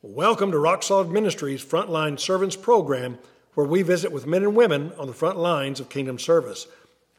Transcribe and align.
Welcome 0.00 0.52
to 0.52 0.60
Rock 0.60 0.84
Solid 0.84 1.10
Ministries 1.10 1.64
Frontline 1.64 2.20
Servants 2.20 2.54
Program, 2.54 3.18
where 3.54 3.66
we 3.66 3.82
visit 3.82 4.12
with 4.12 4.28
men 4.28 4.44
and 4.44 4.54
women 4.54 4.92
on 4.96 5.08
the 5.08 5.12
front 5.12 5.38
lines 5.38 5.80
of 5.80 5.88
kingdom 5.88 6.20
service. 6.20 6.68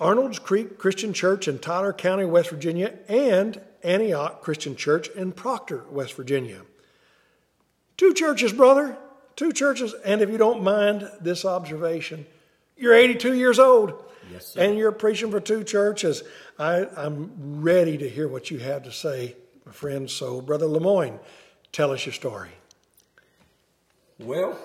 Arnold's 0.00 0.38
Creek 0.38 0.78
Christian 0.78 1.12
Church 1.12 1.48
in 1.48 1.58
Tyler 1.58 1.92
County, 1.92 2.24
West 2.24 2.50
Virginia, 2.50 2.94
and 3.08 3.60
Antioch 3.82 4.42
Christian 4.42 4.76
Church 4.76 5.08
in 5.08 5.32
Proctor, 5.32 5.84
West 5.90 6.14
Virginia. 6.14 6.62
Two 7.96 8.14
churches, 8.14 8.52
brother, 8.52 8.96
two 9.34 9.52
churches. 9.52 9.94
And 10.04 10.20
if 10.20 10.30
you 10.30 10.38
don't 10.38 10.62
mind 10.62 11.10
this 11.20 11.44
observation, 11.44 12.26
you're 12.76 12.94
82 12.94 13.34
years 13.34 13.58
old. 13.58 14.04
Yes, 14.30 14.48
sir. 14.48 14.60
And 14.62 14.78
you're 14.78 14.92
preaching 14.92 15.30
for 15.30 15.40
two 15.40 15.64
churches. 15.64 16.22
I, 16.58 16.86
I'm 16.96 17.60
ready 17.60 17.98
to 17.98 18.08
hear 18.08 18.28
what 18.28 18.50
you 18.50 18.58
have 18.58 18.84
to 18.84 18.92
say, 18.92 19.34
my 19.64 19.72
friend. 19.72 20.08
So, 20.08 20.40
Brother 20.40 20.66
Lemoyne, 20.66 21.18
tell 21.72 21.90
us 21.90 22.06
your 22.06 22.12
story. 22.12 22.50
Well, 24.18 24.58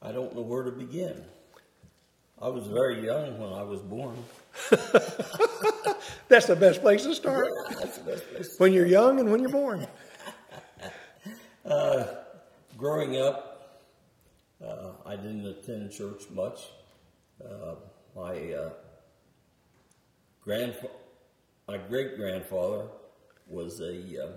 I 0.00 0.12
don't 0.12 0.34
know 0.34 0.42
where 0.42 0.62
to 0.62 0.70
begin. 0.70 1.24
I 2.40 2.48
was 2.48 2.66
very 2.66 3.04
young 3.04 3.38
when 3.38 3.52
I 3.52 3.62
was 3.62 3.80
born. 3.80 4.16
That's 6.28 6.46
the 6.46 6.56
best 6.56 6.80
place 6.80 7.04
to 7.04 7.14
start. 7.14 7.46
That's 7.70 7.98
the 7.98 8.04
best 8.04 8.30
place. 8.30 8.54
When 8.58 8.72
you're 8.72 8.86
young 8.86 9.20
and 9.20 9.30
when 9.30 9.40
you're 9.40 9.50
born. 9.50 9.86
Growing 12.80 13.20
up, 13.20 13.82
uh, 14.64 14.92
I 15.04 15.14
didn't 15.14 15.46
attend 15.46 15.92
church 15.92 16.22
much. 16.30 16.68
Uh, 17.44 17.74
my 18.16 18.54
uh, 18.54 18.70
grandfa- 20.46 20.88
my 21.68 21.76
great 21.76 22.16
grandfather 22.16 22.86
was 23.46 23.80
a 23.80 24.24
uh, 24.24 24.30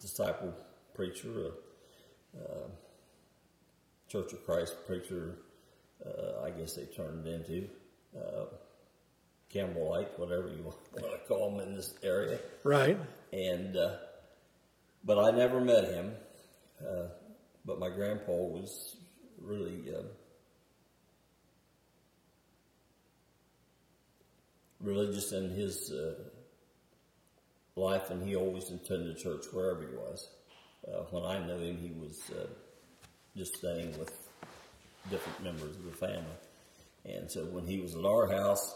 disciple 0.00 0.54
preacher, 0.94 1.50
a 2.38 2.40
uh, 2.40 2.68
Church 4.08 4.32
of 4.32 4.46
Christ 4.46 4.76
preacher. 4.86 5.38
Uh, 6.04 6.44
I 6.44 6.50
guess 6.50 6.74
they 6.74 6.84
turned 6.84 7.26
into 7.26 7.68
uh, 8.16 8.46
Campbellite, 9.54 10.18
whatever 10.18 10.48
you 10.48 10.62
want 10.64 10.78
to 10.96 11.18
call 11.28 11.50
them 11.50 11.68
in 11.68 11.76
this 11.76 11.94
area. 12.02 12.38
Right. 12.64 12.98
and 13.32 13.76
uh, 13.76 13.96
but 15.04 15.18
I 15.18 15.30
never 15.36 15.60
met 15.60 15.84
him. 15.84 16.12
Uh, 16.80 17.08
but 17.64 17.78
my 17.78 17.88
grandpa 17.88 18.32
was 18.32 18.96
really 19.40 19.84
uh, 19.94 20.02
religious 24.80 25.32
in 25.32 25.50
his 25.50 25.92
uh, 25.92 26.14
life, 27.76 28.10
and 28.10 28.26
he 28.26 28.34
always 28.36 28.70
attended 28.70 29.16
church 29.18 29.44
wherever 29.52 29.80
he 29.80 29.94
was. 29.94 30.28
Uh, 30.86 31.02
when 31.10 31.24
I 31.24 31.44
knew 31.44 31.58
him, 31.58 31.78
he 31.78 31.92
was 32.00 32.20
uh, 32.30 32.46
just 33.36 33.56
staying 33.56 33.96
with 33.98 34.12
different 35.10 35.42
members 35.42 35.76
of 35.76 35.84
the 35.84 35.92
family. 35.92 36.38
And 37.04 37.30
so 37.30 37.44
when 37.46 37.66
he 37.66 37.80
was 37.80 37.94
at 37.96 38.04
our 38.04 38.30
house, 38.30 38.74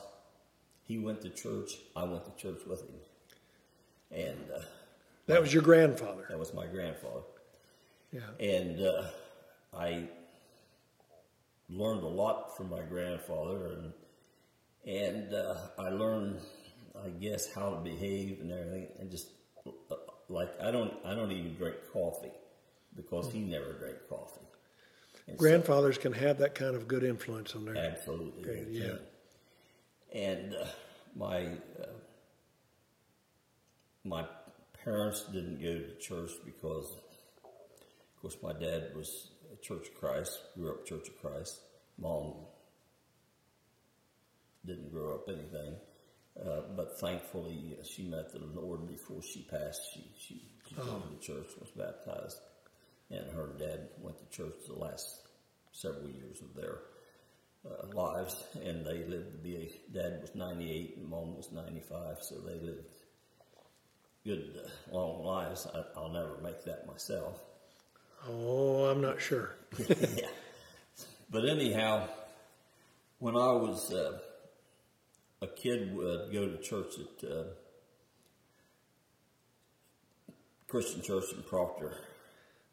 he 0.83 0.99
went 0.99 1.21
to 1.23 1.31
church. 1.31 1.73
I 1.95 2.05
went 2.05 2.25
to 2.25 2.33
church 2.43 2.61
with 2.67 2.81
him. 2.83 2.97
And 4.11 4.45
uh, 4.55 4.61
That 5.27 5.41
was 5.41 5.53
your 5.53 5.63
grandfather. 5.63 6.27
that 6.29 6.39
was 6.39 6.53
my 6.55 6.67
grandfather. 6.67 7.23
Yeah. 8.13 8.21
And 8.41 8.81
uh, 8.81 9.05
I 9.77 10.09
learned 11.69 12.03
a 12.03 12.09
lot 12.09 12.57
from 12.57 12.71
my 12.71 12.83
grandfather, 12.83 13.67
and 13.67 13.93
and 14.87 15.35
uh, 15.35 15.57
I 15.79 15.89
learned, 15.89 16.39
I 17.05 17.09
guess, 17.09 17.53
how 17.53 17.71
to 17.71 17.77
behave 17.81 18.41
and 18.41 18.53
everything, 18.53 18.87
and 19.01 19.11
just 19.11 19.29
uh, 19.67 19.97
like 20.29 20.51
I 20.63 20.71
don't 20.71 20.95
I 21.05 21.15
don't 21.15 21.33
even 21.33 21.55
drink 21.57 21.77
coffee 21.93 22.31
because 22.95 23.31
he 23.33 23.41
never 23.41 23.73
drank 23.73 23.97
coffee. 24.09 24.46
And 25.29 25.37
so- 25.37 25.41
Grandfathers 25.41 25.99
can 25.99 26.13
have 26.13 26.39
that 26.39 26.55
kind 26.55 26.77
of 26.77 26.87
good 26.89 27.03
influence 27.05 27.55
on 27.55 27.65
their. 27.65 27.77
Absolutely. 27.77 28.43
Okay, 28.51 28.67
yeah. 28.71 28.95
And 30.13 30.55
uh, 30.55 30.67
my 31.17 31.47
uh, 31.47 31.87
my 34.05 34.25
parents 34.85 35.25
didn't 35.33 35.61
go 35.61 35.79
to 35.79 35.95
church 35.99 36.31
because, 36.45 36.87
of 37.43 38.23
course, 38.23 38.37
my 38.43 38.53
dad 38.53 38.93
was 38.95 39.31
Church 39.63 39.89
of 39.89 39.95
Christ, 39.99 40.39
grew 40.55 40.71
up 40.71 40.87
Church 40.87 41.09
of 41.09 41.21
Christ. 41.21 41.59
Mom 41.99 42.35
didn't 44.65 44.93
grow 44.93 45.15
up 45.15 45.29
anything, 45.29 45.75
uh, 46.41 46.61
but 46.77 46.99
thankfully 47.01 47.77
uh, 47.81 47.85
she 47.85 48.03
met 48.05 48.33
the 48.33 48.41
Lord 48.61 48.87
before 48.89 49.23
she 49.23 49.43
passed. 49.43 49.81
She 49.93 50.05
she, 50.19 50.43
she 50.69 50.75
came 50.77 50.87
to 50.87 51.19
church, 51.27 51.49
was 51.59 51.71
baptized, 51.77 52.39
and 53.11 53.31
her 53.33 53.51
dad 53.59 53.89
went 54.01 54.19
to 54.19 54.37
church 54.37 54.55
the 54.67 54.79
last 54.79 55.29
several 55.73 56.09
years 56.09 56.41
of 56.41 56.55
their 56.55 56.79
uh, 57.65 57.87
lives, 57.95 58.45
and 58.65 58.85
they 58.85 59.05
lived 59.05 59.33
to 59.33 59.39
be. 59.39 59.57
A, 59.57 59.93
dad 59.93 60.19
was 60.21 60.35
ninety 60.35 60.71
eight, 60.71 60.97
and 60.97 61.09
mom 61.09 61.37
was 61.37 61.51
ninety 61.53 61.81
five, 61.81 62.19
so 62.21 62.37
they 62.37 62.55
lived 62.55 62.89
good, 64.25 64.61
uh, 64.65 64.95
long 64.95 65.25
lives. 65.25 65.67
I, 65.73 65.83
I'll 65.99 66.13
never 66.13 66.39
make 66.43 66.65
that 66.65 66.87
myself. 66.87 67.41
Oh, 68.29 68.87
I'm 68.87 69.01
not 69.01 69.21
sure. 69.21 69.57
yeah. 69.89 70.29
But 71.31 71.49
anyhow, 71.49 72.09
when 73.19 73.37
I 73.37 73.53
was 73.53 73.93
uh, 73.93 74.19
a 75.43 75.47
kid, 75.47 75.95
would 75.95 76.33
go 76.33 76.49
to 76.49 76.59
church 76.59 76.95
at 76.99 77.29
uh, 77.29 77.45
Christian 80.69 81.03
Church 81.03 81.33
in 81.35 81.43
Proctor, 81.43 81.97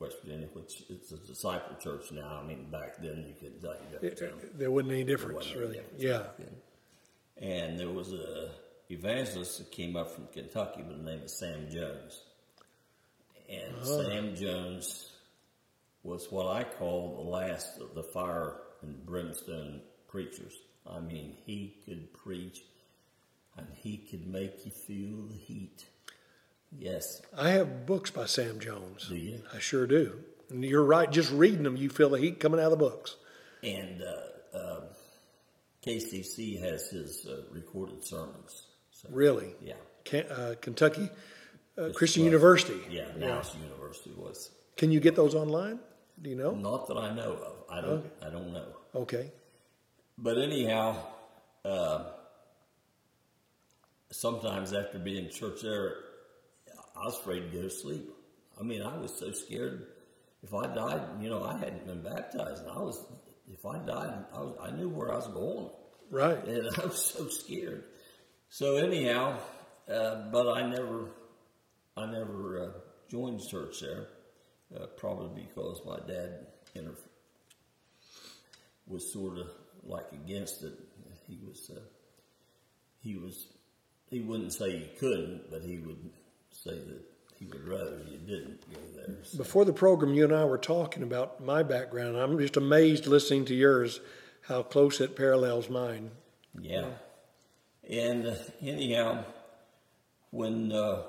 West 0.03 0.17
Virginia, 0.21 0.47
which 0.53 0.83
it's 0.89 1.11
a 1.11 1.17
disciple 1.17 1.75
church 1.77 2.11
now. 2.11 2.39
I 2.41 2.45
mean, 2.45 2.69
back 2.69 2.97
then 3.01 3.25
you 3.27 3.33
could 3.39 3.61
you 3.63 4.07
It- 4.07 4.57
there 4.57 4.69
wasn't 4.71 4.91
any 4.91 5.03
difference, 5.03 5.35
wasn't 5.35 5.55
any 5.55 5.61
really. 5.61 5.77
difference 5.77 6.03
Yeah. 6.03 6.47
And 7.37 7.79
there 7.79 7.89
was 7.89 8.11
a 8.13 8.51
evangelist 8.89 9.57
that 9.59 9.71
came 9.71 9.95
up 9.95 10.11
from 10.11 10.27
Kentucky 10.27 10.81
by 10.83 10.89
the 10.89 11.03
name 11.03 11.21
of 11.23 11.29
Sam 11.31 11.69
Jones. 11.69 12.21
And 13.49 13.75
Oh. 13.81 14.03
Sam 14.03 14.35
Jones 14.35 15.09
was 16.03 16.29
what 16.31 16.47
I 16.47 16.63
call 16.63 17.15
the 17.23 17.29
last 17.29 17.79
of 17.79 17.95
the 17.95 18.03
fire 18.03 18.61
and 18.81 19.05
brimstone 19.05 19.81
preachers. 20.07 20.55
I 20.85 20.99
mean, 20.99 21.31
he 21.45 21.81
could 21.85 22.11
preach 22.13 22.63
and 23.55 23.67
he 23.73 23.97
could 23.97 24.27
make 24.27 24.65
you 24.65 24.71
feel 24.71 25.23
the 25.27 25.37
heat. 25.37 25.85
Yes. 26.79 27.21
I 27.37 27.49
have 27.51 27.85
books 27.85 28.11
by 28.11 28.25
Sam 28.25 28.59
Jones. 28.59 29.07
Do 29.07 29.15
you? 29.15 29.41
I 29.53 29.59
sure 29.59 29.87
do. 29.87 30.19
And 30.49 30.63
you're 30.63 30.83
right. 30.83 31.09
Just 31.11 31.31
reading 31.31 31.63
them, 31.63 31.77
you 31.77 31.89
feel 31.89 32.09
the 32.09 32.19
heat 32.19 32.39
coming 32.39 32.59
out 32.59 32.65
of 32.65 32.71
the 32.71 32.77
books. 32.77 33.15
And 33.63 34.01
uh, 34.01 34.57
um, 34.57 34.83
KCC 35.85 36.59
has 36.61 36.89
his 36.89 37.25
uh, 37.25 37.41
recorded 37.51 38.03
sermons. 38.03 38.67
So, 38.91 39.07
Really. 39.11 39.53
Yeah. 39.61 39.73
Can, 40.03 40.25
uh, 40.27 40.55
Kentucky 40.61 41.09
uh, 41.77 41.89
Christian 41.93 42.23
was- 42.23 42.31
University. 42.31 42.79
Yeah, 42.89 43.07
Dallas 43.19 43.55
University 43.61 44.11
was. 44.17 44.51
Can 44.75 44.91
you 44.91 44.99
get 44.99 45.15
those 45.15 45.33
online? 45.35 45.79
Do 46.21 46.29
you 46.29 46.35
know? 46.35 46.51
Not 46.53 46.87
that 46.87 46.97
I 46.97 47.13
know 47.13 47.33
of. 47.33 47.53
I 47.69 47.81
don't. 47.81 48.05
I 48.21 48.29
don't 48.29 48.51
know. 48.53 48.67
Okay. 48.95 49.31
But 50.17 50.37
anyhow, 50.37 50.97
uh, 51.65 52.03
sometimes 54.11 54.73
after 54.73 54.99
being 54.99 55.29
church 55.29 55.61
there, 55.61 55.95
I 56.95 57.05
was 57.05 57.17
afraid 57.19 57.41
to 57.41 57.47
go 57.47 57.61
to 57.63 57.69
sleep. 57.69 58.09
I 58.59 58.63
mean, 58.63 58.81
I 58.81 58.97
was 58.97 59.17
so 59.17 59.31
scared. 59.31 59.87
If 60.43 60.53
I 60.53 60.67
died, 60.73 61.01
you 61.21 61.29
know, 61.29 61.43
I 61.43 61.57
hadn't 61.57 61.85
been 61.85 62.03
baptized, 62.03 62.63
and 62.63 62.71
I 62.71 62.79
was. 62.79 63.03
If 63.51 63.65
I 63.65 63.77
died, 63.79 64.25
I, 64.33 64.39
was, 64.39 64.55
I 64.61 64.71
knew 64.71 64.87
where 64.87 65.11
I 65.11 65.15
was 65.15 65.27
going, 65.27 65.69
Right. 66.09 66.43
and 66.47 66.69
I 66.77 66.85
was 66.85 67.01
so 67.01 67.27
scared. 67.27 67.85
So 68.49 68.77
anyhow, 68.77 69.37
uh, 69.91 70.29
but 70.31 70.47
I 70.47 70.69
never, 70.69 71.09
I 71.97 72.05
never 72.05 72.63
uh, 72.63 72.79
joined 73.09 73.41
church 73.49 73.81
there, 73.81 74.07
uh, 74.75 74.85
probably 74.97 75.43
because 75.43 75.81
my 75.85 75.97
dad 76.07 76.47
inter- 76.75 76.95
was 78.85 79.11
sort 79.11 79.39
of 79.39 79.47
like 79.83 80.05
against 80.13 80.63
it. 80.63 80.73
He 81.27 81.39
was, 81.43 81.71
uh, 81.75 81.79
he 83.01 83.15
was, 83.15 83.47
he 84.09 84.19
wouldn't 84.19 84.53
say 84.53 84.69
you 84.69 84.87
couldn't, 84.99 85.49
but 85.49 85.63
he 85.63 85.79
would 85.79 86.11
say 86.63 86.75
that 86.75 87.01
he 87.37 87.45
would 87.45 87.67
rather 87.67 87.99
you 88.09 88.17
didn't 88.19 88.61
go 88.71 88.79
there. 88.95 89.15
So, 89.23 89.37
Before 89.37 89.65
the 89.65 89.73
program, 89.73 90.13
you 90.13 90.23
and 90.23 90.33
I 90.33 90.45
were 90.45 90.57
talking 90.57 91.03
about 91.03 91.43
my 91.43 91.61
background. 91.61 92.15
I'm 92.15 92.39
just 92.39 92.55
amazed 92.55 93.05
listening 93.05 93.45
to 93.45 93.55
yours 93.55 93.99
how 94.47 94.63
close 94.63 95.01
it 95.01 95.15
parallels 95.15 95.69
mine. 95.69 96.11
yeah, 96.59 96.85
And 97.89 98.27
uh, 98.27 98.35
anyhow, 98.61 99.25
when 100.31 100.71
uh, 100.71 101.03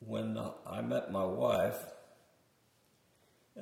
when 0.00 0.38
I 0.66 0.80
met 0.80 1.12
my 1.12 1.24
wife, 1.24 1.78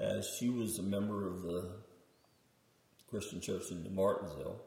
uh, 0.01 0.23
she 0.23 0.49
was 0.49 0.79
a 0.79 0.83
member 0.83 1.27
of 1.27 1.43
the 1.43 1.71
Christian 3.09 3.41
church 3.41 3.71
in 3.71 3.95
Martinsville, 3.95 4.61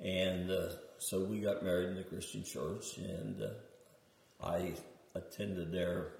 and 0.00 0.50
uh, 0.50 0.68
so 0.98 1.24
we 1.24 1.40
got 1.40 1.64
married 1.64 1.88
in 1.88 1.96
the 1.96 2.04
Christian 2.04 2.44
church, 2.44 2.98
and 2.98 3.42
uh, 3.42 4.46
I 4.46 4.72
attended 5.16 5.72
there 5.72 6.12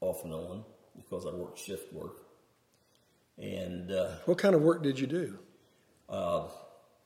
off 0.00 0.24
and 0.24 0.32
on 0.32 0.64
because 0.96 1.26
I 1.26 1.34
worked 1.34 1.58
shift 1.58 1.92
work. 1.92 2.18
And 3.38 3.90
uh, 3.90 4.16
what 4.24 4.38
kind 4.38 4.54
of 4.54 4.62
work 4.62 4.82
did 4.82 4.98
you 4.98 5.06
do? 5.06 5.38
Uh, 6.08 6.48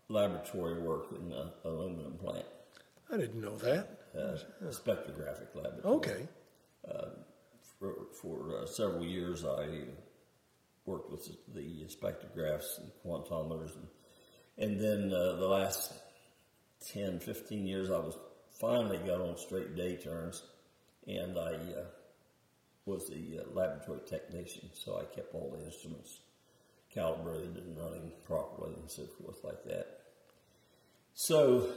laboratory 0.08 0.80
work 0.80 1.06
in 1.12 1.28
the 1.28 1.52
aluminum 1.64 2.14
plant. 2.14 2.46
I 3.12 3.16
didn't 3.16 3.40
know 3.40 3.56
that. 3.58 3.88
Uh, 4.16 4.36
spectrographic 4.70 5.54
laboratory. 5.54 5.94
Okay. 5.94 6.28
Uh, 6.88 7.08
for, 7.78 7.94
for 8.20 8.58
uh, 8.62 8.66
several 8.66 9.04
years, 9.04 9.44
I 9.44 9.84
worked 10.84 11.10
with 11.10 11.28
the 11.54 11.86
spectrographs 11.86 12.78
and 12.78 12.90
quantometers, 13.04 13.72
and, 13.76 13.88
and 14.58 14.80
then 14.80 15.12
uh, 15.12 15.36
the 15.36 15.46
last 15.46 15.92
10, 16.92 17.20
15 17.20 17.66
years, 17.66 17.90
I 17.90 17.98
was 17.98 18.16
finally 18.60 18.98
got 18.98 19.20
on 19.20 19.36
straight 19.36 19.76
day 19.76 19.96
terms, 19.96 20.42
and 21.06 21.38
I 21.38 21.52
uh, 21.52 21.84
was 22.84 23.08
the 23.08 23.40
uh, 23.40 23.44
laboratory 23.52 24.00
technician, 24.08 24.70
so 24.72 24.98
I 24.98 25.14
kept 25.14 25.34
all 25.34 25.56
the 25.56 25.64
instruments 25.64 26.20
calibrated 26.92 27.56
and 27.56 27.76
running 27.76 28.12
properly 28.24 28.74
and 28.74 28.90
so 28.90 29.04
forth 29.20 29.42
like 29.44 29.64
that. 29.64 29.86
So, 31.14 31.68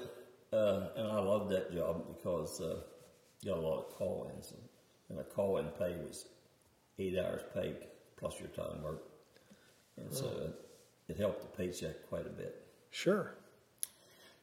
uh, 0.51 0.88
and 0.95 1.07
I 1.07 1.19
loved 1.19 1.51
that 1.51 1.74
job 1.74 2.06
because 2.07 2.62
uh, 2.62 2.80
got 3.45 3.57
a 3.57 3.62
lot 3.62 3.80
of 3.80 3.89
call-ins, 3.95 4.51
and, 4.51 4.62
and 5.10 5.19
a 5.19 5.24
call-in 5.24 5.66
pay 5.80 5.95
was 6.06 6.25
eight 7.00 7.18
hours 7.18 7.42
paid 7.54 7.75
plus 8.18 8.39
your 8.39 8.50
time 8.50 8.81
work, 8.81 9.04
and 9.98 10.13
so 10.13 10.25
it, 11.07 11.12
it 11.12 11.18
helped 11.18 11.42
the 11.42 11.57
paycheck 11.57 12.07
quite 12.10 12.25
a 12.25 12.30
bit. 12.30 12.66
Sure. 12.92 13.31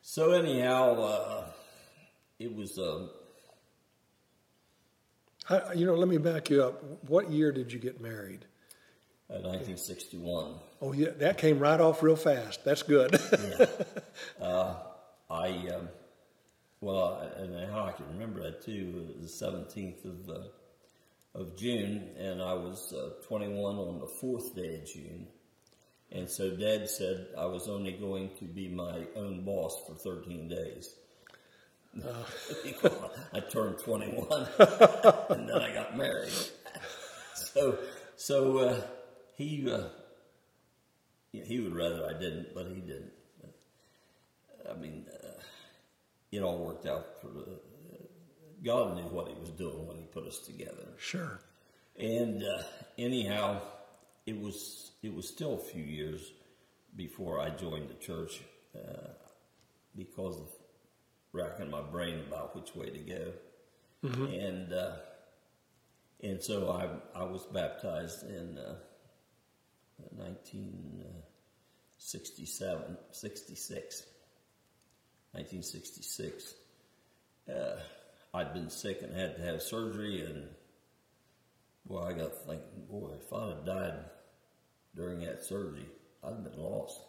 So 0.03 0.33
anyhow, 0.33 1.01
uh, 1.01 1.45
it 2.39 2.55
was. 2.55 2.79
Um, 2.79 3.11
I, 5.49 5.73
you 5.75 5.87
know, 5.87 5.95
let 5.95 6.09
me 6.09 6.19
back 6.19 6.51
you 6.51 6.63
up. 6.63 6.83
What 7.09 7.31
year 7.31 7.53
did 7.53 7.73
you 7.73 7.79
get 7.79 8.01
married? 8.01 8.45
1961. 9.29 10.55
Oh, 10.83 10.93
yeah, 10.93 11.11
that 11.19 11.39
came 11.39 11.59
right 11.59 11.81
off 11.81 12.03
real 12.03 12.17
fast. 12.17 12.65
That's 12.65 12.83
good. 12.83 13.19
yeah. 13.59 13.67
Uh, 14.41 14.75
I, 15.31 15.49
um, 15.69 15.89
well, 16.81 17.33
and 17.37 17.71
how 17.71 17.85
I 17.85 17.93
can 17.93 18.07
remember 18.09 18.43
that 18.43 18.63
too, 18.63 19.09
it 19.09 19.21
was 19.21 19.39
the 19.39 19.47
17th 19.47 20.05
of, 20.05 20.29
uh, 20.29 21.41
of 21.41 21.57
June, 21.57 22.11
and 22.19 22.43
I 22.43 22.53
was 22.55 22.93
uh, 22.93 23.11
21 23.27 23.77
on 23.77 24.01
the 24.01 24.07
fourth 24.07 24.55
day 24.55 24.75
of 24.75 24.87
June. 24.87 25.27
And 26.11 26.29
so 26.29 26.51
Dad 26.51 26.89
said 26.91 27.29
I 27.39 27.47
was 27.47 27.69
only 27.69 27.93
going 27.93 28.31
to 28.39 28.45
be 28.45 28.69
my 28.69 29.07
own 29.17 29.45
boss 29.45 29.83
for 29.87 29.95
13 29.95 30.49
days. 30.49 30.95
I 33.35 33.41
turned 33.41 33.79
21 33.79 34.27
and 35.31 35.49
then 35.49 35.59
I 35.61 35.75
got 35.75 35.97
married. 35.97 36.33
so, 37.35 37.79
so, 38.17 38.59
uh, 38.59 38.81
he 39.37 39.71
uh, 39.71 39.89
he 41.33 41.61
would 41.61 41.75
rather 41.75 42.07
I 42.07 42.19
didn't, 42.19 42.55
but 42.55 42.67
he 42.67 42.81
didn't. 42.81 43.13
I 44.71 44.75
mean, 44.75 45.07
uh, 45.13 45.41
it 46.31 46.43
all 46.43 46.59
worked 46.59 46.87
out 46.87 47.21
for 47.21 47.29
the. 47.29 47.61
God 48.65 48.97
knew 48.97 49.03
what 49.03 49.29
He 49.29 49.35
was 49.41 49.51
doing 49.51 49.87
when 49.89 49.97
He 49.97 50.05
put 50.05 50.27
us 50.27 50.39
together. 50.39 50.87
Sure. 50.97 51.41
And 51.99 52.43
uh, 52.43 52.63
anyhow, 52.97 53.61
it 54.27 54.41
was 54.41 54.93
it 55.03 55.13
was 55.13 55.29
still 55.29 55.55
a 55.55 55.73
few 55.73 55.83
years 55.83 56.33
before 56.97 57.41
I 57.41 57.51
joined 57.51 57.89
the 57.89 57.95
church 57.95 58.41
uh, 58.77 59.09
because 59.97 60.37
of 60.39 60.49
racking 61.33 61.71
my 61.71 61.81
brain 61.81 62.21
about 62.29 62.55
which 62.55 62.75
way 62.75 62.91
to 62.91 62.99
go. 62.99 63.33
Mm-hmm. 64.05 64.25
And 64.25 64.71
uh, 64.73 64.97
and 66.23 66.43
so 66.43 66.71
I 66.71 66.89
I 67.19 67.25
was 67.25 67.47
baptized 67.47 68.29
in 68.29 68.59
uh, 68.59 68.75
1967, 70.17 72.97
66, 73.11 74.03
1966. 75.33 76.55
Uh, 77.49 77.77
I'd 78.35 78.53
been 78.55 78.71
sick 78.71 79.03
and 79.03 79.15
had 79.15 79.37
to 79.37 79.43
have 79.43 79.61
surgery, 79.63 80.25
and 80.25 80.49
boy, 81.87 82.03
I 82.03 82.13
got 82.13 82.35
thinking, 82.47 82.87
boy, 82.91 83.11
if 83.21 83.33
I'd 83.33 83.49
have 83.49 83.67
died 83.67 83.95
during 84.95 85.21
that 85.21 85.45
surgery, 85.45 85.87
I'd 86.25 86.35
have 86.35 86.45
been 86.45 86.59
lost. 86.59 87.01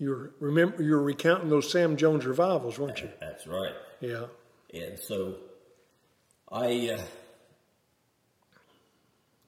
You 0.00 0.08
were 0.08 0.30
remember 0.40 0.82
you 0.82 0.92
were 0.92 1.02
recounting 1.02 1.50
those 1.50 1.70
Sam 1.70 1.94
Jones 1.98 2.24
revivals, 2.24 2.78
weren't 2.78 3.02
you? 3.02 3.10
That's 3.20 3.46
right. 3.46 3.74
Yeah. 4.00 4.24
And 4.72 4.98
so 4.98 5.36
I 6.50 6.96
uh, 6.96 7.02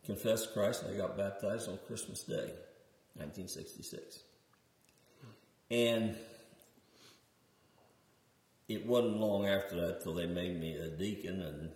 confessed 0.05 0.53
Christ 0.53 0.83
and 0.83 0.95
I 0.95 0.99
got 0.99 1.17
baptized 1.17 1.71
on 1.71 1.79
Christmas 1.87 2.23
Day, 2.23 2.53
1966. 3.15 4.25
And 5.71 6.17
it 8.69 8.85
wasn't 8.87 9.17
long 9.17 9.47
after 9.47 9.75
that 9.87 10.03
till 10.03 10.13
they 10.13 10.27
made 10.27 10.61
me 10.61 10.77
a 10.77 10.89
deacon, 10.89 11.41
and 11.41 11.71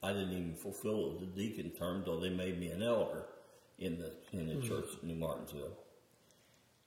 I 0.00 0.12
didn't 0.12 0.30
even 0.30 0.54
fulfill 0.54 1.18
the 1.18 1.26
deacon 1.26 1.70
term 1.70 2.04
till 2.04 2.20
they 2.20 2.30
made 2.30 2.60
me 2.60 2.68
an 2.68 2.84
elder 2.84 3.24
in 3.82 3.98
the 3.98 4.12
in 4.32 4.46
the 4.46 4.54
mm-hmm. 4.54 4.68
church 4.68 4.86
in 5.02 5.08
New 5.08 5.14
Martinsville. 5.16 5.76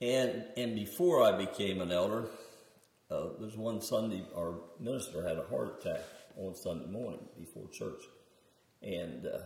And 0.01 0.45
and 0.57 0.75
before 0.75 1.23
I 1.23 1.37
became 1.37 1.81
an 1.81 1.91
elder, 1.91 2.25
uh, 3.11 3.27
there's 3.39 3.57
one 3.57 3.81
Sunday 3.81 4.23
our 4.35 4.55
minister 4.79 5.27
had 5.27 5.37
a 5.37 5.43
heart 5.43 5.79
attack 5.79 6.01
on 6.37 6.55
Sunday 6.55 6.87
morning 6.87 7.19
before 7.37 7.67
church, 7.69 8.03
and 8.81 9.25
uh, 9.25 9.39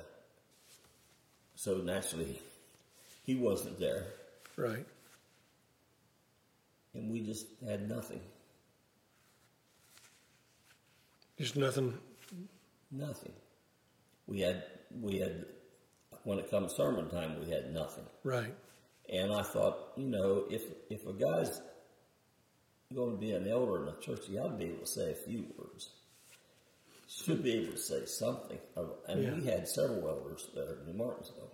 so 1.56 1.78
naturally, 1.78 2.40
he 3.24 3.36
wasn't 3.36 3.80
there. 3.80 4.06
Right. 4.56 4.86
And 6.94 7.12
we 7.12 7.22
just 7.22 7.46
had 7.68 7.88
nothing. 7.88 8.22
Just 11.38 11.56
nothing. 11.56 11.98
Nothing. 12.92 13.34
We 14.26 14.42
had 14.42 14.64
we 15.00 15.20
had 15.20 15.46
when 16.24 16.40
it 16.40 16.50
comes 16.50 16.74
sermon 16.76 17.10
time, 17.10 17.40
we 17.40 17.52
had 17.52 17.74
nothing. 17.74 18.06
Right. 18.24 18.54
And 19.12 19.34
I 19.34 19.42
thought, 19.42 19.94
you 19.98 20.08
know, 20.08 20.46
if 20.50 20.64
if 20.90 21.06
a 21.08 21.14
guy's 21.14 21.62
going 22.94 23.12
to 23.12 23.18
be 23.18 23.32
an 23.32 23.48
elder 23.48 23.84
in 23.84 23.94
a 23.94 24.00
church, 24.00 24.26
he 24.28 24.38
ought 24.38 24.50
to 24.50 24.58
be 24.58 24.66
able 24.66 24.80
to 24.80 24.88
say 24.88 25.12
a 25.12 25.16
few 25.16 25.46
words 25.58 25.90
should 27.10 27.44
be 27.44 27.54
able 27.54 27.72
to 27.74 27.78
say 27.78 28.06
something. 28.06 28.60
And 29.08 29.24
yeah. 29.24 29.34
we 29.34 29.46
had 29.46 29.68
several 29.68 30.08
elders 30.08 30.48
there 30.54 30.76
in 30.76 30.86
New 30.86 30.94
Martinsville. 30.94 31.52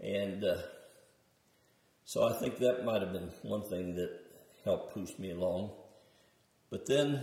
And 0.00 0.42
uh, 0.42 0.56
so 2.04 2.26
I 2.26 2.32
think 2.38 2.58
that 2.58 2.84
might 2.84 3.02
have 3.02 3.12
been 3.12 3.30
one 3.42 3.62
thing 3.62 3.94
that 3.96 4.10
helped 4.64 4.94
push 4.94 5.18
me 5.18 5.32
along. 5.32 5.70
But 6.70 6.86
then 6.86 7.20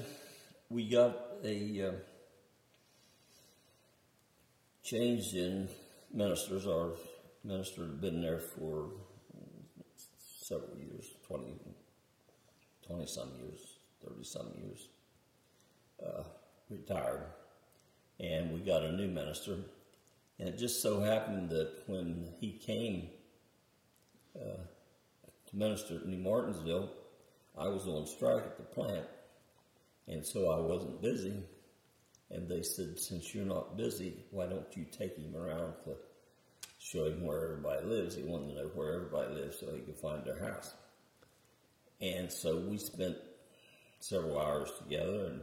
we 0.69 0.87
got 0.87 1.17
a 1.43 1.87
uh, 1.87 1.91
change 4.83 5.33
in 5.33 5.67
ministers. 6.13 6.67
Our 6.67 6.91
minister 7.43 7.81
had 7.81 8.01
been 8.01 8.21
there 8.21 8.39
for 8.39 8.89
several 10.17 10.77
years 10.77 11.05
20, 11.27 11.55
20 12.87 13.05
some 13.05 13.29
years, 13.41 13.77
30 14.07 14.23
some 14.23 14.47
years. 14.57 14.87
Uh, 16.03 16.23
retired, 16.71 17.25
and 18.19 18.53
we 18.53 18.59
got 18.59 18.81
a 18.81 18.91
new 18.91 19.07
minister. 19.07 19.57
And 20.39 20.49
it 20.49 20.57
just 20.57 20.81
so 20.81 20.99
happened 21.01 21.49
that 21.49 21.83
when 21.85 22.29
he 22.39 22.53
came 22.53 23.09
uh, 24.35 24.63
to 25.49 25.55
minister 25.55 25.97
at 25.97 26.07
New 26.07 26.17
Martinsville, 26.17 26.89
I 27.57 27.67
was 27.67 27.87
on 27.87 28.07
strike 28.07 28.43
at 28.43 28.57
the 28.57 28.63
plant, 28.63 29.05
and 30.07 30.25
so 30.25 30.49
I 30.49 30.59
wasn't 30.59 31.01
busy. 31.01 31.43
And 32.33 32.47
they 32.47 32.61
said, 32.61 32.99
since 32.99 33.35
you're 33.35 33.45
not 33.45 33.77
busy, 33.77 34.13
why 34.31 34.45
don't 34.45 34.75
you 34.75 34.85
take 34.85 35.17
him 35.17 35.35
around 35.35 35.73
to 35.85 35.95
show 36.79 37.05
him 37.05 37.25
where 37.25 37.43
everybody 37.43 37.85
lives? 37.85 38.15
He 38.15 38.23
wanted 38.23 38.53
to 38.53 38.61
know 38.61 38.71
where 38.73 38.93
everybody 38.93 39.35
lives 39.35 39.59
so 39.59 39.73
he 39.73 39.81
could 39.81 39.97
find 39.97 40.23
their 40.23 40.39
house. 40.39 40.73
And 41.99 42.31
so 42.31 42.57
we 42.57 42.77
spent 42.77 43.17
several 43.99 44.39
hours 44.39 44.71
together, 44.81 45.25
and 45.25 45.41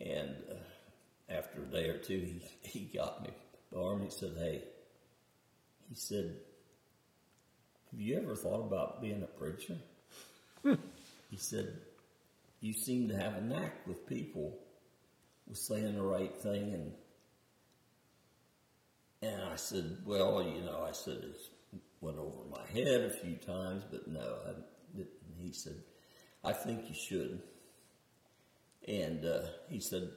and 0.00 0.36
uh, 0.50 1.32
after 1.32 1.62
a 1.62 1.66
day 1.66 1.88
or 1.88 1.98
two, 1.98 2.18
he, 2.18 2.42
he 2.62 2.80
got 2.94 3.22
me 3.22 3.30
by 3.72 3.78
the 3.78 3.84
arm. 3.84 4.02
He 4.02 4.10
said, 4.10 4.34
Hey, 4.38 4.62
he 5.88 5.94
said, 5.94 6.36
Have 7.90 8.00
you 8.00 8.16
ever 8.18 8.36
thought 8.36 8.60
about 8.60 9.02
being 9.02 9.22
a 9.22 9.26
preacher? 9.26 9.76
he 11.30 11.36
said, 11.36 11.74
you 12.62 12.72
seem 12.72 13.08
to 13.08 13.16
have 13.16 13.34
a 13.34 13.40
knack 13.40 13.86
with 13.88 14.06
people 14.06 14.56
with 15.52 15.58
saying 15.58 15.94
the 15.94 16.02
right 16.02 16.34
thing 16.34 16.72
and 16.72 16.92
and 19.20 19.42
I 19.42 19.54
said, 19.54 19.98
well, 20.04 20.42
you 20.42 20.62
know, 20.62 20.84
I 20.88 20.92
said 20.92 21.18
it 21.18 21.36
went 22.00 22.18
over 22.18 22.42
my 22.50 22.66
head 22.72 23.02
a 23.02 23.10
few 23.10 23.36
times, 23.36 23.84
but 23.88 24.08
no, 24.08 24.38
I 24.44 24.52
didn't. 24.96 25.12
He 25.38 25.52
said, 25.52 25.76
I 26.42 26.52
think 26.54 26.88
you 26.88 26.94
should. 26.94 27.40
And 28.88 29.24
uh, 29.24 29.42
he 29.68 29.78
said, 29.78 30.10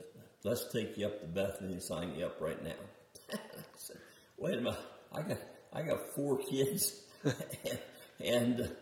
let's 0.44 0.72
take 0.74 0.98
you 0.98 1.06
up 1.06 1.20
to 1.20 1.27
Bethany 1.27 1.74
and 1.74 1.84
sign 1.84 2.15
you 2.15 2.25
up 2.25 2.42
right 2.42 2.63
now. 2.63 2.72
I 3.34 3.38
said, 3.75 3.98
wait 4.38 4.58
a 4.58 4.62
minute, 4.62 4.80
I 5.13 5.22
got, 5.22 5.38
I 5.72 5.82
got 5.84 6.15
four 6.15 6.39
kids 6.39 7.01
and, 7.24 7.80
and 8.25 8.75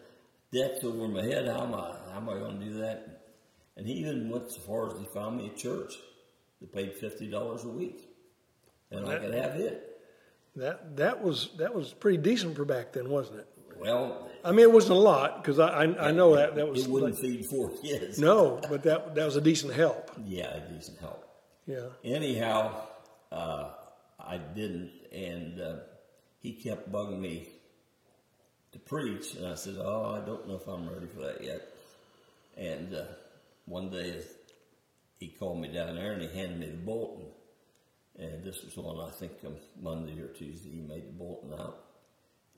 debts 0.53 0.86
over 0.86 1.10
my 1.10 1.24
head. 1.24 1.48
How 1.48 1.63
am 1.63 1.74
I, 1.74 1.98
how 2.12 2.17
am 2.17 2.29
I 2.29 2.36
going 2.36 2.60
to 2.60 2.65
do 2.65 2.74
that? 2.79 3.24
And 3.75 3.86
he 3.86 3.93
even 3.95 4.29
went 4.29 4.51
so 4.51 4.62
far 4.62 4.93
as 4.93 5.00
he 5.00 5.05
found 5.13 5.38
me 5.38 5.51
a 5.53 5.57
church 5.57 5.95
that 6.63 6.74
paid 6.74 6.96
$50 6.96 7.65
a 7.65 7.67
week. 7.70 8.10
And 8.91 9.05
I 9.08 9.17
could 9.20 9.34
have 9.34 9.55
it. 9.55 9.89
That 10.55 10.98
that 10.98 11.24
was 11.24 11.50
that 11.58 11.74
was 11.74 11.93
pretty 11.93 12.20
decent 12.20 12.55
for 12.55 12.63
back 12.63 12.93
then, 12.93 13.10
wasn't 13.10 13.39
it? 13.39 13.48
Well, 13.79 14.29
I 14.46 14.51
mean, 14.51 14.60
it 14.60 14.72
wasn't 14.72 14.98
a 14.98 15.01
lot 15.01 15.41
because 15.41 15.58
I, 15.58 15.67
I 15.86 16.10
I 16.10 16.12
know 16.12 16.36
that 16.36 16.53
that 16.55 16.67
was 16.70 16.86
it 16.86 16.91
wouldn't 16.91 17.13
like- 17.13 17.22
feed 17.22 17.46
four 17.48 17.72
kids. 17.72 18.20
no, 18.20 18.62
but 18.70 18.84
that 18.84 19.15
that 19.15 19.25
was 19.25 19.36
a 19.36 19.41
decent 19.41 19.74
help. 19.74 20.12
Yeah, 20.24 20.53
a 20.55 20.60
decent 20.72 21.00
help. 21.00 21.27
Yeah. 21.65 21.88
Anyhow, 22.03 22.82
uh, 23.32 23.70
I 24.20 24.38
didn't, 24.38 24.91
and 25.12 25.60
uh, 25.60 25.75
he 26.39 26.53
kept 26.53 26.91
bugging 26.91 27.20
me 27.20 27.50
to 28.74 28.79
preach, 28.79 29.34
and 29.34 29.48
I 29.48 29.55
said, 29.55 29.77
"Oh, 29.79 30.22
I 30.22 30.24
don't 30.24 30.48
know 30.48 30.55
if 30.55 30.67
I'm 30.67 30.88
ready 30.88 31.08
for 31.08 31.22
that 31.22 31.43
yet." 31.43 31.67
And 32.58 32.93
uh, 32.93 33.05
one 33.65 33.89
day, 33.89 34.22
he 35.23 35.37
called 35.37 35.59
me 35.59 35.69
down 35.69 35.95
there 35.95 36.13
and 36.13 36.21
he 36.21 36.27
handed 36.37 36.59
me 36.59 36.67
the 36.67 36.77
bulletin, 36.77 37.27
and 38.17 38.43
this 38.43 38.63
was 38.63 38.77
on 38.77 39.07
I 39.07 39.11
think 39.11 39.33
Monday 39.81 40.19
or 40.19 40.27
Tuesday. 40.27 40.71
He 40.71 40.81
made 40.81 41.07
the 41.07 41.13
bulletin 41.13 41.53
out, 41.53 41.85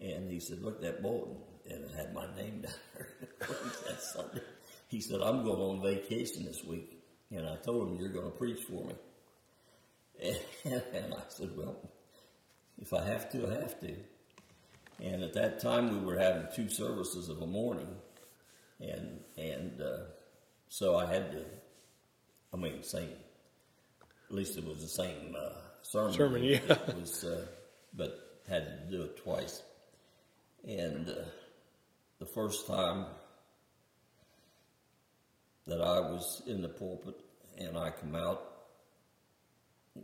and 0.02 0.32
he 0.32 0.40
said, 0.40 0.62
"Look 0.62 0.78
at 0.78 0.82
that 0.82 1.02
bulletin," 1.02 1.38
and 1.70 1.84
it 1.84 1.92
had 1.96 2.14
my 2.14 2.26
name 2.36 2.62
down 2.64 2.74
there. 2.96 3.10
that 3.40 4.02
Sunday, 4.02 4.42
he 4.88 5.00
said, 5.00 5.22
"I'm 5.22 5.44
going 5.44 5.62
on 5.62 5.82
vacation 5.82 6.46
this 6.46 6.64
week," 6.64 7.02
and 7.32 7.48
I 7.48 7.58
told 7.58 7.90
him, 7.90 7.98
"You're 7.98 8.10
going 8.10 8.32
to 8.32 8.38
preach 8.38 8.64
for 8.64 8.84
me." 8.84 8.96
And 10.66 11.14
I 11.14 11.22
said, 11.28 11.56
well, 11.56 11.76
if 12.82 12.94
I 12.94 13.04
have 13.06 13.30
to, 13.32 13.48
I 13.48 13.62
have 13.62 13.80
to. 13.82 13.96
And 15.02 15.24
at 15.24 15.34
that 15.34 15.60
time, 15.60 15.92
we 15.92 16.06
were 16.06 16.18
having 16.18 16.48
two 16.56 16.70
services 16.70 17.30
of 17.30 17.42
a 17.42 17.48
morning, 17.48 17.88
and 18.80 19.20
and 19.38 19.82
uh, 19.82 20.06
so 20.70 20.96
I 20.96 21.06
had 21.06 21.32
to. 21.34 21.46
I 22.56 22.58
mean, 22.58 22.84
same. 22.84 23.10
At 24.30 24.36
least 24.36 24.58
it 24.58 24.66
was 24.66 24.82
the 24.82 24.88
same 24.88 25.36
uh, 25.38 25.50
sermon. 25.82 26.14
Sermon, 26.14 26.44
yeah. 26.44 26.60
It 26.70 26.96
was, 27.00 27.26
uh, 27.26 27.46
but 27.94 28.40
had 28.48 28.66
to 28.66 28.98
do 28.98 29.04
it 29.04 29.18
twice. 29.18 29.62
And 30.66 31.10
uh, 31.10 31.16
the 32.20 32.26
first 32.26 32.66
time 32.66 33.08
that 35.68 35.82
I 35.82 36.00
was 36.00 36.42
in 36.48 36.62
the 36.62 36.70
pulpit 36.70 37.16
and 37.58 37.78
I 37.78 37.90
come 37.90 38.16
out, 38.16 38.42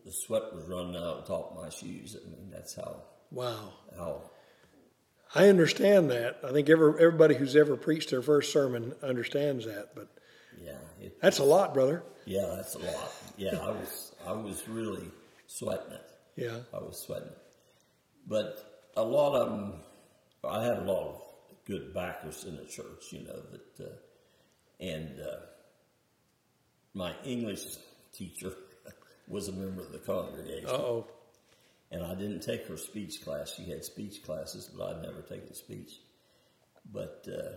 the 0.05 0.11
sweat 0.11 0.53
was 0.53 0.65
running 0.65 0.95
out 0.95 1.25
the 1.25 1.33
top 1.33 1.51
of 1.51 1.63
my 1.63 1.69
shoes. 1.69 2.17
I 2.21 2.29
mean, 2.29 2.49
that's 2.51 2.75
how 2.75 3.03
Wow. 3.31 3.73
how 3.97 4.23
I 5.33 5.47
understand 5.47 6.11
that. 6.11 6.39
I 6.43 6.51
think 6.51 6.69
every, 6.69 6.93
everybody 7.01 7.35
who's 7.35 7.55
ever 7.55 7.77
preached 7.77 8.09
their 8.09 8.21
first 8.21 8.51
sermon 8.51 8.93
understands 9.01 9.65
that. 9.65 9.95
But 9.95 10.09
yeah 10.63 10.77
it, 10.99 11.21
that's 11.21 11.39
a 11.39 11.43
lot, 11.43 11.73
brother. 11.73 12.03
yeah 12.25 12.53
that's 12.55 12.75
a 12.75 12.79
lot. 12.79 13.13
Yeah, 13.37 13.57
I 13.57 13.71
was 13.71 14.15
I 14.25 14.33
was 14.33 14.67
really 14.67 15.09
sweating 15.47 15.93
it. 15.93 16.11
Yeah. 16.35 16.59
I 16.73 16.77
was 16.77 17.01
sweating 17.05 17.29
it. 17.29 17.37
But 18.27 18.91
a 18.95 19.03
lot 19.03 19.35
of 19.35 19.49
them, 19.49 19.73
I 20.43 20.63
had 20.63 20.77
a 20.77 20.83
lot 20.83 21.07
of 21.07 21.21
good 21.65 21.93
backers 21.93 22.43
in 22.45 22.55
the 22.55 22.65
church, 22.65 23.11
you 23.11 23.23
know, 23.23 23.41
that, 23.51 23.85
uh, 23.85 23.89
and 24.79 25.19
uh, 25.19 25.39
my 26.93 27.13
English 27.23 27.63
teacher 28.13 28.53
was 29.27 29.47
a 29.47 29.51
member 29.51 29.81
of 29.81 29.91
the 29.91 29.99
congregation. 29.99 30.69
Oh. 30.69 31.07
And 31.91 32.03
I 32.03 32.15
didn't 32.15 32.41
take 32.41 32.67
her 32.67 32.77
speech 32.77 33.23
class. 33.23 33.53
She 33.55 33.69
had 33.69 33.83
speech 33.83 34.23
classes, 34.23 34.69
but 34.77 34.95
I'd 34.95 35.01
never 35.01 35.21
taken 35.21 35.53
speech. 35.53 35.99
But 36.91 37.27
uh, 37.27 37.55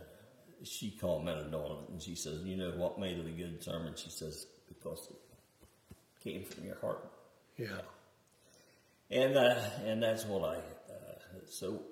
she 0.65 0.99
on 1.03 1.85
it, 1.85 1.91
and 1.91 2.03
she 2.03 2.15
says, 2.15 2.43
"You 2.43 2.57
know 2.57 2.71
what 2.71 2.99
made 2.99 3.19
it 3.19 3.27
a 3.27 3.31
good 3.31 3.63
sermon?" 3.63 3.95
She 3.97 4.11
says, 4.11 4.47
"Because 4.69 5.09
it 5.11 6.23
came 6.23 6.45
from 6.45 6.65
your 6.65 6.79
heart." 6.81 7.11
Yeah. 7.57 7.81
And 9.11 9.37
uh, 9.37 9.61
and 9.85 10.03
that's 10.03 10.25
what 10.25 10.43
I. 10.49 10.57
Uh, 10.57 11.41
so 11.49 11.83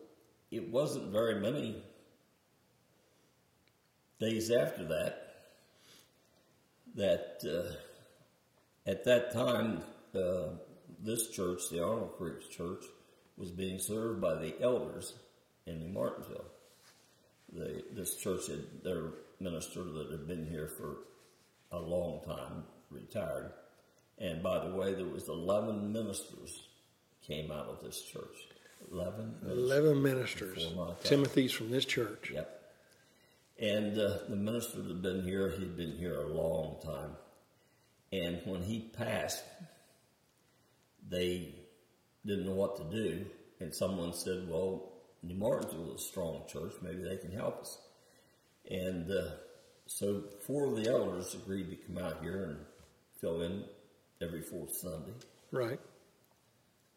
it 0.51 0.71
wasn't 0.71 1.13
very 1.13 1.41
many 1.41 1.83
days 4.19 4.51
after 4.51 4.85
that 4.85 5.23
that 6.95 7.41
uh, 7.47 8.91
at 8.91 9.05
that 9.05 9.33
time 9.33 9.83
uh, 10.15 10.51
this 11.03 11.31
church, 11.31 11.63
the 11.71 11.83
Arnold 11.83 12.13
Creek 12.17 12.51
Church, 12.51 12.85
was 13.37 13.51
being 13.51 13.79
served 13.79 14.21
by 14.21 14.35
the 14.35 14.55
elders 14.61 15.15
in 15.67 15.81
New 15.81 15.89
Martinsville. 15.89 16.45
This 17.53 18.17
church 18.17 18.47
had 18.47 18.83
their 18.83 19.11
minister 19.41 19.85
that 19.85 20.11
had 20.11 20.27
been 20.27 20.47
here 20.47 20.69
for 20.69 20.99
a 21.71 21.79
long 21.79 22.21
time, 22.25 22.65
retired. 22.91 23.53
And 24.19 24.43
by 24.43 24.65
the 24.67 24.75
way, 24.75 24.95
there 24.95 25.07
was 25.07 25.29
11 25.29 25.93
ministers 25.93 26.69
came 27.27 27.51
out 27.51 27.67
of 27.67 27.83
this 27.83 28.03
church. 28.03 28.49
11 28.91 29.37
ministers. 29.43 29.59
Eleven 29.59 30.03
ministers. 30.03 30.55
Before 30.55 30.87
my 30.87 30.93
time. 30.93 31.03
Timothy's 31.05 31.53
from 31.53 31.71
this 31.71 31.85
church. 31.85 32.31
Yep. 32.33 32.59
And 33.59 33.99
uh, 33.99 34.19
the 34.29 34.37
minister 34.37 34.79
that 34.79 34.89
had 34.89 35.03
been 35.03 35.23
here, 35.23 35.51
he'd 35.51 35.77
been 35.77 35.97
here 35.97 36.21
a 36.21 36.29
long 36.29 36.81
time. 36.85 37.11
And 38.13 38.41
when 38.45 38.63
he 38.63 38.81
passed, 38.81 39.45
they 41.09 41.55
didn't 42.27 42.47
know 42.47 42.55
what 42.55 42.77
to 42.77 42.85
do. 42.85 43.25
And 43.61 43.73
someone 43.73 44.13
said, 44.13 44.49
well, 44.49 44.92
New 45.23 45.35
Martinsville 45.35 45.95
is 45.95 46.01
a 46.01 46.05
strong 46.05 46.43
church. 46.49 46.73
Maybe 46.83 47.03
they 47.03 47.17
can 47.17 47.33
help 47.33 47.61
us. 47.61 47.79
And 48.71 49.11
uh, 49.11 49.31
so 49.87 50.25
four 50.47 50.67
of 50.67 50.77
the 50.77 50.91
elders 50.91 51.35
agreed 51.35 51.71
to 51.71 51.77
come 51.77 51.99
out 51.99 52.23
here 52.23 52.45
and 52.45 52.59
fill 53.21 53.43
in 53.43 53.65
every 54.21 54.43
fourth 54.43 54.75
Sunday. 54.75 55.13
Right. 55.51 55.81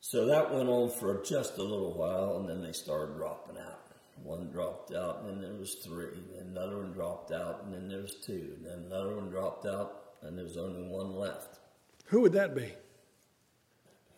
So 0.01 0.25
that 0.27 0.53
went 0.53 0.70
on 0.70 0.89
for 0.91 1.24
just 1.24 1.58
a 1.58 1.63
little 1.63 1.94
while, 1.94 2.38
and 2.38 2.48
then 2.48 2.62
they 2.62 2.74
started 2.74 3.17
dropping 3.17 3.58
out. 3.58 3.82
One 4.24 4.50
dropped 4.51 4.94
out, 4.94 5.22
and 5.22 5.29
then 5.29 5.41
there 5.41 5.60
was 5.60 5.75
three, 5.75 6.13
and 6.38 6.55
another 6.55 6.77
one 6.77 6.94
dropped 6.94 7.32
out, 7.32 7.63
and 7.63 7.74
then 7.74 7.89
there 7.89 8.01
was 8.01 8.15
two, 8.15 8.53
and 8.55 8.65
then 8.65 8.86
another 8.86 9.15
one 9.15 9.29
dropped 9.29 9.65
out, 9.65 10.13
and 10.22 10.38
there 10.38 10.46
was 10.46 10.58
only 10.58 10.88
one 10.88 11.15
left. 11.15 11.60
Who 12.05 12.22
would 12.22 12.34
that 12.34 12.55
be? 12.55 12.72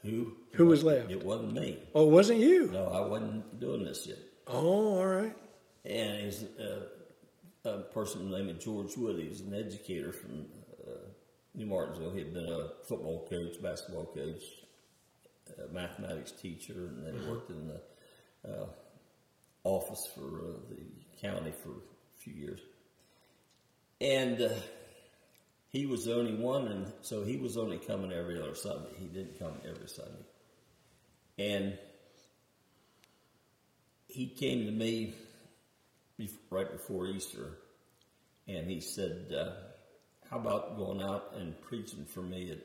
Who? 0.03 0.33
Who 0.53 0.67
was 0.67 0.83
left? 0.83 1.11
It 1.11 1.23
wasn't 1.23 1.53
me. 1.53 1.79
Oh, 1.93 2.07
it 2.07 2.11
wasn't 2.11 2.39
you. 2.39 2.69
No, 2.71 2.87
I 2.87 3.05
wasn't 3.05 3.59
doing 3.59 3.83
this 3.83 4.07
yet. 4.07 4.17
Oh, 4.47 4.99
all 4.99 5.05
right. 5.05 5.35
And 5.85 6.21
he's 6.23 6.43
a, 6.59 7.69
a 7.69 7.77
person 7.79 8.29
named 8.29 8.59
George 8.59 8.95
Wood. 8.95 9.19
He 9.19 9.27
was 9.27 9.41
an 9.41 9.53
educator 9.53 10.11
from 10.11 10.45
uh, 10.87 10.91
New 11.55 11.65
Martinsville. 11.65 12.11
He 12.11 12.19
had 12.19 12.33
been 12.33 12.47
a 12.47 12.69
football 12.87 13.27
coach, 13.29 13.61
basketball 13.61 14.05
coach, 14.05 14.43
mathematics 15.71 16.31
teacher, 16.31 16.87
and 16.87 17.05
then 17.05 17.19
he 17.19 17.29
worked 17.29 17.49
in 17.49 17.67
the 17.67 18.49
uh, 18.49 18.65
office 19.63 20.07
for 20.13 20.21
uh, 20.21 20.53
the 20.69 21.19
county 21.21 21.51
for 21.51 21.69
a 21.69 22.19
few 22.19 22.33
years. 22.33 22.59
And 23.99 24.41
uh, 24.41 24.49
he 25.69 25.85
was 25.85 26.05
the 26.05 26.15
only 26.15 26.35
one, 26.35 26.67
and 26.67 26.91
so 27.01 27.23
he 27.23 27.37
was 27.37 27.57
only 27.57 27.77
coming 27.77 28.11
every 28.11 28.39
other 28.41 28.55
Sunday. 28.55 28.89
He 28.97 29.07
didn't 29.07 29.37
come 29.39 29.53
every 29.67 29.87
Sunday. 29.87 30.25
And 31.37 31.77
he 34.07 34.27
came 34.27 34.65
to 34.65 34.71
me 34.71 35.13
right 36.49 36.71
before 36.71 37.07
Easter, 37.07 37.57
and 38.47 38.69
he 38.69 38.79
said, 38.79 39.31
uh, 39.31 39.51
"How 40.29 40.39
about 40.39 40.77
going 40.77 41.01
out 41.01 41.33
and 41.35 41.59
preaching 41.61 42.05
for 42.05 42.21
me 42.21 42.51
at 42.51 42.59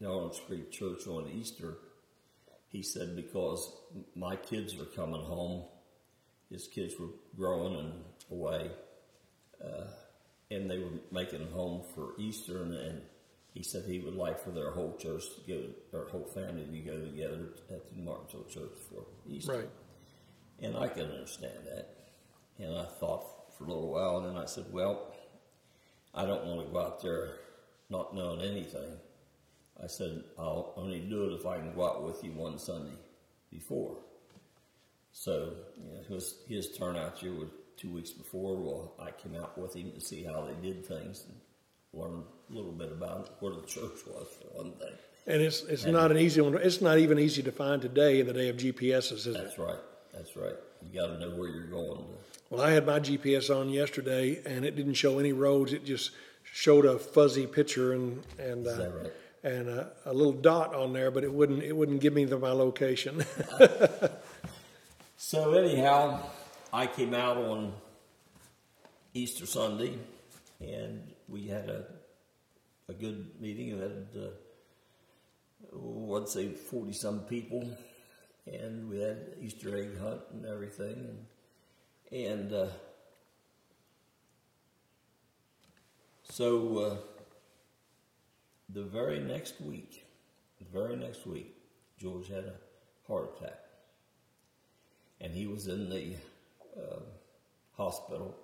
the 0.00 0.06
Arnold's 0.06 0.40
Creek 0.40 0.72
Church 0.72 1.06
on 1.06 1.28
Easter?" 1.28 1.78
He 2.68 2.82
said, 2.82 3.14
"Because 3.14 3.72
my 4.14 4.36
kids 4.36 4.74
are 4.80 4.86
coming 4.86 5.22
home. 5.22 5.64
His 6.50 6.66
kids 6.66 6.98
were 6.98 7.10
growing 7.36 7.76
and 7.76 8.04
away, 8.30 8.70
uh, 9.62 9.86
and 10.50 10.70
they 10.70 10.78
were 10.78 11.00
making 11.10 11.42
it 11.42 11.52
home 11.52 11.82
for 11.94 12.12
Easter, 12.18 12.62
and." 12.62 12.74
and 12.74 13.02
he 13.56 13.62
said 13.62 13.84
he 13.86 14.00
would 14.00 14.14
like 14.14 14.38
for 14.44 14.50
their 14.50 14.70
whole 14.70 14.94
church 14.98 15.24
to 15.34 15.40
go, 15.50 15.62
their 15.90 16.06
whole 16.10 16.26
family 16.26 16.66
to 16.66 16.90
go 16.90 17.00
together 17.00 17.54
at 17.70 17.88
the 17.88 18.02
Martinsville 18.02 18.44
Church 18.50 18.72
for 18.90 19.06
Easter. 19.26 19.52
Right. 19.52 19.70
And 20.60 20.76
I 20.76 20.88
could 20.88 21.10
understand 21.10 21.60
that. 21.64 21.88
And 22.58 22.76
I 22.76 22.84
thought 23.00 23.56
for 23.56 23.64
a 23.64 23.68
little 23.68 23.90
while, 23.90 24.18
and 24.18 24.26
then 24.26 24.36
I 24.36 24.44
said, 24.44 24.66
well, 24.70 25.14
I 26.14 26.26
don't 26.26 26.44
want 26.44 26.66
to 26.66 26.72
go 26.72 26.80
out 26.80 27.00
there 27.00 27.36
not 27.88 28.14
knowing 28.14 28.42
anything. 28.42 28.98
I 29.82 29.86
said, 29.86 30.22
I'll 30.38 30.74
only 30.76 31.00
do 31.00 31.24
it 31.24 31.40
if 31.40 31.46
I 31.46 31.56
can 31.56 31.74
go 31.74 31.86
out 31.86 32.04
with 32.04 32.22
you 32.22 32.32
one 32.32 32.58
Sunday 32.58 32.98
before. 33.50 33.96
So 35.12 35.54
you 35.78 35.94
know, 35.94 36.14
his, 36.14 36.34
his 36.46 36.76
turnout 36.76 37.22
year 37.22 37.32
was 37.32 37.48
two 37.76 37.90
weeks 37.90 38.10
before. 38.10 38.56
Well, 38.56 38.92
I 38.98 39.10
came 39.10 39.40
out 39.40 39.56
with 39.58 39.74
him 39.74 39.92
to 39.92 40.00
see 40.00 40.22
how 40.24 40.46
they 40.46 40.68
did 40.68 40.84
things 40.84 41.24
and 41.26 41.36
learn 41.92 42.24
a 42.50 42.54
little 42.54 42.72
bit 42.72 42.92
about 42.92 43.36
where 43.40 43.52
the 43.52 43.62
church 43.62 43.98
was 44.06 44.26
for 44.40 44.62
one 44.62 44.72
thing. 44.72 44.92
And 45.26 45.42
it's 45.42 45.62
it's 45.62 45.84
not 45.84 46.10
an 46.10 46.18
easy 46.18 46.40
one. 46.40 46.54
It's 46.54 46.80
not 46.80 46.98
even 46.98 47.18
easy 47.18 47.42
to 47.42 47.52
find 47.52 47.82
today 47.82 48.20
in 48.20 48.26
the 48.26 48.32
day 48.32 48.48
of 48.48 48.56
GPSs, 48.56 49.12
is 49.12 49.26
it? 49.26 49.34
That's 49.34 49.58
right. 49.58 49.78
That's 50.14 50.36
right. 50.36 50.54
You 50.82 51.00
got 51.00 51.08
to 51.08 51.18
know 51.18 51.30
where 51.30 51.48
you're 51.48 51.66
going. 51.66 51.98
To, 51.98 52.04
Well, 52.50 52.62
I 52.62 52.70
had 52.70 52.86
my 52.86 53.00
GPS 53.00 53.54
on 53.54 53.70
yesterday, 53.70 54.40
and 54.46 54.64
it 54.64 54.76
didn't 54.76 54.94
show 54.94 55.18
any 55.18 55.32
roads. 55.32 55.72
It 55.72 55.84
just 55.84 56.12
showed 56.44 56.84
a 56.84 56.98
fuzzy 56.98 57.46
picture 57.46 57.92
and 57.92 58.22
and 58.38 58.68
uh, 58.68 58.90
right? 59.02 59.12
and 59.42 59.68
a, 59.68 59.90
a 60.04 60.12
little 60.12 60.32
dot 60.32 60.74
on 60.74 60.92
there, 60.92 61.10
but 61.10 61.24
it 61.24 61.32
wouldn't 61.32 61.64
it 61.64 61.76
wouldn't 61.76 62.00
give 62.00 62.14
me 62.14 62.24
the, 62.24 62.38
my 62.38 62.52
location. 62.52 63.24
So 65.18 65.54
anyhow, 65.54 66.20
I 66.72 66.86
came 66.86 67.14
out 67.14 67.36
on 67.36 67.72
Easter 69.14 69.46
Sunday, 69.46 69.98
and 70.60 71.12
we 71.28 71.46
had 71.46 71.68
a 71.68 71.84
a 72.88 72.92
good 72.92 73.40
meeting. 73.40 73.74
We 73.74 73.80
had 73.80 74.08
uh, 75.76 76.16
I'd 76.16 76.28
say 76.28 76.48
forty 76.48 76.92
some 76.92 77.20
people, 77.20 77.68
and 78.46 78.90
we 78.90 79.00
had 79.00 79.36
Easter 79.40 79.76
egg 79.76 79.98
hunt 79.98 80.22
and 80.32 80.44
everything, 80.46 81.16
and 82.10 82.26
and 82.26 82.52
uh, 82.52 82.66
so 86.24 86.78
uh, 86.78 86.96
the 88.68 88.82
very 88.82 89.20
next 89.20 89.60
week, 89.60 90.04
the 90.58 90.64
very 90.72 90.96
next 90.96 91.26
week, 91.26 91.56
George 91.98 92.28
had 92.28 92.44
a 92.44 92.54
heart 93.06 93.36
attack 93.36 93.60
and 95.20 95.32
he 95.32 95.46
was 95.46 95.66
in 95.66 95.88
the 95.88 96.14
uh, 96.76 97.00
hospital, 97.76 98.36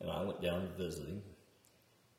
and 0.00 0.10
I 0.10 0.22
went 0.22 0.40
down 0.42 0.62
to 0.62 0.82
visit 0.82 1.06
him, 1.08 1.22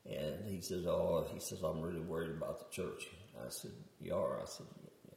and 0.06 0.44
he 0.46 0.60
says, 0.60 0.86
"Oh, 0.86 1.26
he 1.32 1.40
says 1.40 1.62
I'm 1.62 1.80
really 1.80 2.00
worried 2.00 2.30
about 2.30 2.58
the 2.58 2.74
church." 2.74 3.06
I 3.38 3.48
said, 3.50 3.72
"You 4.00 4.14
are?" 4.14 4.40
I 4.40 4.46
said, 4.46 4.66
yeah. 5.04 5.14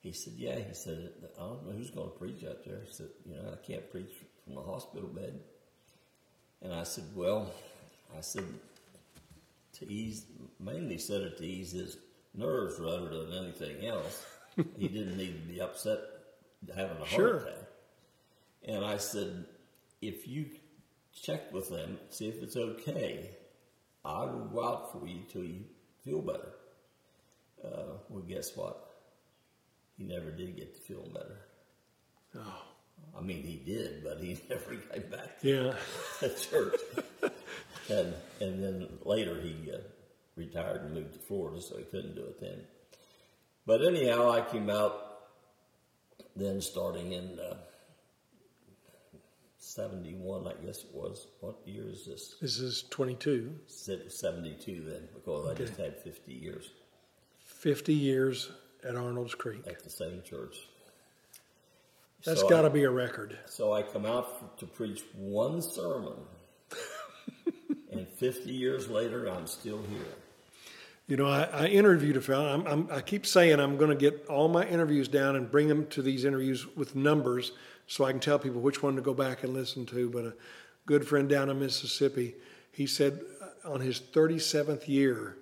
"He 0.00 0.12
said, 0.12 0.32
yeah." 0.36 0.58
He 0.58 0.74
said, 0.74 1.10
"I 1.38 1.40
don't 1.42 1.66
know 1.66 1.72
who's 1.72 1.90
going 1.90 2.10
to 2.10 2.18
preach 2.18 2.44
out 2.44 2.64
there." 2.64 2.80
He 2.86 2.92
said, 2.92 3.08
"You 3.24 3.36
know, 3.36 3.52
I 3.52 3.66
can't 3.66 3.90
preach 3.90 4.12
from 4.44 4.54
the 4.54 4.62
hospital 4.62 5.08
bed." 5.08 5.40
And 6.62 6.72
I 6.72 6.84
said, 6.84 7.04
"Well," 7.14 7.50
I 8.16 8.20
said, 8.20 8.44
to 9.78 9.92
ease, 9.92 10.24
mainly 10.58 10.96
said 10.98 11.20
it 11.20 11.36
to 11.38 11.44
ease 11.44 11.72
his 11.72 11.98
nerves 12.34 12.78
rather 12.78 13.08
than 13.08 13.32
anything 13.44 13.86
else. 13.86 14.24
he 14.78 14.88
didn't 14.88 15.16
need 15.18 15.34
to 15.42 15.52
be 15.52 15.60
upset 15.60 15.98
having 16.74 16.96
a 16.96 17.00
heart 17.00 17.10
Sure. 17.10 17.36
attack. 17.36 17.58
And 18.64 18.84
I 18.84 18.96
said, 18.96 19.44
if 20.00 20.28
you 20.28 20.46
check 21.22 21.52
with 21.52 21.70
them, 21.70 21.98
see 22.10 22.28
if 22.28 22.42
it's 22.42 22.56
okay, 22.56 23.30
I 24.04 24.24
will 24.24 24.44
go 24.52 24.64
out 24.64 24.92
for 24.92 25.06
you 25.06 25.20
till 25.30 25.44
you 25.44 25.64
feel 26.04 26.22
better. 26.22 26.52
Uh, 27.64 27.98
well, 28.08 28.22
guess 28.28 28.56
what? 28.56 28.82
He 29.96 30.04
never 30.04 30.30
did 30.30 30.56
get 30.56 30.74
to 30.74 30.80
feel 30.80 31.08
better. 31.12 31.38
oh, 32.36 32.62
I 33.18 33.22
mean, 33.22 33.42
he 33.42 33.56
did, 33.56 34.04
but 34.04 34.20
he 34.20 34.38
never 34.50 34.76
came 34.76 35.10
back 35.10 35.40
to 35.40 35.74
yeah, 36.22 36.28
church. 36.50 36.80
and 37.88 38.14
and 38.40 38.62
then 38.62 38.88
later 39.04 39.40
he 39.40 39.72
uh, 39.72 39.78
retired 40.36 40.82
and 40.82 40.94
moved 40.94 41.14
to 41.14 41.18
Florida, 41.18 41.60
so 41.60 41.78
he 41.78 41.84
couldn't 41.84 42.14
do 42.14 42.22
it 42.24 42.40
then. 42.40 42.60
But 43.66 43.84
anyhow, 43.84 44.30
I 44.30 44.42
came 44.42 44.70
out 44.70 45.02
then 46.36 46.60
starting 46.60 47.12
in 47.12 47.38
uh, 47.38 47.56
71, 49.76 50.46
I 50.46 50.64
guess 50.64 50.84
it 50.84 50.94
was. 50.94 51.26
What 51.40 51.56
year 51.66 51.84
is 51.86 52.06
this? 52.06 52.36
this 52.40 52.58
is 52.58 52.84
22, 52.88 53.54
72 53.66 54.82
then, 54.86 55.02
because 55.14 55.46
I 55.46 55.52
just 55.52 55.76
had 55.76 55.98
50 56.02 56.32
years 56.32 56.70
50 57.44 57.92
years 57.92 58.50
at 58.88 58.96
Arnold's 58.96 59.34
Creek. 59.34 59.60
at 59.66 59.84
the 59.84 59.90
same 59.90 60.22
church. 60.22 60.56
That's 62.24 62.40
So 62.40 62.48
got 62.48 62.62
to 62.62 62.70
be 62.70 62.84
a 62.84 62.90
record. 62.90 63.38
So 63.44 63.74
I 63.74 63.82
come 63.82 64.06
out 64.06 64.58
to 64.58 64.66
preach 64.66 65.02
one 65.14 65.60
sermon, 65.60 66.14
and 67.92 68.08
50 68.08 68.50
years 68.50 68.88
later, 68.88 69.26
I'm 69.26 69.46
still 69.46 69.82
here. 69.90 70.14
You 71.06 71.16
know, 71.16 71.26
I, 71.26 71.42
I 71.42 71.66
interviewed 71.66 72.16
a 72.16 72.20
fellow. 72.20 72.48
I'm, 72.48 72.66
I'm, 72.66 72.88
I 72.90 73.00
keep 73.00 73.26
saying 73.26 73.60
I'm 73.60 73.76
going 73.76 73.90
to 73.90 73.96
get 73.96 74.26
all 74.26 74.48
my 74.48 74.66
interviews 74.66 75.06
down 75.06 75.36
and 75.36 75.50
bring 75.50 75.68
them 75.68 75.86
to 75.88 76.02
these 76.02 76.24
interviews 76.24 76.66
with 76.76 76.96
numbers 76.96 77.52
so 77.86 78.04
I 78.04 78.10
can 78.12 78.20
tell 78.20 78.38
people 78.38 78.60
which 78.60 78.82
one 78.82 78.96
to 78.96 79.02
go 79.02 79.14
back 79.14 79.42
and 79.44 79.54
listen 79.54 79.86
to. 79.86 80.10
But 80.10 80.24
a 80.24 80.34
good 80.86 81.06
friend 81.06 81.28
down 81.28 81.50
in 81.50 81.58
Mississippi, 81.58 82.34
he 82.72 82.86
said 82.86 83.20
uh, 83.64 83.72
on 83.72 83.80
his 83.80 84.00
37th 84.00 84.88
year 84.88 85.36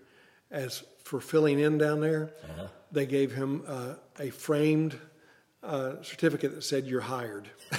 as 0.51 0.85
for 1.05 1.21
filling 1.21 1.59
in 1.59 1.79
down 1.79 2.01
there, 2.01 2.33
Uh-huh. 2.45 2.67
they 2.93 3.07
gave 3.07 3.33
him 3.33 3.63
uh, 3.67 3.95
a 4.19 4.31
framed 4.31 4.97
uh, 5.63 6.03
certificate 6.03 6.55
that 6.55 6.63
said 6.63 6.87
you're 6.87 7.01
hired. 7.01 7.49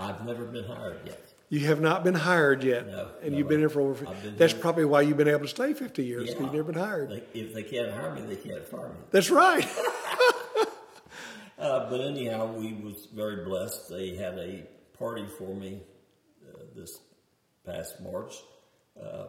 I've 0.00 0.24
never 0.26 0.44
been 0.44 0.64
hired 0.64 0.98
yet. 1.06 1.20
You 1.50 1.60
have 1.60 1.80
not 1.80 2.04
been 2.04 2.14
hired 2.14 2.62
yet, 2.62 2.86
No, 2.86 3.08
and 3.22 3.32
no, 3.32 3.38
you've 3.38 3.48
been 3.48 3.60
here 3.60 3.70
for 3.70 3.80
over. 3.80 4.04
That's 4.36 4.52
here- 4.52 4.60
probably 4.60 4.84
why 4.84 5.00
you've 5.02 5.16
been 5.16 5.28
able 5.28 5.40
to 5.42 5.48
stay 5.48 5.72
50 5.72 6.04
years. 6.04 6.28
Yeah. 6.28 6.40
You've 6.40 6.52
never 6.52 6.64
been 6.64 6.74
hired. 6.82 7.08
They, 7.10 7.22
if 7.40 7.54
they 7.54 7.62
can't 7.62 7.90
hire 7.90 8.14
me, 8.14 8.20
they 8.22 8.36
can't 8.36 8.66
fire 8.66 8.88
me. 8.88 8.94
That's 9.10 9.30
right. 9.30 9.66
Uh, 11.58 11.90
but 11.90 12.00
anyhow, 12.00 12.52
we 12.52 12.72
was 12.72 13.08
very 13.12 13.44
blessed. 13.44 13.88
They 13.90 14.14
had 14.14 14.38
a 14.38 14.64
party 14.96 15.26
for 15.38 15.54
me 15.54 15.82
uh, 16.48 16.62
this 16.76 17.00
past 17.66 18.00
March 18.00 18.34
uh, 19.02 19.26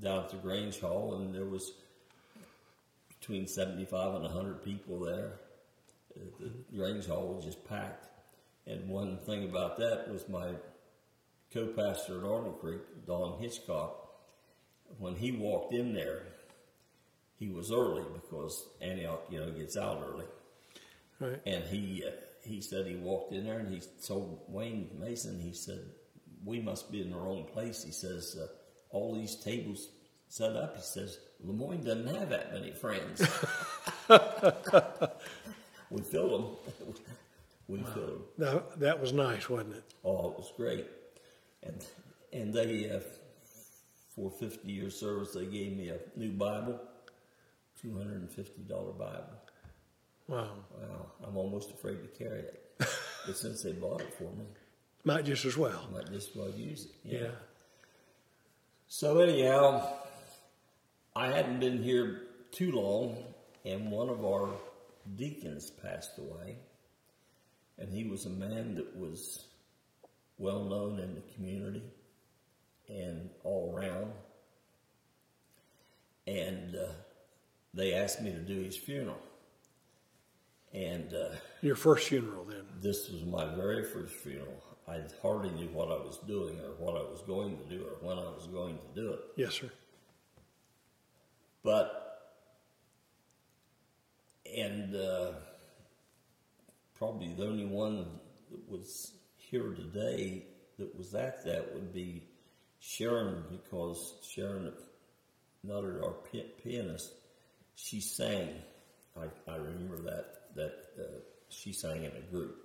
down 0.00 0.24
at 0.24 0.30
the 0.30 0.36
Grange 0.36 0.78
Hall, 0.78 1.14
and 1.14 1.34
there 1.34 1.46
was 1.46 1.72
between 3.18 3.46
seventy-five 3.46 4.14
and 4.14 4.26
hundred 4.26 4.62
people 4.62 5.00
there. 5.00 5.40
Uh, 6.14 6.48
The 6.70 6.76
Grange 6.76 7.06
Hall 7.06 7.34
was 7.34 7.46
just 7.46 7.66
packed. 7.66 8.08
And 8.66 8.88
one 8.88 9.16
thing 9.24 9.44
about 9.44 9.78
that 9.78 10.12
was 10.12 10.28
my 10.28 10.50
co-pastor 11.52 12.18
at 12.18 12.24
Arnold 12.24 12.60
Creek, 12.60 12.80
Don 13.06 13.40
Hitchcock. 13.40 13.98
When 14.98 15.16
he 15.16 15.32
walked 15.32 15.72
in 15.72 15.94
there, 15.94 16.24
he 17.38 17.48
was 17.48 17.72
early 17.72 18.04
because 18.12 18.68
Antioch, 18.82 19.24
you 19.30 19.40
know, 19.40 19.50
gets 19.50 19.76
out 19.78 20.06
early. 20.06 20.26
Right. 21.22 21.40
And 21.46 21.64
he 21.64 22.04
uh, 22.06 22.10
he 22.42 22.60
said 22.60 22.86
he 22.86 22.96
walked 22.96 23.32
in 23.32 23.44
there 23.44 23.58
and 23.58 23.72
he 23.72 23.80
told 24.04 24.40
Wayne 24.48 24.90
Mason, 24.98 25.40
he 25.40 25.52
said, 25.52 25.80
"We 26.44 26.60
must 26.60 26.90
be 26.90 27.00
in 27.00 27.10
the 27.10 27.16
wrong 27.16 27.44
place." 27.44 27.82
He 27.82 27.92
says, 27.92 28.36
uh, 28.40 28.48
"All 28.90 29.14
these 29.14 29.36
tables 29.36 29.88
set 30.28 30.56
up." 30.56 30.76
He 30.76 30.82
says, 30.82 31.18
"Lemoyne 31.40 31.84
doesn't 31.84 32.14
have 32.14 32.30
that 32.30 32.52
many 32.52 32.72
friends." 32.72 33.20
we 35.90 36.02
filled 36.02 36.32
them. 36.32 36.46
we 37.68 37.78
filled 37.78 38.08
them. 38.08 38.22
Now, 38.38 38.62
that 38.76 39.00
was 39.00 39.12
nice, 39.12 39.48
wasn't 39.48 39.76
it? 39.76 39.84
Oh, 40.04 40.30
it 40.30 40.36
was 40.38 40.52
great. 40.56 40.86
And 41.62 41.84
and 42.32 42.52
they 42.52 42.90
uh, 42.90 43.00
for 44.14 44.30
fifty 44.30 44.72
year 44.72 44.90
service 44.90 45.32
they 45.32 45.46
gave 45.46 45.76
me 45.76 45.90
a 45.90 45.98
new 46.16 46.32
Bible, 46.32 46.80
two 47.80 47.96
hundred 47.96 48.20
and 48.20 48.30
fifty 48.30 48.62
dollar 48.62 48.92
Bible. 48.92 49.41
Wow. 50.32 50.48
Wow, 50.80 51.06
I'm 51.26 51.36
almost 51.36 51.70
afraid 51.72 51.98
to 52.02 52.08
carry 52.24 52.40
it. 52.40 52.64
but 52.78 53.36
since 53.36 53.62
they 53.62 53.72
bought 53.72 54.00
it 54.00 54.14
for 54.14 54.24
me, 54.34 54.46
Might 55.04 55.26
just 55.26 55.44
as 55.44 55.58
well. 55.58 55.86
Might 55.92 56.10
just 56.10 56.34
well 56.34 56.50
use 56.50 56.86
it. 56.86 56.94
Yeah. 57.04 57.30
So 58.88 59.18
anyhow, 59.18 59.92
I 61.14 61.26
hadn't 61.26 61.60
been 61.60 61.82
here 61.82 62.22
too 62.50 62.72
long, 62.72 63.22
and 63.66 63.90
one 63.90 64.08
of 64.08 64.24
our 64.24 64.48
deacons 65.16 65.68
passed 65.70 66.16
away, 66.16 66.56
and 67.76 67.92
he 67.92 68.04
was 68.04 68.24
a 68.24 68.30
man 68.30 68.74
that 68.76 68.96
was 68.96 69.44
well 70.38 70.64
known 70.64 70.98
in 70.98 71.14
the 71.14 71.22
community 71.34 71.82
and 72.88 73.28
all 73.44 73.74
around. 73.76 74.12
And 76.26 76.74
uh, 76.74 76.86
they 77.74 77.92
asked 77.92 78.22
me 78.22 78.30
to 78.32 78.38
do 78.38 78.60
his 78.60 78.78
funeral, 78.78 79.18
and. 80.72 81.12
Uh, 81.12 81.36
Your 81.60 81.76
first 81.76 82.08
funeral, 82.08 82.44
then. 82.44 82.64
this 82.80 83.08
was 83.10 83.24
my 83.24 83.54
very 83.54 83.84
first 83.84 84.14
funeral. 84.14 84.62
I 84.88 85.00
hardly 85.22 85.50
knew 85.50 85.68
what 85.68 85.88
I 85.88 85.96
was 85.96 86.18
doing 86.26 86.58
or 86.58 86.74
what 86.78 86.96
I 86.96 87.02
was 87.02 87.22
going 87.26 87.56
to 87.56 87.64
do 87.64 87.84
or 87.84 88.06
when 88.06 88.18
I 88.18 88.28
was 88.28 88.48
going 88.48 88.78
to 88.78 89.00
do 89.00 89.12
it. 89.12 89.20
Yes, 89.36 89.54
sir. 89.54 89.70
But, 91.62 92.32
and 94.56 94.96
uh, 94.96 95.32
probably 96.94 97.32
the 97.34 97.46
only 97.46 97.64
one 97.66 98.04
that 98.50 98.68
was 98.68 99.12
here 99.36 99.72
today 99.74 100.46
that 100.78 100.96
was 100.96 101.14
at 101.14 101.44
that 101.44 101.72
would 101.72 101.92
be 101.94 102.24
Sharon, 102.80 103.44
because 103.50 104.14
Sharon 104.28 104.72
Nutter, 105.62 106.02
our 106.04 106.14
pianist, 106.62 107.12
she 107.76 108.00
sang. 108.00 108.48
I, 109.16 109.26
I 109.50 109.56
remember 109.56 109.98
that 110.02 110.41
that 110.54 110.74
uh, 110.98 111.20
she 111.48 111.72
sang 111.72 112.04
in 112.04 112.12
a 112.12 112.30
group 112.30 112.56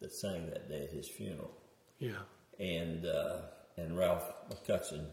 that 0.00 0.12
sang 0.12 0.46
that 0.46 0.68
day 0.68 0.84
at 0.84 0.90
his 0.90 1.08
funeral. 1.08 1.50
Yeah. 1.98 2.22
And 2.58 3.06
uh, 3.06 3.42
and 3.76 3.96
Ralph 3.96 4.32
McCutcheon, 4.50 5.06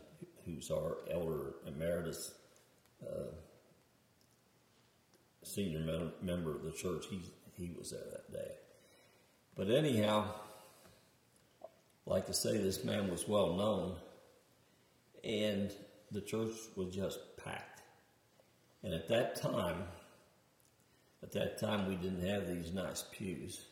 who's 0.46 0.72
our 0.72 0.98
elder 1.12 1.56
emeritus, 1.68 2.34
uh, 3.02 3.32
senior 5.44 5.80
mem- 5.80 6.14
member 6.22 6.56
of 6.56 6.64
the 6.64 6.72
church, 6.72 7.06
he 7.10 7.22
he 7.56 7.72
was 7.78 7.92
there 7.92 8.02
that 8.12 8.32
day. 8.32 8.52
But 9.56 9.70
anyhow, 9.70 10.26
like 12.06 12.30
I 12.30 12.32
say, 12.32 12.58
this 12.58 12.84
man 12.84 13.10
was 13.10 13.28
well 13.28 13.54
known, 13.54 13.96
and 15.24 15.72
the 16.12 16.22
church 16.22 16.56
was 16.76 16.94
just 16.94 17.20
packed. 17.38 17.82
And 18.84 18.94
at 18.94 19.10
that 19.10 19.36
time, 19.36 19.84
at 21.24 21.32
that 21.34 21.60
time, 21.60 21.88
we 21.88 21.96
didn't 21.96 22.28
have 22.28 22.48
these 22.48 22.74
nice 22.74 23.04
pews. 23.12 23.66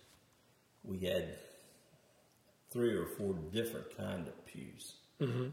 We 0.84 1.00
had 1.00 1.36
three 2.72 2.94
or 2.94 3.06
four 3.06 3.36
different 3.52 3.96
kind 3.96 4.28
of 4.28 4.46
pews. 4.46 4.96
Mm-hmm. 5.22 5.48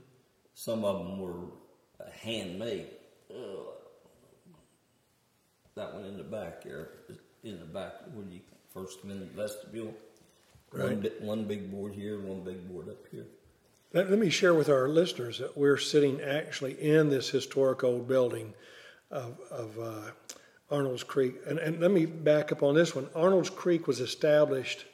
Some 0.55 0.85
of 0.85 0.99
them 0.99 1.19
were 1.19 1.49
handmade. 2.21 2.89
Ugh. 3.31 3.67
That 5.77 5.95
one 5.95 6.05
in 6.05 6.17
the 6.17 6.25
back 6.25 6.63
here, 6.63 6.91
in 7.43 7.59
the 7.59 7.67
back 7.67 7.95
where 8.13 8.27
you 8.27 8.41
first 8.73 9.01
come 9.03 9.11
in 9.11 9.21
the 9.21 9.27
vestibule. 9.27 9.95
Right. 10.73 10.97
One, 10.97 11.11
one 11.21 11.45
big 11.45 11.71
board 11.71 11.95
here, 11.95 12.21
one 12.21 12.43
big 12.43 12.69
board 12.69 12.89
up 12.89 13.05
here. 13.11 13.27
Let, 13.93 14.11
let, 14.11 14.19
me 14.19 14.31
share 14.31 14.55
with 14.55 14.69
our 14.69 14.89
listeners 14.89 15.39
that 15.39 15.57
we're 15.57 15.77
sitting 15.77 16.21
actually 16.21 16.73
in 16.81 17.11
this 17.11 17.31
historic 17.31 17.85
old 17.85 18.09
building 18.09 18.55
of, 19.11 19.39
of 19.51 19.79
uh, 19.79 20.11
Arnold's 20.71 21.05
Creek. 21.05 21.35
And, 21.47 21.59
and 21.59 21.81
let 21.81 21.91
me 21.91 22.07
back 22.07 22.53
up 22.53 22.63
on 22.63 22.75
this 22.75 22.95
one. 22.95 23.09
Arnold's 23.15 23.51
Creek 23.51 23.87
was 23.87 24.01
established 24.01 24.85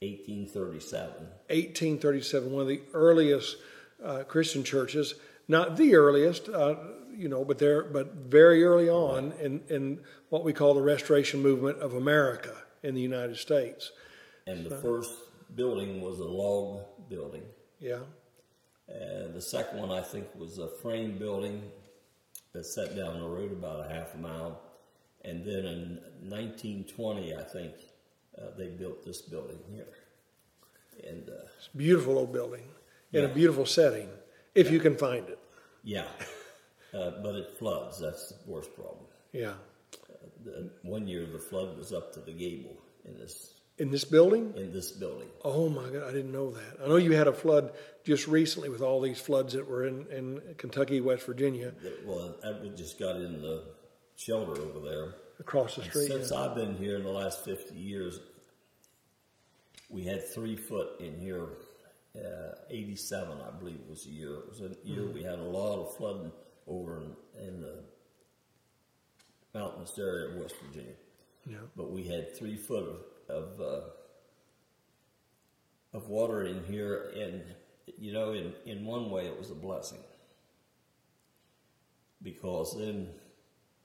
1837. 0.00 1.10
1837, 1.48 2.52
one 2.52 2.62
of 2.62 2.68
the 2.68 2.82
earliest 2.92 3.56
uh, 4.04 4.24
Christian 4.24 4.62
churches. 4.64 5.14
Not 5.48 5.76
the 5.76 5.94
earliest, 5.94 6.48
uh, 6.48 6.74
you 7.16 7.28
know, 7.28 7.44
but 7.44 7.58
there, 7.58 7.84
but 7.84 8.14
very 8.14 8.64
early 8.64 8.88
on 8.88 9.32
in, 9.40 9.62
in 9.68 10.00
what 10.28 10.44
we 10.44 10.52
call 10.52 10.74
the 10.74 10.82
Restoration 10.82 11.40
Movement 11.40 11.78
of 11.78 11.94
America 11.94 12.52
in 12.82 12.94
the 12.94 13.00
United 13.00 13.36
States. 13.36 13.92
And 14.46 14.66
the 14.66 14.76
first 14.76 15.12
building 15.54 16.00
was 16.00 16.18
a 16.18 16.24
log 16.24 16.82
building. 17.08 17.42
Yeah. 17.80 18.00
And 18.88 19.34
the 19.34 19.40
second 19.40 19.78
one, 19.78 19.90
I 19.90 20.02
think, 20.02 20.26
was 20.36 20.58
a 20.58 20.68
frame 20.68 21.18
building 21.18 21.62
that 22.52 22.64
sat 22.64 22.96
down 22.96 23.20
the 23.20 23.26
road 23.26 23.52
about 23.52 23.88
a 23.88 23.92
half 23.92 24.14
a 24.14 24.18
mile. 24.18 24.60
And 25.26 25.44
then 25.44 25.64
in 25.64 26.00
1920, 26.22 27.34
I 27.34 27.42
think, 27.42 27.72
uh, 28.38 28.50
they 28.56 28.68
built 28.68 29.04
this 29.04 29.22
building 29.22 29.58
here. 29.72 29.88
And 31.08 31.28
uh, 31.28 31.48
it's 31.58 31.68
a 31.72 31.76
beautiful 31.76 32.18
old 32.18 32.32
building 32.32 32.62
in 33.12 33.22
yeah. 33.22 33.28
a 33.28 33.34
beautiful 33.34 33.66
setting, 33.66 34.08
if 34.54 34.66
yeah. 34.66 34.72
you 34.72 34.80
can 34.80 34.96
find 34.96 35.28
it. 35.28 35.38
Yeah, 35.82 36.06
uh, 36.94 37.10
but 37.22 37.34
it 37.34 37.58
floods. 37.58 38.00
That's 38.00 38.28
the 38.28 38.50
worst 38.50 38.74
problem. 38.74 39.04
Yeah. 39.32 39.50
Uh, 39.50 40.14
the, 40.44 40.70
one 40.82 41.06
year 41.06 41.26
the 41.26 41.38
flood 41.38 41.76
was 41.76 41.92
up 41.92 42.12
to 42.14 42.20
the 42.20 42.32
gable 42.32 42.76
in 43.04 43.18
this. 43.18 43.52
In 43.78 43.90
this 43.90 44.04
building? 44.04 44.54
In 44.56 44.72
this 44.72 44.90
building. 44.90 45.28
Oh 45.44 45.68
my 45.68 45.88
God, 45.90 46.04
I 46.08 46.12
didn't 46.12 46.32
know 46.32 46.50
that. 46.52 46.82
I 46.82 46.88
know 46.88 46.96
you 46.96 47.12
had 47.12 47.28
a 47.28 47.32
flood 47.32 47.72
just 48.04 48.26
recently 48.26 48.70
with 48.70 48.80
all 48.80 49.02
these 49.02 49.20
floods 49.20 49.52
that 49.52 49.68
were 49.68 49.86
in, 49.86 50.06
in 50.06 50.40
Kentucky, 50.56 51.02
West 51.02 51.26
Virginia. 51.26 51.74
Well, 52.06 52.36
I 52.42 52.68
just 52.68 52.98
got 52.98 53.16
in 53.16 53.42
the 53.42 53.64
shelter 54.16 54.60
over 54.60 54.80
there 54.80 55.14
across 55.38 55.76
the 55.76 55.84
street. 55.84 56.08
Since 56.08 56.30
yeah. 56.32 56.38
I've 56.38 56.54
been 56.54 56.76
here 56.76 56.96
in 56.96 57.04
the 57.04 57.10
last 57.10 57.44
50 57.44 57.74
years, 57.74 58.20
we 59.88 60.04
had 60.04 60.26
three 60.28 60.56
foot 60.56 61.00
in 61.00 61.18
here. 61.18 61.48
Uh, 62.16 62.54
87, 62.70 63.38
I 63.46 63.50
believe, 63.58 63.80
was 63.90 64.04
the 64.04 64.10
year. 64.10 64.36
It 64.36 64.48
was 64.48 64.60
a 64.62 64.88
year 64.88 65.02
mm-hmm. 65.02 65.12
we 65.12 65.22
had 65.22 65.38
a 65.38 65.42
lot 65.42 65.78
of 65.78 65.94
flooding 65.96 66.32
over 66.66 67.02
in, 67.02 67.46
in 67.46 67.60
the 67.60 67.84
mountainous 69.54 69.98
area 69.98 70.30
of 70.30 70.36
West 70.36 70.54
Virginia. 70.64 70.94
Yeah. 71.46 71.58
But 71.76 71.92
we 71.92 72.04
had 72.04 72.34
three 72.34 72.56
foot 72.56 72.88
of 72.88 73.00
of, 73.28 73.60
uh, 73.60 73.80
of 75.92 76.08
water 76.08 76.44
in 76.44 76.64
here, 76.64 77.12
and 77.16 77.42
you 77.98 78.12
know, 78.12 78.32
in 78.32 78.52
in 78.64 78.84
one 78.84 79.10
way, 79.10 79.26
it 79.26 79.38
was 79.38 79.50
a 79.50 79.54
blessing 79.54 79.98
because 82.22 82.76
then 82.78 83.08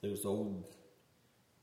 those 0.02 0.26
old 0.26 0.66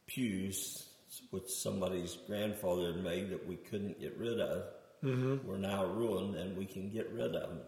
pews, 0.07 0.89
which 1.31 1.49
somebody's 1.49 2.17
grandfather 2.27 2.93
had 2.93 3.03
made 3.03 3.31
that 3.31 3.47
we 3.47 3.57
couldn't 3.57 4.01
get 4.01 4.17
rid 4.17 4.41
of, 4.41 4.65
mm-hmm. 5.03 5.47
were 5.47 5.59
now 5.59 5.85
ruined, 5.87 6.35
and 6.35 6.57
we 6.57 6.65
can 6.65 6.91
get 6.91 7.11
rid 7.13 7.35
of 7.35 7.51
them. 7.51 7.61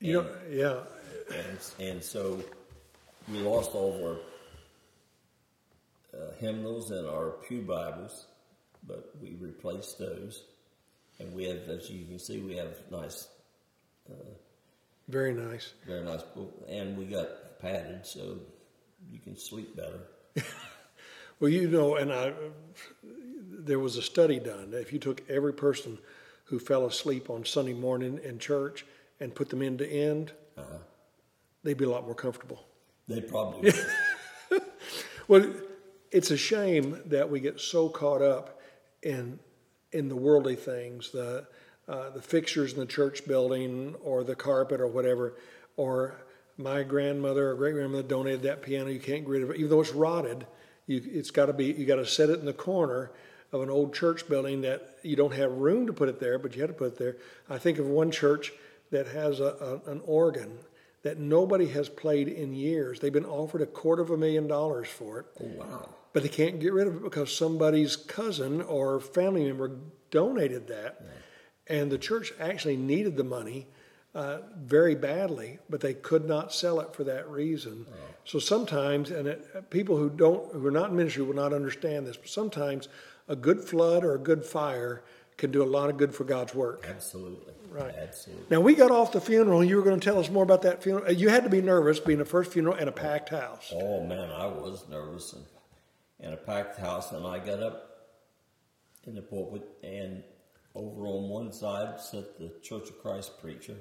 You 0.00 0.20
and, 0.20 0.28
know, 0.28 0.34
yeah. 0.50 0.80
And, 1.36 1.58
and 1.88 2.02
so 2.02 2.42
we 3.30 3.38
lost 3.38 3.74
all 3.74 3.94
of 3.94 4.02
our 4.02 4.18
uh, 6.20 6.32
hymnals 6.38 6.90
and 6.90 7.08
our 7.08 7.30
pew 7.48 7.62
Bibles, 7.62 8.26
but 8.86 9.14
we 9.20 9.36
replaced 9.40 9.98
those. 9.98 10.44
And 11.18 11.34
we 11.34 11.44
have, 11.44 11.68
as 11.68 11.90
you 11.90 12.06
can 12.06 12.18
see, 12.18 12.40
we 12.40 12.56
have 12.56 12.76
nice. 12.92 13.28
Uh, 14.08 14.14
very 15.08 15.34
nice. 15.34 15.72
Very 15.84 16.04
nice. 16.04 16.22
And 16.68 16.96
we 16.96 17.06
got 17.06 17.58
padded 17.60 18.06
so 18.06 18.38
you 19.10 19.18
can 19.18 19.36
sleep 19.36 19.76
better. 19.76 20.00
well, 21.40 21.50
you 21.50 21.68
know, 21.68 21.96
and 21.96 22.12
I, 22.12 22.32
there 23.50 23.78
was 23.78 23.96
a 23.96 24.02
study 24.02 24.38
done. 24.38 24.70
If 24.72 24.92
you 24.92 24.98
took 24.98 25.22
every 25.28 25.52
person 25.52 25.98
who 26.44 26.58
fell 26.58 26.86
asleep 26.86 27.30
on 27.30 27.44
Sunday 27.44 27.74
morning 27.74 28.20
in 28.22 28.38
church 28.38 28.86
and 29.20 29.34
put 29.34 29.50
them 29.50 29.62
end 29.62 29.78
to 29.78 29.88
end, 29.90 30.32
uh-huh. 30.56 30.78
they'd 31.62 31.76
be 31.76 31.84
a 31.84 31.90
lot 31.90 32.04
more 32.04 32.14
comfortable. 32.14 32.64
They 33.06 33.20
probably 33.22 33.72
well, 35.28 35.50
it's 36.10 36.30
a 36.30 36.36
shame 36.36 37.00
that 37.06 37.30
we 37.30 37.40
get 37.40 37.60
so 37.60 37.88
caught 37.88 38.22
up 38.22 38.60
in 39.02 39.38
in 39.92 40.08
the 40.08 40.16
worldly 40.16 40.56
things, 40.56 41.10
the 41.10 41.46
uh, 41.88 42.10
the 42.10 42.20
fixtures 42.20 42.74
in 42.74 42.80
the 42.80 42.86
church 42.86 43.26
building 43.26 43.94
or 44.02 44.22
the 44.24 44.34
carpet 44.34 44.80
or 44.80 44.86
whatever, 44.86 45.34
or 45.76 46.20
my 46.58 46.82
grandmother 46.82 47.50
or 47.50 47.54
great 47.54 47.74
grandmother 47.74 48.02
donated 48.06 48.42
that 48.42 48.62
piano. 48.62 48.90
You 48.90 49.00
can't 49.00 49.22
get 49.22 49.28
rid 49.28 49.42
of 49.42 49.50
it, 49.50 49.56
even 49.56 49.70
though 49.70 49.80
it's 49.80 49.92
rotted. 49.92 50.46
You, 50.86 51.00
it's 51.04 51.30
got 51.30 51.46
to 51.46 51.52
be. 51.52 51.66
You 51.66 51.86
got 51.86 51.96
to 51.96 52.06
set 52.06 52.28
it 52.28 52.40
in 52.40 52.44
the 52.44 52.52
corner 52.52 53.12
of 53.52 53.62
an 53.62 53.70
old 53.70 53.94
church 53.94 54.28
building 54.28 54.60
that 54.62 54.98
you 55.02 55.16
don't 55.16 55.32
have 55.32 55.52
room 55.52 55.86
to 55.86 55.92
put 55.92 56.08
it 56.08 56.20
there, 56.20 56.38
but 56.38 56.54
you 56.54 56.60
had 56.60 56.68
to 56.68 56.74
put 56.74 56.88
it 56.88 56.98
there. 56.98 57.16
I 57.48 57.58
think 57.58 57.78
of 57.78 57.86
one 57.86 58.10
church 58.10 58.52
that 58.90 59.06
has 59.06 59.40
a, 59.40 59.80
a, 59.86 59.90
an 59.90 60.02
organ 60.04 60.58
that 61.02 61.18
nobody 61.18 61.68
has 61.68 61.88
played 61.88 62.28
in 62.28 62.52
years. 62.52 63.00
They've 63.00 63.12
been 63.12 63.24
offered 63.24 63.62
a 63.62 63.66
quarter 63.66 64.02
of 64.02 64.10
a 64.10 64.16
million 64.16 64.46
dollars 64.46 64.88
for 64.88 65.20
it. 65.20 65.26
Oh, 65.40 65.46
wow. 65.46 65.88
But 66.12 66.22
they 66.24 66.28
can't 66.28 66.58
get 66.58 66.72
rid 66.72 66.88
of 66.88 66.96
it 66.96 67.02
because 67.02 67.34
somebody's 67.34 67.96
cousin 67.96 68.60
or 68.62 68.98
family 68.98 69.44
member 69.44 69.76
donated 70.10 70.66
that. 70.68 71.00
Yeah. 71.00 71.78
And 71.78 71.92
the 71.92 71.98
church 71.98 72.32
actually 72.40 72.76
needed 72.76 73.16
the 73.16 73.24
money 73.24 73.68
uh, 74.14 74.38
very 74.56 74.94
badly, 74.94 75.58
but 75.68 75.80
they 75.80 75.94
could 75.94 76.26
not 76.26 76.52
sell 76.52 76.80
it 76.80 76.94
for 76.94 77.04
that 77.04 77.28
reason. 77.28 77.86
Oh. 77.88 77.94
So 78.24 78.38
sometimes, 78.38 79.10
and 79.10 79.28
it, 79.28 79.70
people 79.70 79.96
who 79.96 80.10
don't, 80.10 80.52
who 80.52 80.66
are 80.66 80.70
not 80.70 80.90
in 80.90 80.96
ministry, 80.96 81.22
will 81.22 81.34
not 81.34 81.52
understand 81.52 82.06
this. 82.06 82.16
But 82.16 82.28
sometimes, 82.28 82.88
a 83.28 83.36
good 83.36 83.60
flood 83.60 84.04
or 84.04 84.14
a 84.14 84.18
good 84.18 84.44
fire 84.44 85.02
can 85.36 85.50
do 85.50 85.62
a 85.62 85.64
lot 85.64 85.88
of 85.88 85.96
good 85.96 86.14
for 86.14 86.24
God's 86.24 86.54
work. 86.54 86.86
Absolutely. 86.88 87.54
Right. 87.70 87.94
Absolutely. 87.94 88.46
Now 88.50 88.60
we 88.60 88.74
got 88.74 88.90
off 88.90 89.12
the 89.12 89.20
funeral. 89.20 89.62
You 89.62 89.76
were 89.76 89.82
going 89.82 90.00
to 90.00 90.04
tell 90.04 90.18
us 90.18 90.30
more 90.30 90.42
about 90.42 90.62
that 90.62 90.82
funeral. 90.82 91.06
Uh, 91.06 91.12
you 91.12 91.28
had 91.28 91.44
to 91.44 91.50
be 91.50 91.60
nervous 91.60 92.00
being 92.00 92.18
the 92.18 92.24
first 92.24 92.50
funeral 92.50 92.74
in 92.76 92.88
a 92.88 92.92
packed 92.92 93.28
house. 93.28 93.72
Oh 93.74 94.04
man, 94.04 94.30
I 94.30 94.46
was 94.46 94.86
nervous 94.88 95.34
and 95.34 95.44
in 96.20 96.32
a 96.32 96.36
packed 96.36 96.78
house, 96.78 97.12
and 97.12 97.26
I 97.26 97.38
got 97.38 97.62
up 97.62 97.88
in 99.04 99.14
the 99.14 99.22
pulpit, 99.22 99.62
and 99.82 100.22
over 100.74 101.06
on 101.06 101.28
one 101.28 101.52
side 101.52 102.00
sat 102.00 102.38
the 102.38 102.52
Church 102.62 102.88
of 102.90 103.00
Christ 103.00 103.40
preacher, 103.40 103.76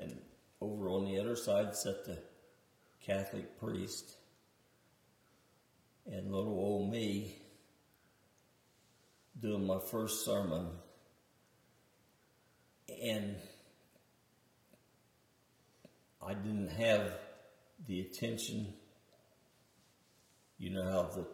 and 0.00 0.16
over 0.60 0.88
on 0.88 1.04
the 1.04 1.18
other 1.18 1.36
side 1.36 1.74
sat 1.74 2.04
the 2.04 2.18
Catholic 3.04 3.58
priest, 3.58 4.16
and 6.10 6.32
little 6.32 6.52
old 6.52 6.90
me 6.90 7.36
doing 9.40 9.66
my 9.66 9.78
first 9.90 10.24
sermon. 10.24 10.68
And 13.02 13.36
I 16.22 16.34
didn't 16.34 16.68
have 16.68 17.12
the 17.86 18.00
attention. 18.00 18.74
You 20.58 20.70
know 20.70 20.84
how 20.84 21.10
the 21.14 21.26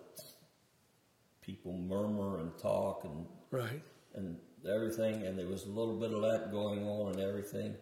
people 1.41 1.73
murmur 1.73 2.39
and 2.39 2.57
talk 2.59 3.05
and 3.05 3.27
right 3.51 3.83
and 4.15 4.39
everything, 4.73 5.27
and 5.27 5.37
there 5.37 5.49
was 5.49 5.65
a 5.65 5.69
little 5.69 5.99
bit 5.99 6.13
of 6.13 6.23
that 6.23 6.53
going 6.53 6.87
on 6.87 7.13
and 7.13 7.21
everything 7.21 7.75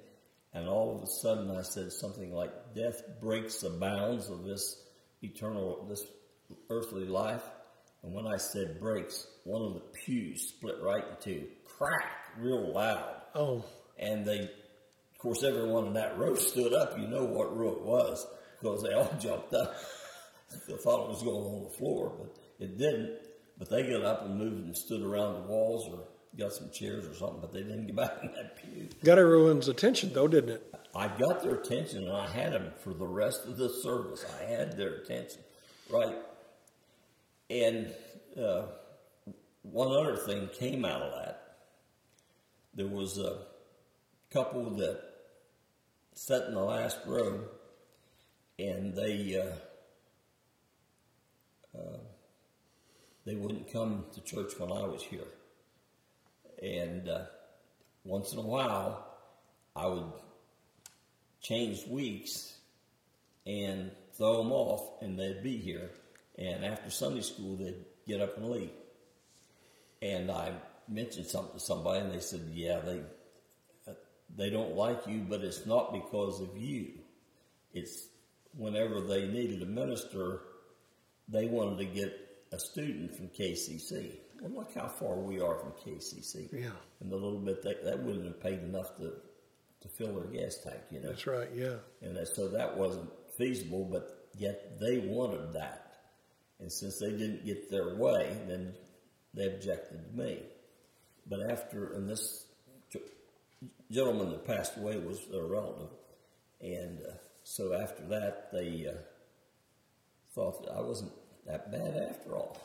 and 0.55 0.69
all 0.69 0.97
of 0.97 1.03
a 1.03 1.07
sudden 1.07 1.51
I 1.51 1.62
said 1.62 1.93
something 1.93 2.33
like, 2.33 2.75
"Death 2.75 3.03
breaks 3.21 3.61
the 3.61 3.71
bounds 3.71 4.31
of 4.31 4.45
this 4.45 4.81
eternal, 5.23 5.87
this 5.88 6.05
earthly 6.71 7.05
life." 7.05 7.43
And 8.03 8.12
when 8.14 8.27
I 8.27 8.37
said 8.37 8.79
breaks, 8.81 9.27
one 9.45 9.62
of 9.62 9.75
the 9.75 9.81
pews 9.81 10.49
split 10.49 10.77
right 10.83 11.03
in 11.03 11.17
two, 11.21 11.47
crack, 11.64 12.37
real 12.38 12.73
loud. 12.73 13.14
Oh, 13.35 13.64
And 13.99 14.27
they, 14.27 14.40
of 14.40 15.19
course, 15.19 15.43
everyone 15.43 15.87
in 15.87 15.93
that 15.95 16.19
row 16.19 16.35
stood 16.35 16.75
up. 16.75 16.99
You 16.99 17.09
know 17.09 17.25
what 17.25 17.57
row 17.57 17.73
it 17.73 17.83
was 17.83 18.27
because 18.61 18.83
they 18.83 18.93
all 18.93 19.11
jumped 19.21 19.55
up. 19.55 19.75
they 20.69 20.77
thought 20.77 21.05
it 21.05 21.09
was 21.09 21.23
going 21.23 21.47
on 21.47 21.64
the 21.64 21.77
floor, 21.79 22.12
but 22.19 22.37
it 22.59 22.77
didn't. 22.77 23.19
But 23.59 23.71
they 23.71 23.85
got 23.85 24.03
up 24.03 24.27
and 24.27 24.38
moved 24.38 24.67
and 24.67 24.77
stood 24.77 25.03
around 25.03 25.35
the 25.35 25.49
walls 25.49 25.88
or 25.88 26.05
got 26.38 26.53
some 26.53 26.70
chairs 26.70 27.07
or 27.07 27.14
something, 27.14 27.40
but 27.40 27.53
they 27.53 27.62
didn't 27.62 27.87
get 27.87 27.97
back 27.97 28.18
in 28.23 28.33
that 28.33 28.57
pew. 28.57 28.88
got 29.05 29.18
everyone's 29.18 29.68
attention 29.68 30.12
though, 30.12 30.29
didn't 30.29 30.51
it? 30.51 30.75
I 30.94 31.09
got 31.09 31.42
their 31.42 31.57
attention 31.57 32.05
and 32.05 32.12
I 32.12 32.29
had 32.29 32.53
them 32.53 32.73
for 32.81 32.94
the 32.94 33.07
rest 33.07 33.47
of 33.47 33.57
the 33.57 33.68
service. 33.68 34.25
I 34.40 34.44
had 34.44 34.77
their 34.77 34.94
attention, 34.94 35.40
right? 35.90 36.16
And 37.51 37.92
uh, 38.40 38.66
one 39.62 39.88
other 39.88 40.16
thing 40.16 40.49
came 40.59 40.85
out 40.85 41.03
of 41.03 41.12
that. 41.12 41.57
There 42.75 42.87
was 42.87 43.18
a 43.18 43.38
couple 44.33 44.70
that 44.77 45.01
sat 46.12 46.44
in 46.44 46.55
the 46.55 46.62
last 46.62 46.99
row 47.07 47.44
and 48.59 48.94
they 48.94 49.40
uh, 49.40 49.55
uh, 51.79 51.99
they 53.25 53.35
wouldn't 53.35 53.73
come 53.73 54.05
to 54.12 54.20
church 54.20 54.53
when 54.59 54.70
I 54.70 54.87
was 54.87 55.03
here. 55.03 55.27
And 56.62 57.09
uh, 57.09 57.25
once 58.05 58.33
in 58.33 58.38
a 58.38 58.43
while, 58.43 59.07
I 59.77 59.87
would 59.87 60.12
change 61.40 61.87
weeks 61.87 62.57
and 63.47 63.90
throw 64.17 64.38
them 64.38 64.53
off, 64.53 65.03
and 65.03 65.19
they'd 65.19 65.43
be 65.43 65.57
here. 65.59 65.90
And 66.38 66.64
after 66.64 66.90
Sunday 66.90 67.21
school, 67.21 67.57
they'd 67.57 67.85
get 68.07 68.21
up 68.21 68.37
and 68.37 68.51
leave. 68.51 68.71
And 70.03 70.31
I 70.31 70.53
mentioned 70.88 71.27
something 71.27 71.59
to 71.59 71.64
somebody, 71.64 72.01
and 72.01 72.12
they 72.12 72.21
said, 72.21 72.43
"Yeah, 72.53 72.81
they 72.81 73.01
uh, 73.88 73.95
they 74.37 74.51
don't 74.51 74.75
like 74.75 75.07
you, 75.07 75.25
but 75.29 75.43
it's 75.43 75.67
not 75.67 75.93
because 75.93 76.40
of 76.40 76.57
you. 76.57 76.93
It's 77.73 78.09
whenever 78.57 79.01
they 79.01 79.27
needed 79.27 79.62
a 79.62 79.67
minister, 79.67 80.40
they 81.29 81.47
wanted 81.47 81.79
to 81.79 81.85
get 81.87 82.47
a 82.53 82.59
student 82.59 83.17
from 83.17 83.29
KCC. 83.29 84.19
Well, 84.45 84.65
look 84.65 84.75
how 84.75 84.89
far 84.89 85.17
we 85.17 85.41
are 85.41 85.59
from 85.59 85.73
KCC. 85.73 86.53
Yeah. 86.53 86.71
And 87.01 87.11
the 87.11 87.17
little 87.17 87.39
bit 87.39 87.63
that 87.63 87.83
that 87.85 88.03
wouldn't 88.03 88.27
have 88.27 88.41
paid 88.41 88.59
enough 88.59 88.95
to 88.99 89.15
to 89.81 89.89
fill 89.89 90.15
their 90.15 90.25
gas 90.25 90.59
tank, 90.63 90.81
you 90.91 91.01
know. 91.01 91.09
That's 91.09 91.27
right. 91.27 91.49
Yeah. 91.55 91.77
And 92.03 92.17
that, 92.17 92.29
so 92.29 92.49
that 92.49 92.77
wasn't 92.77 93.11
feasible, 93.39 93.85
but 93.85 94.29
yet 94.37 94.79
they 94.81 94.99
wanted 94.99 95.55
that. 95.55 95.93
And 96.61 96.71
since 96.71 96.99
they 96.99 97.11
didn't 97.11 97.45
get 97.45 97.71
their 97.71 97.97
way, 97.97 98.37
then 98.47 98.75
they 99.33 99.47
objected 99.47 100.05
to 100.05 100.17
me. 100.17 100.43
But 101.27 101.51
after, 101.51 101.95
and 101.95 102.09
this 102.09 102.47
gentleman 103.91 104.31
that 104.31 104.47
passed 104.47 104.77
away 104.77 104.99
was 104.99 105.27
their 105.31 105.45
relative. 105.45 105.91
And 106.61 107.01
uh, 107.01 107.13
so 107.45 107.75
after 107.75 108.05
that, 108.09 108.51
they 108.53 108.87
uh, 108.89 108.99
thought 110.35 110.65
that 110.65 110.73
I 110.73 110.81
wasn't 110.81 111.13
that 111.47 111.71
bad 111.71 111.97
after 112.11 112.37
all. 112.37 112.59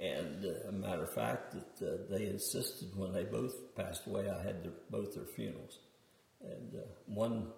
And 0.00 0.44
uh, 0.44 0.68
a 0.68 0.72
matter 0.72 1.04
of 1.04 1.12
fact, 1.12 1.54
that 1.54 1.86
uh, 1.86 1.96
they 2.10 2.26
insisted 2.26 2.96
when 2.96 3.12
they 3.12 3.24
both 3.24 3.74
passed 3.74 4.06
away, 4.06 4.28
I 4.28 4.42
had 4.42 4.62
their, 4.62 4.72
both 4.90 5.14
their 5.14 5.24
funerals. 5.24 5.78
And 6.42 6.74
uh, 6.74 6.84
one 7.06 7.48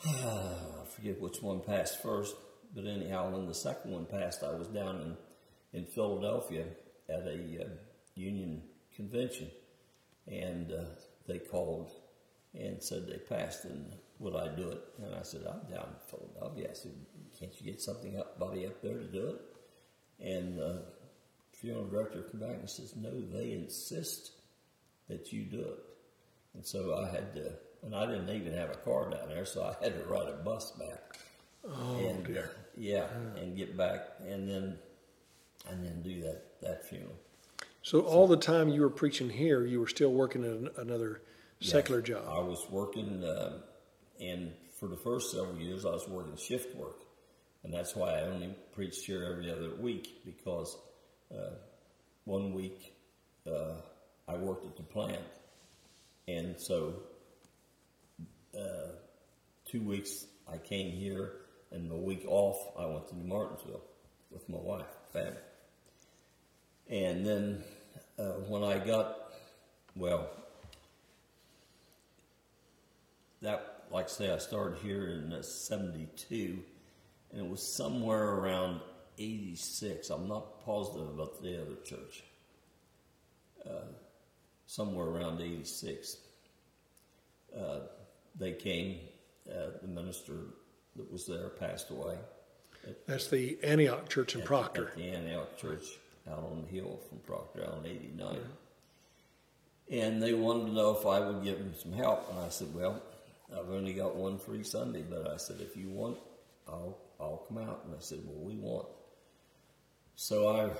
I 0.04 0.84
forget 0.94 1.20
which 1.20 1.42
one 1.42 1.60
passed 1.60 2.02
first, 2.02 2.34
but 2.74 2.86
anyhow, 2.86 3.30
when 3.30 3.46
the 3.46 3.54
second 3.54 3.90
one 3.90 4.06
passed, 4.06 4.42
I 4.42 4.52
was 4.52 4.68
down 4.68 5.16
in, 5.72 5.78
in 5.78 5.86
Philadelphia 5.86 6.64
at 7.08 7.26
a 7.26 7.64
uh, 7.64 7.68
union 8.14 8.62
convention, 8.94 9.50
and 10.26 10.72
uh, 10.72 10.84
they 11.26 11.38
called 11.38 11.92
and 12.54 12.82
said 12.82 13.06
they 13.06 13.18
passed, 13.18 13.66
and 13.66 13.92
would 14.18 14.34
I 14.34 14.48
do 14.56 14.70
it? 14.70 14.82
And 15.02 15.14
I 15.14 15.22
said, 15.22 15.42
I'm 15.46 15.70
down 15.70 15.88
in 15.88 16.18
Philadelphia. 16.18 16.68
I 16.70 16.74
said, 16.74 16.92
can't 17.38 17.52
you 17.60 17.70
get 17.70 17.82
something 17.82 18.18
up, 18.18 18.38
buddy 18.38 18.66
up 18.66 18.80
there 18.82 18.96
to 18.96 19.04
do 19.04 19.26
it? 19.26 19.40
And 20.22 20.60
uh, 20.60 20.72
funeral 21.52 21.86
director 21.86 22.22
came 22.22 22.40
back 22.40 22.56
and 22.58 22.68
says, 22.68 22.94
no, 22.96 23.10
they 23.10 23.52
insist 23.52 24.32
that 25.08 25.32
you 25.32 25.44
do 25.44 25.60
it. 25.60 25.78
And 26.54 26.66
so 26.66 26.94
I 26.94 27.10
had 27.10 27.34
to, 27.34 27.52
and 27.82 27.94
I 27.94 28.06
didn't 28.06 28.28
even 28.30 28.52
have 28.54 28.70
a 28.70 28.76
car 28.76 29.10
down 29.10 29.28
there, 29.28 29.44
so 29.44 29.62
I 29.62 29.84
had 29.84 29.94
to 29.94 30.04
ride 30.04 30.28
a 30.28 30.42
bus 30.44 30.72
back. 30.72 31.18
Oh 31.66 31.96
and, 31.98 32.24
dear. 32.24 32.50
Yeah, 32.76 33.06
and 33.36 33.56
get 33.56 33.76
back, 33.76 34.00
and 34.26 34.48
then, 34.48 34.78
and 35.68 35.84
then 35.84 36.02
do 36.02 36.22
that 36.22 36.42
that 36.62 36.88
funeral. 36.88 37.14
So 37.82 38.00
all 38.00 38.26
the 38.26 38.36
time 38.36 38.68
you 38.68 38.80
were 38.80 38.90
preaching 38.90 39.30
here, 39.30 39.64
you 39.64 39.80
were 39.80 39.86
still 39.86 40.12
working 40.12 40.44
in 40.44 40.68
another 40.76 41.22
secular 41.60 42.00
job. 42.00 42.24
I 42.28 42.40
was 42.40 42.66
working, 42.70 43.22
uh, 43.22 43.58
and 44.20 44.52
for 44.78 44.88
the 44.88 44.96
first 44.96 45.32
several 45.32 45.58
years, 45.58 45.84
I 45.84 45.90
was 45.90 46.08
working 46.08 46.36
shift 46.36 46.74
work, 46.76 47.00
and 47.64 47.72
that's 47.72 47.94
why 47.94 48.14
I 48.14 48.22
only 48.22 48.54
preached 48.72 49.04
here 49.04 49.24
every 49.30 49.50
other 49.50 49.74
week 49.74 50.22
because 50.24 50.76
uh, 51.32 51.54
one 52.24 52.52
week 52.54 52.94
uh, 53.46 53.74
I 54.28 54.36
worked 54.36 54.66
at 54.66 54.76
the 54.76 54.82
plant, 54.82 55.22
and 56.28 56.58
so 56.58 56.94
uh, 58.58 58.92
two 59.66 59.80
weeks 59.80 60.26
I 60.50 60.58
came 60.58 60.92
here, 60.92 61.32
and 61.70 61.90
the 61.90 61.96
week 61.96 62.24
off 62.26 62.58
I 62.78 62.86
went 62.86 63.08
to 63.08 63.16
New 63.16 63.28
Martinsville 63.28 63.82
with 64.30 64.48
my 64.48 64.58
wife, 64.58 64.86
family, 65.12 65.36
and 66.88 67.26
then 67.26 67.64
uh, 68.18 68.32
when 68.48 68.62
I 68.62 68.78
got 68.78 69.16
well 69.96 70.28
that, 73.42 73.84
like 73.90 74.06
I 74.06 74.08
say, 74.08 74.32
I 74.32 74.38
started 74.38 74.78
here 74.78 75.08
in 75.08 75.32
uh, 75.32 75.42
72, 75.42 76.58
and 77.32 77.40
it 77.46 77.48
was 77.48 77.76
somewhere 77.76 78.34
around 78.34 78.80
86. 79.18 80.10
I'm 80.10 80.28
not 80.28 80.64
positive 80.64 81.08
about 81.08 81.42
the 81.42 81.60
other 81.60 81.76
church. 81.84 82.22
Uh, 83.64 83.92
somewhere 84.66 85.06
around 85.06 85.40
86. 85.40 86.16
Uh, 87.56 87.80
they 88.38 88.52
came, 88.52 88.98
uh, 89.50 89.78
the 89.82 89.88
minister 89.88 90.34
that 90.96 91.10
was 91.10 91.26
there 91.26 91.48
passed 91.48 91.90
away. 91.90 92.16
That's 93.06 93.28
the 93.28 93.58
Antioch 93.62 94.08
Church 94.08 94.34
in 94.34 94.40
at- 94.40 94.46
Proctor. 94.46 94.88
At 94.88 94.96
the 94.96 95.10
Antioch 95.10 95.58
Church 95.58 95.84
out 96.30 96.38
on 96.38 96.62
the 96.62 96.68
hill 96.68 97.00
from 97.08 97.18
Proctor 97.18 97.66
on 97.66 97.84
89. 97.86 98.38
And 99.90 100.22
they 100.22 100.32
wanted 100.34 100.66
to 100.66 100.72
know 100.72 100.96
if 100.96 101.04
I 101.04 101.20
would 101.20 101.42
give 101.42 101.58
them 101.58 101.74
some 101.74 101.92
help. 101.92 102.30
And 102.30 102.38
I 102.38 102.48
said, 102.48 102.72
well, 102.74 103.02
I've 103.52 103.70
only 103.70 103.92
got 103.92 104.14
one 104.14 104.38
free 104.38 104.62
Sunday, 104.62 105.02
but 105.02 105.28
I 105.28 105.36
said, 105.36 105.60
if 105.60 105.76
you 105.76 105.88
want, 105.88 106.18
I'll, 106.68 106.96
I'll 107.20 107.44
come 107.48 107.58
out. 107.58 107.82
And 107.84 107.94
I 107.94 108.00
said, 108.00 108.20
well, 108.24 108.44
we 108.44 108.56
want. 108.56 108.86
So 110.16 110.48
I 110.56 110.70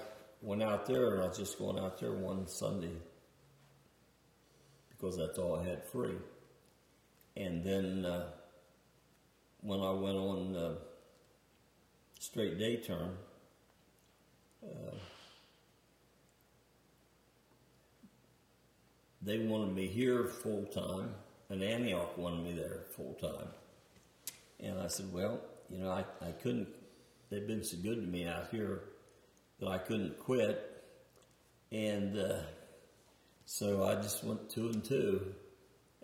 went 0.42 0.62
out 0.62 0.86
there 0.86 1.14
and 1.14 1.22
I 1.22 1.28
was 1.28 1.38
just 1.38 1.58
going 1.58 1.78
out 1.78 1.98
there 1.98 2.12
one 2.12 2.46
Sunday 2.46 2.96
because 4.90 5.16
that's 5.16 5.38
all 5.38 5.56
I 5.56 5.64
had 5.64 5.84
free. 5.84 6.16
And 7.36 7.64
then 7.64 8.04
uh, 8.04 8.26
when 9.62 9.80
I 9.80 9.92
went 9.92 10.16
on 10.16 10.56
uh, 10.56 10.74
straight 12.18 12.58
day 12.58 12.76
term, 12.76 13.16
uh, 14.62 14.96
they 19.22 19.38
wanted 19.38 19.74
me 19.74 19.86
here 19.86 20.24
full 20.24 20.64
time, 20.66 21.14
and 21.48 21.62
Antioch 21.62 22.16
wanted 22.18 22.44
me 22.44 22.52
there 22.52 22.80
full 22.94 23.14
time. 23.14 23.48
And 24.58 24.78
I 24.78 24.88
said, 24.88 25.12
well, 25.12 25.40
you 25.70 25.78
know, 25.78 25.90
I, 25.90 26.04
I 26.26 26.32
couldn't, 26.32 26.68
they've 27.30 27.46
been 27.46 27.62
so 27.64 27.76
good 27.82 27.96
to 27.96 28.06
me 28.06 28.26
out 28.26 28.48
here 28.50 28.80
that 29.60 29.68
I 29.68 29.78
couldn't 29.78 30.18
quit. 30.18 30.66
And 31.72 32.18
uh, 32.18 32.38
so 33.46 33.84
I 33.84 33.94
just 33.96 34.24
went 34.24 34.50
two 34.50 34.68
and 34.68 34.82
two, 34.84 35.34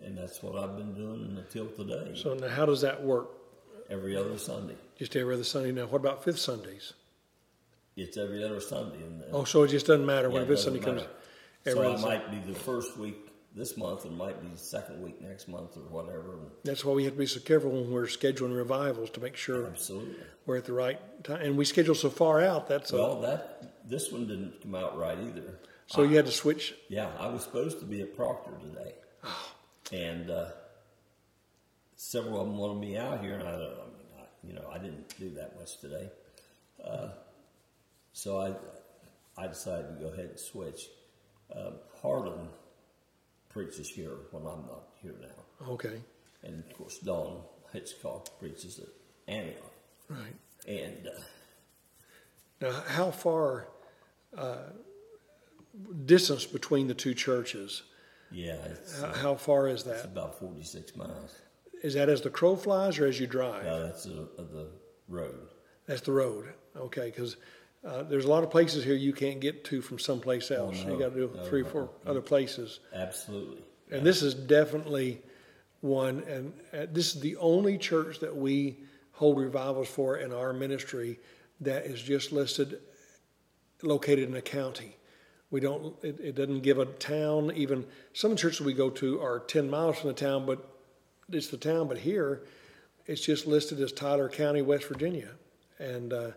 and 0.03 0.17
that's 0.17 0.41
what 0.41 0.55
I've 0.61 0.77
been 0.77 0.93
doing 0.93 1.35
until 1.37 1.67
today, 1.67 2.13
So 2.15 2.33
now 2.35 2.47
how 2.47 2.65
does 2.65 2.81
that 2.81 3.03
work? 3.03 3.29
every 3.89 4.17
other 4.17 4.37
Sunday. 4.37 4.75
Just 4.99 5.15
every 5.15 5.33
other 5.33 5.45
Sunday. 5.45 5.71
Now, 5.71 5.85
what 5.85 5.99
about 6.01 6.21
fifth 6.21 6.39
Sundays? 6.39 6.91
It's 7.95 8.17
every 8.17 8.43
other 8.43 8.59
Sunday. 8.59 8.97
And, 8.97 9.23
Oh, 9.31 9.45
so 9.45 9.63
it 9.63 9.69
just 9.69 9.85
doesn't 9.87 10.05
matter 10.05 10.27
Yeah, 10.27 10.33
when 10.35 10.47
fifth 10.47 10.59
Sunday 10.59 10.79
comes. 10.79 11.03
Every 11.65 11.81
so 11.83 11.93
I 11.93 11.95
Sunday. 11.95 12.07
might 12.17 12.31
be 12.45 12.51
the 12.53 12.59
first 12.59 12.97
week 12.97 13.26
this 13.57 13.75
month, 13.75 14.05
and 14.05 14.15
might 14.17 14.39
be 14.41 14.47
second 14.55 15.01
week 15.01 15.19
next 15.21 15.47
month, 15.47 15.75
or 15.75 15.81
whatever. 15.89 16.35
That's 16.63 16.85
why 16.85 16.93
we 16.93 17.03
have 17.05 17.13
to 17.13 17.19
be 17.19 17.25
so 17.25 17.39
careful 17.39 17.71
when 17.71 17.91
we're 17.91 18.03
scheduling 18.05 18.55
revivals 18.55 19.09
to 19.11 19.19
make 19.19 19.35
sure 19.35 19.65
Absolutely. 19.67 20.15
we're 20.45 20.57
at 20.57 20.65
the 20.65 20.73
right 20.73 20.99
time. 21.23 21.41
And 21.41 21.57
we 21.57 21.65
schedule 21.65 21.95
so 21.95 22.09
far 22.09 22.41
out 22.41 22.67
that's 22.67 22.91
a, 22.93 22.95
Well, 22.95 23.21
that 23.21 23.73
this 23.89 24.11
one 24.11 24.27
didn't 24.27 24.61
come 24.61 24.75
out 24.75 24.97
right 24.97 25.17
either. 25.17 25.59
so 25.87 26.03
you 26.03 26.15
had 26.15 26.27
to 26.27 26.31
switch. 26.31 26.75
Yeah, 26.89 27.09
I 27.19 27.27
was 27.27 27.43
supposed 27.43 27.79
to 27.79 27.85
be 27.85 28.01
at 28.01 28.15
Proctor 28.15 28.51
today, 28.61 28.93
and 29.91 30.29
uh, 30.29 30.49
several 31.95 32.39
of 32.39 32.47
them 32.47 32.57
wanted 32.57 32.79
me 32.79 32.97
out 32.97 33.21
here, 33.21 33.33
and 33.39 33.47
I, 33.47 33.53
I 33.53 33.55
mean, 33.57 34.07
I, 34.19 34.23
you 34.47 34.53
know, 34.53 34.69
I 34.71 34.77
didn't 34.77 35.17
do 35.19 35.31
that 35.31 35.57
much 35.59 35.79
today. 35.79 36.09
Uh, 36.83 37.09
so 38.13 38.39
I, 38.39 38.53
I 39.41 39.47
decided 39.47 39.97
to 39.97 40.03
go 40.03 40.11
ahead 40.11 40.25
and 40.25 40.39
switch. 40.39 40.87
Um, 41.55 41.73
Harlan 42.01 42.49
preaches 43.57 43.89
here 43.89 44.11
when 44.29 44.43
I'm 44.43 44.61
not 44.67 44.83
here 45.01 45.15
now. 45.19 45.67
Okay. 45.73 45.99
And 46.43 46.63
of 46.69 46.77
course, 46.77 46.99
Don 46.99 47.41
Hitchcock 47.73 48.37
preaches 48.39 48.77
at 48.79 48.87
Antioch. 49.27 49.71
Right. 50.07 50.35
And 50.67 51.07
uh, 51.07 51.19
Now, 52.61 52.81
how 52.87 53.09
far 53.09 53.67
uh, 54.37 54.57
distance 56.05 56.45
between 56.45 56.87
the 56.87 56.93
two 56.93 57.15
churches? 57.15 57.81
yeah, 58.31 58.57
it's, 58.65 59.01
How, 59.01 59.33
far 59.35 59.67
is 59.67 59.87
it's 59.87 60.03
that? 60.03 60.05
about 60.05 60.37
46 60.37 60.95
miles. 60.95 61.33
Is 61.81 61.95
that 61.95 62.09
as 62.09 62.21
the 62.21 62.29
crow 62.29 62.55
flies 62.55 62.99
or 62.99 63.07
as 63.07 63.19
you 63.19 63.25
drive? 63.25 63.65
Yeah, 63.65 63.79
that's 63.79 64.03
the, 64.03 64.21
uh, 64.37 64.43
the 64.53 64.67
road. 65.07 65.47
That's 65.87 66.01
the 66.01 66.11
road. 66.11 66.53
Okay, 66.75 67.05
because 67.09 67.37
uh, 67.85 68.03
there's 68.03 68.25
a 68.25 68.29
lot 68.29 68.43
of 68.43 68.49
places 68.49 68.83
here 68.83 68.95
you 68.95 69.13
can't 69.13 69.39
get 69.39 69.63
to 69.65 69.81
from 69.81 69.99
someplace 69.99 70.51
else. 70.51 70.83
no. 70.83 70.93
You 70.93 70.99
got 70.99 71.13
to 71.13 71.15
do 71.15 71.31
No, 71.35 71.43
three, 71.43 71.63
no, 71.63 71.69
four 71.69 71.89
other 72.05 72.21
places. 72.21 72.79
Absolutely. 72.93 73.61
And 73.91 74.05
this 74.05 74.21
is 74.21 74.33
definitely 74.33 75.21
one, 75.81 76.23
and 76.27 76.53
uh, 76.73 76.87
this 76.91 77.15
is 77.15 77.21
the 77.21 77.35
only 77.37 77.77
church 77.77 78.19
that 78.19 78.35
we 78.35 78.77
hold 79.13 79.37
revivals 79.37 79.87
for 79.87 80.17
in 80.17 80.33
our 80.33 80.53
ministry 80.53 81.19
that 81.61 81.85
is 81.85 82.01
just 82.01 82.31
listed, 82.31 82.79
located 83.81 84.27
in 84.27 84.35
a 84.35 84.41
county. 84.41 84.97
We 85.49 85.59
don't, 85.61 85.95
it, 86.03 86.19
it 86.19 86.35
doesn't 86.35 86.61
give 86.61 86.77
a 86.77 86.85
town, 86.85 87.51
even 87.55 87.85
some 88.13 88.35
churches 88.35 88.61
we 88.61 88.73
go 88.73 88.89
to 88.89 89.21
are 89.21 89.39
10 89.39 89.69
miles 89.69 89.97
from 89.99 90.09
the 90.09 90.13
town, 90.13 90.45
but 90.45 90.67
it's 91.31 91.47
the 91.47 91.57
town, 91.57 91.87
but 91.87 91.97
here 91.97 92.43
it's 93.05 93.21
just 93.21 93.47
listed 93.47 93.79
as 93.79 93.91
Tyler 93.93 94.27
County, 94.27 94.61
West 94.61 94.85
Virginia. 94.85 95.29
And 95.79 96.11
uh, 96.11 96.31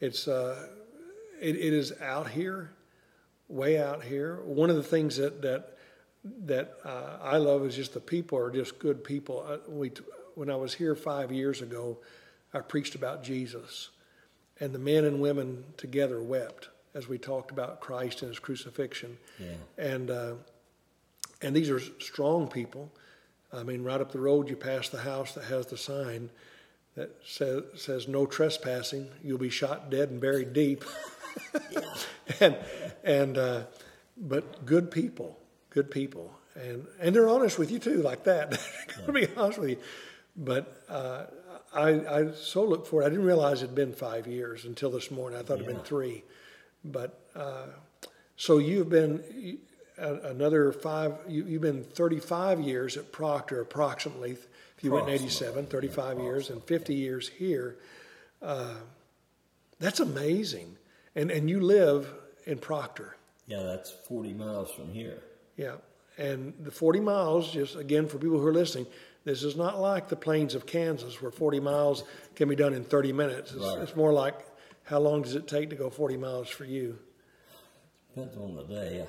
it's, 0.00 0.28
uh, 0.28 0.68
it, 1.40 1.56
it 1.56 1.72
is 1.72 1.92
out 2.00 2.30
here, 2.30 2.70
way 3.48 3.80
out 3.80 4.02
here. 4.02 4.40
One 4.44 4.70
of 4.70 4.76
the 4.76 4.82
things 4.82 5.16
that, 5.16 5.42
that 5.42 5.76
that 6.44 6.78
uh, 6.84 7.18
I 7.22 7.36
love 7.36 7.64
is 7.64 7.76
just 7.76 7.94
the 7.94 8.00
people 8.00 8.38
are 8.38 8.50
just 8.50 8.78
good 8.78 9.04
people. 9.04 9.44
Uh, 9.48 9.58
we, 9.68 9.92
when 10.34 10.50
I 10.50 10.56
was 10.56 10.74
here 10.74 10.94
five 10.94 11.32
years 11.32 11.62
ago, 11.62 11.98
I 12.52 12.60
preached 12.60 12.94
about 12.94 13.22
Jesus, 13.22 13.90
and 14.60 14.72
the 14.72 14.78
men 14.78 15.04
and 15.04 15.20
women 15.20 15.64
together 15.76 16.22
wept 16.22 16.68
as 16.94 17.08
we 17.08 17.18
talked 17.18 17.50
about 17.50 17.80
Christ 17.80 18.22
and 18.22 18.30
His 18.30 18.38
crucifixion. 18.38 19.18
Yeah. 19.38 19.46
And 19.78 20.10
uh, 20.10 20.32
and 21.42 21.54
these 21.54 21.70
are 21.70 21.80
strong 22.00 22.48
people. 22.48 22.90
I 23.52 23.62
mean, 23.62 23.84
right 23.84 24.00
up 24.00 24.10
the 24.10 24.18
road, 24.18 24.48
you 24.48 24.56
pass 24.56 24.88
the 24.88 25.00
house 25.00 25.32
that 25.34 25.44
has 25.44 25.66
the 25.66 25.76
sign 25.76 26.30
that 26.96 27.10
says 27.24 27.62
says 27.76 28.08
no 28.08 28.26
trespassing. 28.26 29.08
You'll 29.22 29.38
be 29.38 29.50
shot 29.50 29.90
dead 29.90 30.10
and 30.10 30.20
buried 30.20 30.52
deep. 30.52 30.84
and 32.40 32.56
and 33.04 33.38
uh, 33.38 33.62
but 34.16 34.64
good 34.64 34.90
people, 34.90 35.38
good 35.70 35.90
people, 35.90 36.32
and 36.54 36.86
and 37.00 37.14
they're 37.14 37.28
honest 37.28 37.58
with 37.58 37.70
you 37.70 37.78
too, 37.78 38.02
like 38.02 38.24
that. 38.24 38.58
to 39.06 39.12
be 39.12 39.28
honest 39.36 39.58
with 39.58 39.70
you, 39.70 39.78
but 40.36 40.82
uh, 40.88 41.24
I 41.74 41.88
I 41.88 42.30
so 42.32 42.64
look 42.64 42.86
forward. 42.86 43.06
I 43.06 43.10
didn't 43.10 43.26
realize 43.26 43.62
it'd 43.62 43.74
been 43.74 43.92
five 43.92 44.26
years 44.26 44.64
until 44.64 44.90
this 44.90 45.10
morning. 45.10 45.38
I 45.38 45.42
thought 45.42 45.60
it'd 45.60 45.66
been 45.66 45.80
three, 45.80 46.24
but 46.84 47.20
uh, 47.34 47.66
so 48.36 48.58
you've 48.58 48.88
been 48.88 49.58
another 49.98 50.72
five. 50.72 51.14
You, 51.28 51.44
you've 51.44 51.62
been 51.62 51.84
thirty 51.84 52.20
five 52.20 52.60
years 52.60 52.96
at 52.96 53.12
Proctor, 53.12 53.60
approximately. 53.60 54.38
If 54.76 54.84
you 54.84 54.92
went 54.92 55.08
in 55.08 55.14
87, 55.14 55.66
35 55.66 56.18
years, 56.20 56.50
and 56.50 56.62
50 56.64 56.94
years 56.94 57.28
here. 57.28 57.76
Uh, 58.42 58.74
that's 59.78 60.00
amazing. 60.00 60.76
And 61.14 61.30
and 61.30 61.48
you 61.48 61.60
live 61.60 62.12
in 62.44 62.58
Proctor. 62.58 63.16
Yeah, 63.46 63.62
that's 63.62 63.90
40 63.90 64.34
miles 64.34 64.70
from 64.70 64.92
here. 64.92 65.22
Yeah. 65.56 65.76
And 66.18 66.52
the 66.60 66.70
40 66.70 67.00
miles, 67.00 67.52
just 67.52 67.76
again 67.76 68.06
for 68.08 68.18
people 68.18 68.38
who 68.38 68.46
are 68.46 68.52
listening, 68.52 68.86
this 69.24 69.42
is 69.42 69.56
not 69.56 69.80
like 69.80 70.08
the 70.08 70.16
plains 70.16 70.54
of 70.54 70.66
Kansas 70.66 71.20
where 71.22 71.30
40 71.30 71.60
miles 71.60 72.04
can 72.34 72.48
be 72.48 72.56
done 72.56 72.74
in 72.74 72.84
30 72.84 73.12
minutes. 73.12 73.52
It's, 73.52 73.64
Right. 73.64 73.78
it's 73.82 73.96
more 73.96 74.12
like 74.12 74.34
how 74.84 74.98
long 75.00 75.22
does 75.22 75.34
it 75.34 75.48
take 75.48 75.70
to 75.70 75.76
go 75.76 75.90
40 75.90 76.16
miles 76.16 76.48
for 76.48 76.64
you? 76.64 76.98
Depends 78.14 78.36
on 78.36 78.56
the 78.56 78.62
day. 78.64 79.06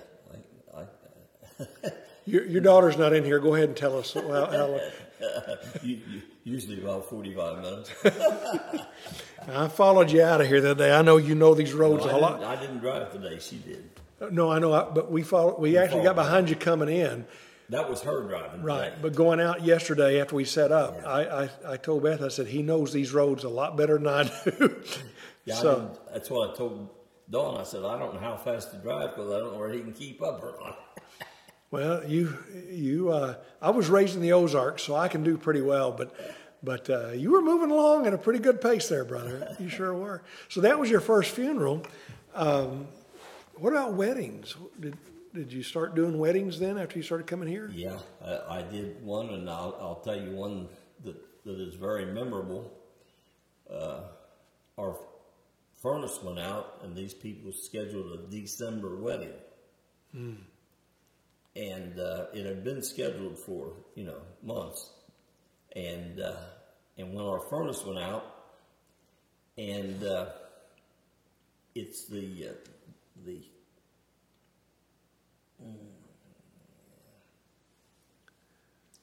I, 0.76 0.82
I, 0.82 1.90
Your, 2.26 2.46
your 2.46 2.62
daughter's 2.62 2.98
not 2.98 3.14
in 3.14 3.24
here. 3.24 3.40
Go 3.40 3.56
ahead 3.56 3.70
and 3.70 3.78
tell 3.78 3.98
us. 3.98 4.14
How, 4.14 4.22
how, 4.22 4.80
usually 6.44 6.82
about 6.82 7.10
45 7.10 7.62
minutes. 7.62 7.92
I 9.48 9.68
followed 9.68 10.12
you 10.12 10.22
out 10.24 10.42
of 10.42 10.48
here 10.48 10.62
that 10.62 10.78
day. 10.78 10.94
I 10.94 11.02
know 11.02 11.18
you 11.18 11.36
know 11.36 11.54
these 11.54 11.74
roads 11.74 12.06
No, 12.06 12.12
a 12.12 12.16
I, 12.16 12.20
lot. 12.20 12.44
I 12.44 12.56
didn't 12.56 12.80
drive 12.80 13.12
today. 13.12 13.40
She 13.40 13.58
did. 13.58 13.90
No, 14.32 14.52
I 14.52 14.60
know, 14.60 14.74
I- 14.74 14.90
but 14.90 15.12
we 15.12 15.22
follow, 15.24 15.58
we 15.60 15.78
actually 15.78 16.04
got 16.04 16.16
followed. 16.16 16.28
behind 16.28 16.50
you 16.50 16.56
coming 16.56 16.90
in. 16.90 17.26
That 17.70 17.90
was 17.90 18.02
her 18.04 18.24
driving. 18.28 18.62
Right, 18.64 18.86
today. 18.92 19.00
but 19.02 19.14
going 19.16 19.42
out 19.42 19.62
yesterday 19.64 20.22
after 20.22 20.36
we 20.36 20.46
set 20.46 20.72
up, 20.72 21.02
I, 21.06 21.26
I, 21.44 21.50
I 21.74 21.78
told 21.78 22.04
Beth, 22.04 22.22
I 22.22 22.30
said, 22.30 22.48
he 22.48 22.64
knows 22.64 22.94
these 22.94 23.12
roads 23.12 23.44
a 23.44 23.50
lot 23.50 23.76
better 23.76 23.98
than 23.98 24.08
I 24.08 24.24
do. 24.24 24.82
Yeah, 25.44 25.56
so, 25.62 25.76
didn't, 25.82 26.00
that's 26.14 26.30
what 26.30 26.50
I 26.52 26.56
told 26.56 26.90
Dawn. 27.30 27.60
I 27.60 27.64
said, 27.64 27.84
I 27.84 28.00
don't 28.00 28.14
know 28.14 28.20
how 28.22 28.38
fast 28.38 28.72
to 28.72 28.78
drive 28.78 29.16
because 29.16 29.32
I 29.34 29.40
don't 29.40 29.52
know 29.52 29.60
where 29.60 29.70
he 29.72 29.82
can 29.82 29.92
keep 29.92 30.22
up 30.22 30.42
or 30.44 30.56
not. 30.62 30.80
well, 31.72 32.06
you, 32.06 32.38
you, 32.70 33.10
uh, 33.10 33.36
I 33.62 33.72
was 33.72 33.90
raised 33.90 34.16
in 34.16 34.22
the 34.22 34.34
Ozarks, 34.34 34.84
so 34.84 34.96
I 34.96 35.08
can 35.08 35.24
do 35.24 35.38
pretty 35.38 35.62
well, 35.62 35.92
but, 35.92 36.16
but 36.64 36.90
uh, 36.90 37.10
you 37.10 37.32
were 37.32 37.42
moving 37.42 37.72
along 37.72 38.08
at 38.08 38.14
a 38.14 38.18
pretty 38.18 38.40
good 38.40 38.62
pace 38.62 38.88
there, 38.88 39.04
brother. 39.04 39.56
You 39.60 39.70
sure 39.70 39.94
were. 39.94 40.22
So 40.50 40.62
that 40.62 40.80
was 40.80 40.90
your 40.90 41.02
first 41.02 41.32
funeral. 41.32 41.84
Um, 42.34 42.88
what 43.56 43.74
about 43.74 43.94
weddings? 43.94 44.56
Did, 44.80 44.98
did 45.34 45.52
you 45.52 45.62
start 45.62 45.94
doing 45.94 46.18
weddings 46.18 46.60
then 46.60 46.78
after 46.78 46.98
you 46.98 47.04
started 47.04 47.28
coming 47.28 47.50
here? 47.50 47.70
Yeah, 47.74 48.00
I, 48.24 48.60
I 48.60 48.62
did 48.62 49.04
one, 49.04 49.30
and 49.30 49.50
I'll, 49.50 49.78
I'll 49.80 50.02
tell 50.04 50.20
you 50.20 50.32
one 50.32 50.70
that, 51.04 51.16
that 51.46 51.60
is 51.60 51.76
very 51.76 52.06
memorable. 52.06 52.72
Uh, 53.70 54.02
our 54.78 54.96
furnace 55.82 56.20
went 56.24 56.40
out, 56.40 56.80
and 56.84 56.96
these 56.96 57.14
people 57.14 57.52
scheduled 57.52 58.20
a 58.20 58.32
December 58.32 58.96
wedding. 58.96 59.34
And 61.58 62.00
uh, 62.00 62.26
it 62.34 62.46
had 62.46 62.64
been 62.64 62.84
scheduled 62.84 63.40
for, 63.40 63.74
you 63.96 64.04
know, 64.04 64.22
months. 64.44 64.92
And, 65.76 66.20
uh, 66.20 66.36
and 66.98 67.16
when 67.16 67.26
our 67.26 67.40
furnace 67.40 67.84
went 67.84 67.98
out, 67.98 68.24
and 69.58 70.04
uh, 70.04 70.28
it's 71.74 72.06
the, 72.06 72.50
uh, 72.50 72.70
the 73.26 73.42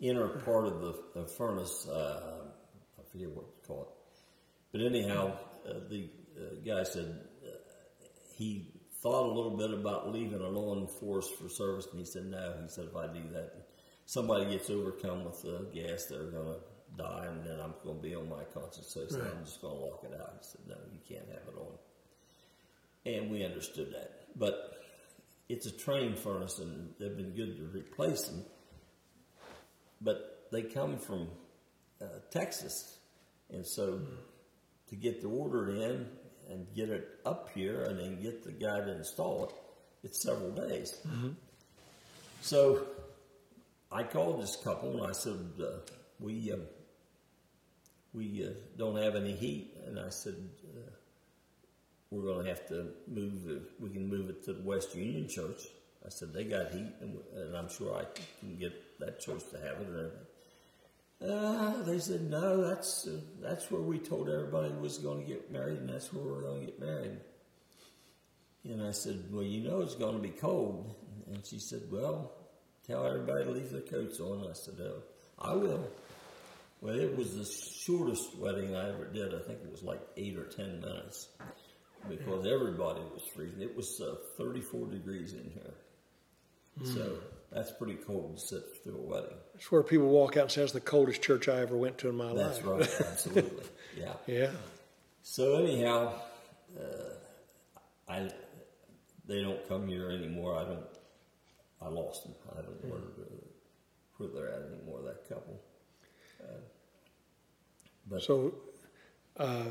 inner 0.00 0.28
part 0.28 0.66
of 0.66 0.80
the, 0.80 0.94
the 1.14 1.26
furnace. 1.26 1.88
Uh, 1.88 2.44
I 2.98 3.02
forget 3.10 3.30
what 3.30 3.46
it's 3.58 3.66
called. 3.66 3.88
But 4.70 4.82
anyhow, 4.82 5.36
uh, 5.68 5.72
the 5.88 6.08
guy 6.64 6.84
said 6.84 7.20
he 8.36 8.73
thought 9.04 9.26
a 9.26 9.32
little 9.32 9.56
bit 9.56 9.70
about 9.70 10.12
leaving 10.12 10.40
an 10.40 10.56
on 10.56 10.88
force 10.88 11.28
for 11.28 11.48
service, 11.48 11.86
and 11.92 12.00
he 12.00 12.04
said, 12.04 12.26
no. 12.26 12.54
He 12.60 12.68
said, 12.68 12.86
if 12.90 12.96
I 12.96 13.06
do 13.06 13.20
that, 13.34 13.52
somebody 14.06 14.50
gets 14.50 14.68
overcome 14.68 15.24
with 15.24 15.40
the 15.42 15.68
gas, 15.72 16.06
they're 16.06 16.24
going 16.24 16.54
to 16.54 16.60
die, 16.96 17.26
and 17.28 17.46
then 17.46 17.60
I'm 17.60 17.74
going 17.84 17.98
to 17.98 18.02
be 18.02 18.16
on 18.16 18.28
my 18.28 18.42
conscience. 18.52 18.88
So 18.88 19.06
said, 19.06 19.20
I'm 19.20 19.44
just 19.44 19.62
going 19.62 19.76
to 19.76 19.84
lock 19.84 20.04
it 20.04 20.20
out. 20.20 20.34
He 20.40 20.48
said, 20.48 20.62
no, 20.66 20.76
you 20.92 20.98
can't 21.08 21.28
have 21.28 21.46
it 21.46 21.56
on. 21.56 23.12
And 23.14 23.30
we 23.30 23.44
understood 23.44 23.92
that. 23.92 24.26
But 24.36 24.82
it's 25.48 25.66
a 25.66 25.70
Trane 25.70 26.18
furnace, 26.18 26.58
and 26.58 26.94
they've 26.98 27.16
been 27.16 27.36
good 27.36 27.58
to 27.58 27.78
replace 27.78 28.22
them 28.22 28.44
but 30.04 30.46
they 30.52 30.62
come 30.62 30.98
from 30.98 31.28
uh, 32.00 32.06
Texas, 32.30 32.98
and 33.50 33.66
so 33.66 34.00
to 34.88 34.96
get 34.96 35.22
the 35.22 35.28
order 35.28 35.70
in 35.70 36.06
and 36.50 36.66
get 36.74 36.88
it 36.88 37.08
up 37.24 37.50
here 37.54 37.84
and 37.84 37.98
then 37.98 38.20
get 38.22 38.44
the 38.44 38.52
guy 38.52 38.80
to 38.80 38.96
install 38.96 39.44
it, 39.44 39.54
it's 40.04 40.22
several 40.22 40.50
days. 40.50 40.94
So 42.40 42.86
I 43.90 44.02
called 44.02 44.42
this 44.42 44.56
couple 44.62 44.98
and 44.98 45.06
I 45.06 45.12
said, 45.12 45.38
uh, 45.60 45.78
"We 46.20 46.52
um, 46.52 46.62
we 48.12 48.44
uh, 48.46 48.50
don't 48.76 48.96
have 48.96 49.16
any 49.16 49.32
heat," 49.32 49.76
and 49.86 49.98
I 49.98 50.10
said. 50.10 50.36
Uh, 50.64 50.90
we're 52.10 52.32
going 52.32 52.44
to 52.44 52.48
have 52.48 52.66
to 52.68 52.86
move. 53.08 53.42
The, 53.44 53.60
we 53.80 53.90
can 53.90 54.08
move 54.08 54.30
it 54.30 54.44
to 54.44 54.52
the 54.52 54.62
West 54.62 54.94
Union 54.94 55.28
Church. 55.28 55.66
I 56.06 56.10
said 56.10 56.32
they 56.32 56.44
got 56.44 56.70
heat, 56.70 56.92
and, 57.00 57.18
and 57.34 57.56
I'm 57.56 57.68
sure 57.68 57.96
I 57.96 58.04
can 58.38 58.56
get 58.56 58.72
that 59.00 59.20
church 59.20 59.42
to 59.50 59.58
have 59.58 59.80
it. 59.80 60.12
Uh, 61.26 61.82
they 61.84 61.98
said 61.98 62.30
no. 62.30 62.68
That's 62.68 63.06
uh, 63.06 63.18
that's 63.40 63.70
where 63.70 63.80
we 63.80 63.98
told 63.98 64.28
everybody 64.28 64.72
was 64.74 64.98
going 64.98 65.22
to 65.22 65.26
get 65.26 65.50
married, 65.50 65.78
and 65.78 65.88
that's 65.88 66.12
where 66.12 66.24
we're 66.24 66.42
going 66.42 66.60
to 66.60 66.66
get 66.66 66.80
married. 66.80 67.16
And 68.64 68.82
I 68.82 68.92
said, 68.92 69.24
well, 69.30 69.42
you 69.42 69.68
know 69.68 69.80
it's 69.80 69.94
going 69.94 70.16
to 70.16 70.22
be 70.22 70.30
cold. 70.30 70.94
And 71.30 71.44
she 71.44 71.58
said, 71.58 71.82
well, 71.90 72.32
tell 72.86 73.06
everybody 73.06 73.44
to 73.44 73.50
leave 73.50 73.70
their 73.70 73.82
coats 73.82 74.20
on. 74.20 74.46
I 74.48 74.54
said, 74.54 74.74
oh, 74.80 75.02
I 75.38 75.54
will. 75.54 75.86
Well, 76.80 76.98
it 76.98 77.16
was 77.16 77.36
the 77.36 77.44
shortest 77.44 78.36
wedding 78.36 78.74
I 78.74 78.90
ever 78.90 79.06
did. 79.06 79.34
I 79.34 79.38
think 79.38 79.60
it 79.64 79.70
was 79.70 79.82
like 79.82 80.00
eight 80.16 80.36
or 80.36 80.44
ten 80.44 80.80
minutes 80.80 81.28
because 82.08 82.46
everybody 82.46 83.00
was 83.00 83.22
freezing. 83.34 83.62
It 83.62 83.74
was 83.74 84.00
uh, 84.02 84.16
34 84.36 84.88
degrees 84.88 85.32
in 85.32 85.50
here. 85.50 85.74
So 86.94 87.18
that's 87.54 87.70
pretty 87.72 87.94
cold 87.94 88.36
to 88.36 88.42
sit 88.46 88.62
through 88.82 88.98
a 88.98 89.02
wedding. 89.02 89.36
That's 89.54 89.70
where 89.70 89.82
people 89.82 90.08
walk 90.08 90.36
out 90.36 90.42
and 90.42 90.50
say, 90.50 90.60
that's 90.62 90.72
the 90.72 90.80
coldest 90.80 91.22
church 91.22 91.48
I 91.48 91.60
ever 91.60 91.76
went 91.76 91.98
to 91.98 92.08
in 92.08 92.16
my 92.16 92.32
That's 92.34 92.62
life. 92.64 92.78
That's 92.80 93.00
right, 93.00 93.10
absolutely. 93.10 93.64
Yeah. 93.96 94.14
Yeah. 94.26 94.50
So 95.22 95.54
anyhow, 95.64 96.14
uh, 96.76 96.82
I 98.08 98.28
they 99.26 99.40
don't 99.40 99.66
come 99.68 99.86
here 99.86 100.10
anymore. 100.10 100.56
I 100.58 100.64
don't. 100.64 100.84
I 101.80 101.88
lost 101.88 102.24
them. 102.24 102.34
I 102.52 102.62
don't 102.62 102.84
know 102.84 102.96
where, 104.18 104.28
they're 104.34 104.48
at 104.50 104.62
anymore. 104.72 105.02
That 105.04 105.28
couple. 105.28 105.60
Uh, 106.42 106.46
but 108.10 108.22
So, 108.22 108.54
uh, 109.36 109.64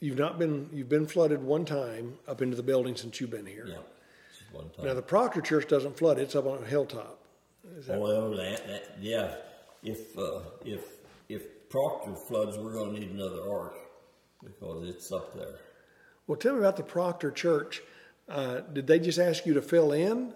you've 0.00 0.18
not 0.18 0.38
been, 0.38 0.68
you've 0.72 0.88
been 0.88 1.06
flooded 1.06 1.42
one 1.42 1.64
time 1.64 2.14
up 2.26 2.40
into 2.42 2.56
the 2.56 2.62
building 2.62 2.96
since 2.96 3.20
you've 3.20 3.30
been 3.30 3.46
here. 3.46 3.66
yeah, 3.68 3.76
one 4.54 4.70
time. 4.70 4.86
Now, 4.86 4.94
the 4.94 5.02
Proctor 5.02 5.40
Church 5.40 5.68
doesn't 5.68 5.96
flood, 5.98 6.18
it's 6.18 6.34
up 6.34 6.46
on 6.46 6.62
a 6.62 6.66
hilltop. 6.66 7.18
Is 7.78 7.86
that, 7.86 7.98
well, 8.00 8.30
that, 8.30 8.66
that, 8.66 8.84
yeah. 9.00 9.34
If 9.82 10.18
uh, 10.18 10.40
if 10.64 10.80
if 11.28 11.68
Proctor 11.68 12.14
floods, 12.14 12.56
we're 12.56 12.72
going 12.72 12.94
to 12.94 13.00
need 13.00 13.10
another 13.10 13.42
ark 13.50 13.74
because 14.42 14.88
it's 14.88 15.10
up 15.12 15.34
there. 15.34 15.56
well, 16.26 16.36
tell 16.38 16.54
me 16.54 16.60
about 16.60 16.76
the 16.76 16.82
Proctor 16.82 17.30
Church. 17.30 17.82
Uh, 18.28 18.60
did 18.60 18.86
they 18.86 18.98
just 18.98 19.18
ask 19.18 19.44
you 19.44 19.54
to 19.54 19.62
fill 19.62 19.92
in? 19.92 20.32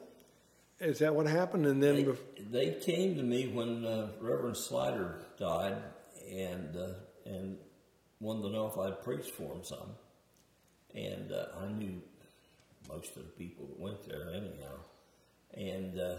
Is 0.81 0.99
that 0.99 1.15
what 1.15 1.27
happened? 1.27 1.65
And 1.67 1.83
then, 1.83 1.97
They, 1.97 2.05
bef- 2.05 2.51
they 2.51 2.71
came 2.81 3.17
to 3.17 3.23
me 3.23 3.47
when 3.49 3.85
uh, 3.87 4.09
Reverend 4.21 4.57
Slider 4.57 5.21
died 5.39 5.77
and 6.31 6.77
uh, 6.77 6.89
and 7.25 7.57
wanted 8.21 8.43
to 8.43 8.51
know 8.51 8.67
if 8.67 8.77
I'd 8.79 9.03
preach 9.03 9.27
for 9.31 9.55
him 9.55 9.65
some. 9.65 9.91
And 10.95 11.33
uh, 11.33 11.47
I 11.61 11.69
knew 11.73 12.01
most 12.89 13.17
of 13.17 13.25
the 13.25 13.45
people 13.45 13.67
that 13.67 13.79
went 13.79 14.09
there 14.09 14.31
anyhow. 14.31 14.79
And 15.55 15.99
uh, 15.99 16.17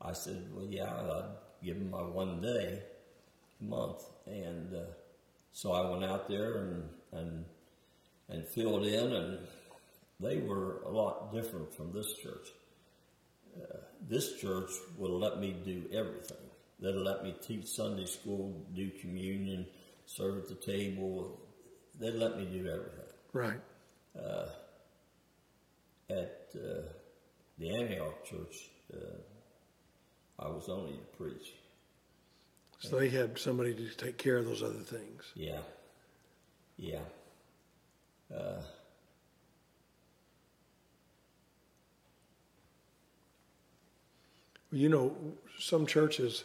I 0.00 0.12
said, 0.12 0.48
well, 0.52 0.66
yeah, 0.68 0.92
I'd 0.92 1.64
give 1.64 1.78
them 1.78 1.90
my 1.90 2.02
one 2.02 2.40
day 2.40 2.82
a 3.60 3.64
month. 3.64 4.02
And 4.26 4.74
uh, 4.74 4.80
so 5.52 5.72
I 5.72 5.88
went 5.90 6.04
out 6.04 6.28
there 6.28 6.58
and, 6.58 6.88
and, 7.12 7.44
and 8.28 8.46
filled 8.46 8.86
in, 8.86 9.12
and 9.12 9.38
they 10.18 10.38
were 10.38 10.82
a 10.82 10.90
lot 10.90 11.32
different 11.32 11.74
from 11.74 11.92
this 11.92 12.14
church 12.14 12.48
this 14.08 14.36
church 14.40 14.70
will 14.96 15.18
let 15.18 15.38
me 15.38 15.56
do 15.64 15.84
everything. 15.92 16.36
They'll 16.80 17.02
let 17.02 17.22
me 17.22 17.34
teach 17.46 17.66
Sunday 17.66 18.06
school, 18.06 18.66
do 18.74 18.90
communion, 19.00 19.66
serve 20.06 20.38
at 20.38 20.48
the 20.48 20.54
table. 20.54 21.40
They 21.98 22.10
let 22.10 22.38
me 22.38 22.46
do 22.46 22.68
everything. 22.68 23.04
right. 23.32 23.60
At 26.10 26.48
uh, 26.56 26.82
the 27.58 27.70
Antioch 27.76 28.24
church, 28.24 28.70
uh, 28.92 29.18
I 30.38 30.48
was 30.48 30.68
only 30.68 30.92
to 30.92 31.16
preach. 31.16 31.52
So 32.80 32.98
they 32.98 33.10
had 33.10 33.38
somebody 33.38 33.74
to 33.74 33.88
take 33.96 34.16
care 34.16 34.38
of 34.38 34.46
those 34.46 34.62
other 34.62 34.80
things. 34.80 35.24
Yeah, 35.34 35.60
yeah. 36.76 37.00
Well, 38.30 38.64
you 44.72 44.88
know, 44.88 45.14
some 45.58 45.86
churches, 45.86 46.44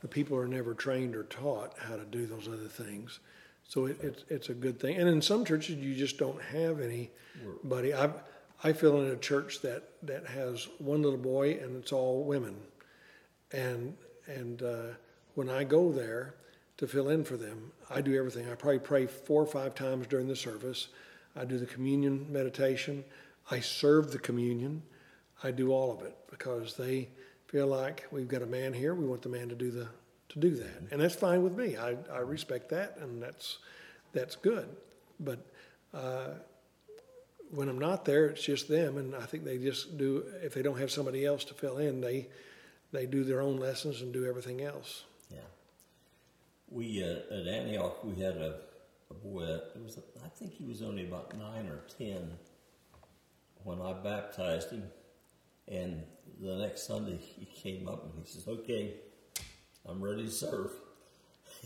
the 0.00 0.08
people 0.08 0.36
are 0.36 0.48
never 0.48 0.74
trained 0.74 1.14
or 1.14 1.24
taught 1.24 1.74
how 1.78 1.96
to 1.96 2.04
do 2.04 2.26
those 2.26 2.48
other 2.48 2.68
things. 2.68 3.20
So 3.68 3.86
it, 3.86 3.98
it's 4.02 4.24
it's 4.28 4.48
a 4.48 4.54
good 4.54 4.80
thing. 4.80 4.96
And 4.96 5.08
in 5.08 5.20
some 5.20 5.44
churches, 5.44 5.76
you 5.76 5.94
just 5.94 6.18
don't 6.18 6.42
have 6.42 6.80
anybody. 6.80 7.94
I 7.94 8.10
I 8.62 8.72
feel 8.72 9.00
in 9.00 9.10
a 9.10 9.16
church 9.16 9.60
that 9.62 9.84
that 10.02 10.26
has 10.26 10.68
one 10.78 11.02
little 11.02 11.18
boy 11.18 11.58
and 11.62 11.76
it's 11.76 11.92
all 11.92 12.24
women, 12.24 12.56
and 13.52 13.96
and 14.26 14.62
uh, 14.62 14.82
when 15.34 15.48
I 15.48 15.64
go 15.64 15.92
there 15.92 16.34
to 16.78 16.86
fill 16.86 17.08
in 17.08 17.24
for 17.24 17.36
them, 17.36 17.72
I 17.90 18.00
do 18.00 18.16
everything. 18.16 18.50
I 18.50 18.54
probably 18.54 18.78
pray 18.78 19.06
four 19.06 19.42
or 19.42 19.46
five 19.46 19.74
times 19.74 20.06
during 20.06 20.28
the 20.28 20.36
service. 20.36 20.88
I 21.36 21.44
do 21.44 21.58
the 21.58 21.66
communion 21.66 22.26
meditation. 22.30 23.04
I 23.50 23.60
serve 23.60 24.12
the 24.12 24.18
communion. 24.18 24.82
I 25.42 25.50
do 25.50 25.72
all 25.72 25.92
of 25.92 26.02
it 26.02 26.16
because 26.30 26.76
they 26.76 27.08
feel 27.46 27.66
like 27.66 28.06
we've 28.10 28.28
got 28.28 28.42
a 28.42 28.46
man 28.46 28.72
here. 28.72 28.94
We 28.94 29.06
want 29.06 29.22
the 29.22 29.28
man 29.28 29.48
to 29.48 29.54
do 29.54 29.70
the 29.70 29.88
to 30.30 30.38
do 30.38 30.50
that, 30.56 30.90
and 30.90 31.00
that's 31.00 31.14
fine 31.14 31.42
with 31.42 31.56
me. 31.56 31.76
I, 31.76 31.96
I 32.12 32.18
respect 32.18 32.68
that, 32.70 32.98
and 33.00 33.22
that's 33.22 33.58
that's 34.12 34.36
good. 34.36 34.68
But 35.20 35.38
uh, 35.94 36.30
when 37.50 37.68
I'm 37.68 37.78
not 37.78 38.04
there, 38.04 38.26
it's 38.26 38.44
just 38.44 38.68
them, 38.68 38.98
and 38.98 39.14
I 39.14 39.24
think 39.24 39.44
they 39.44 39.58
just 39.58 39.96
do. 39.96 40.24
If 40.42 40.54
they 40.54 40.62
don't 40.62 40.78
have 40.78 40.90
somebody 40.90 41.24
else 41.24 41.44
to 41.44 41.54
fill 41.54 41.78
in, 41.78 42.00
they 42.00 42.28
they 42.92 43.06
do 43.06 43.24
their 43.24 43.40
own 43.40 43.58
lessons 43.58 44.02
and 44.02 44.12
do 44.12 44.26
everything 44.26 44.62
else. 44.62 45.04
Yeah. 45.30 45.38
We 46.68 47.02
uh, 47.02 47.34
at 47.34 47.46
Antioch 47.46 48.04
we 48.04 48.22
had 48.22 48.36
a, 48.36 48.60
a 49.10 49.14
boy. 49.14 49.44
It 49.44 49.82
was 49.82 49.98
I 50.24 50.28
think 50.28 50.52
he 50.52 50.64
was 50.64 50.82
only 50.82 51.06
about 51.06 51.36
nine 51.36 51.66
or 51.66 51.80
ten 51.98 52.32
when 53.64 53.80
I 53.80 53.92
baptized 53.92 54.70
him, 54.70 54.84
and 55.66 56.02
the 56.40 56.56
next 56.56 56.86
Sunday 56.86 57.16
he 57.16 57.46
came 57.46 57.88
up 57.88 58.04
and 58.04 58.12
he 58.24 58.30
says, 58.30 58.46
"Okay, 58.46 58.94
I'm 59.86 60.02
ready 60.02 60.24
to 60.24 60.30
serve." 60.30 60.70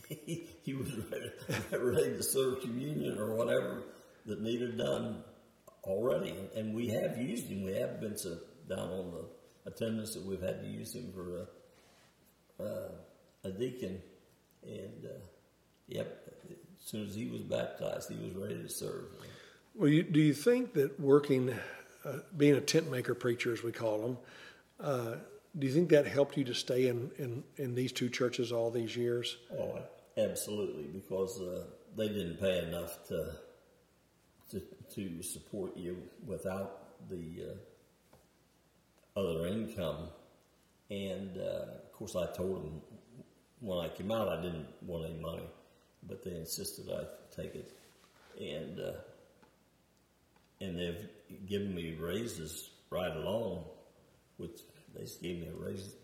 he, 0.09 0.47
he 0.63 0.75
was 0.75 0.91
ready, 1.11 1.31
ready 1.73 2.17
to 2.17 2.23
serve 2.23 2.61
communion 2.61 3.19
or 3.19 3.35
whatever 3.35 3.83
that 4.27 4.41
needed 4.41 4.79
done 4.79 5.23
already, 5.85 6.35
and 6.55 6.75
we 6.75 6.89
have 6.89 7.19
used 7.19 7.47
him. 7.49 7.63
We 7.63 7.73
have 7.75 8.01
been 8.01 8.17
so 8.17 8.39
down 8.69 8.89
on 8.91 9.11
the 9.13 9.71
attendance 9.71 10.15
that 10.15 10.25
we've 10.25 10.41
had 10.41 10.61
to 10.63 10.69
use 10.69 10.95
him 10.95 11.13
for 11.13 11.49
a, 12.61 12.63
uh, 12.63 12.89
a 13.45 13.51
deacon, 13.51 14.01
and 14.63 15.05
uh, 15.05 15.21
yep, 15.89 16.23
as 16.51 16.89
soon 16.89 17.07
as 17.07 17.15
he 17.15 17.27
was 17.27 17.43
baptized, 17.43 18.11
he 18.11 18.19
was 18.25 18.35
ready 18.35 18.63
to 18.63 18.69
serve. 18.69 19.05
Well, 19.75 19.89
you, 19.89 20.03
do 20.03 20.21
you 20.21 20.35
think 20.35 20.75
that 20.75 21.01
working, 21.01 21.55
uh, 22.05 22.19
being 22.37 22.55
a 22.55 22.61
tent 22.61 22.91
maker 22.91 23.15
preacher, 23.15 23.53
as 23.53 23.63
we 23.63 23.73
call 23.73 23.99
them, 23.99 24.19
uh, 24.81 25.15
do 25.59 25.67
you 25.67 25.73
think 25.73 25.91
that 25.91 26.07
helped 26.07 26.37
you 26.37 26.45
to 26.45 26.55
stay 26.55 26.89
in, 26.89 27.11
in, 27.19 27.45
in 27.57 27.75
these 27.75 27.93
two 27.93 28.09
churches 28.09 28.53
all 28.53 28.71
these 28.71 28.97
years? 28.97 29.37
Oh, 29.53 29.79
absolutely, 30.17 30.85
because 30.85 31.41
uh, 31.41 31.65
they 31.97 32.09
didn't 32.09 32.41
pay 32.41 32.67
enough 32.67 33.07
to 33.09 33.33
to, 34.53 34.63
to 34.95 35.23
support 35.23 35.77
you 35.77 35.97
without 36.27 37.09
the 37.09 37.49
uh, 39.17 39.21
other 39.21 39.47
income. 39.47 40.09
And 40.91 41.39
uh, 41.39 41.81
of 41.85 41.93
course, 41.93 42.15
I 42.17 42.27
told 42.37 42.65
them 42.65 42.81
when 43.61 43.79
I 43.79 43.89
came 43.89 44.13
out 44.13 44.29
I 44.29 44.43
didn't 44.43 44.67
want 44.83 45.07
any 45.07 45.19
money, 45.19 45.49
but 46.07 46.23
they 46.23 46.33
insisted 46.33 46.91
I 46.91 47.05
take 47.35 47.55
it, 47.55 47.73
and 48.39 48.79
uh, 48.79 48.93
and 50.61 50.79
they've 50.79 51.09
given 51.47 51.75
me 51.75 51.97
raises 51.99 52.71
right 52.91 53.15
along, 53.17 53.65
which 54.37 54.61
they 54.95 55.07
gave 55.23 55.41
me 55.41 55.49
a 55.49 55.65
raise 55.65 55.95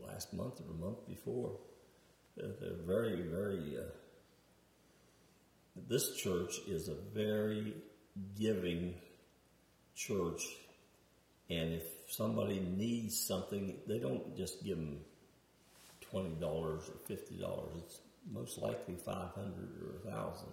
last 0.00 0.32
month 0.32 0.60
or 0.60 0.64
the 0.64 0.84
month 0.84 1.06
before. 1.06 1.52
They're, 2.36 2.52
they're 2.60 2.82
very, 2.86 3.22
very. 3.22 3.76
Uh, 3.78 3.82
this 5.88 6.16
church 6.16 6.58
is 6.68 6.88
a 6.88 6.94
very 7.14 7.74
giving 8.38 8.94
church, 9.94 10.42
and 11.50 11.72
if 11.74 11.82
somebody 12.08 12.60
needs 12.60 13.18
something, 13.18 13.76
they 13.86 13.98
don't 13.98 14.36
just 14.36 14.62
give 14.64 14.76
them 14.76 14.98
twenty 16.00 16.34
dollars 16.40 16.82
or 16.88 16.96
fifty 17.06 17.36
dollars. 17.36 17.70
It's 17.84 18.00
most 18.30 18.58
likely 18.58 18.96
five 18.96 19.30
hundred 19.34 19.70
or 19.82 19.96
a 19.96 20.10
thousand. 20.12 20.52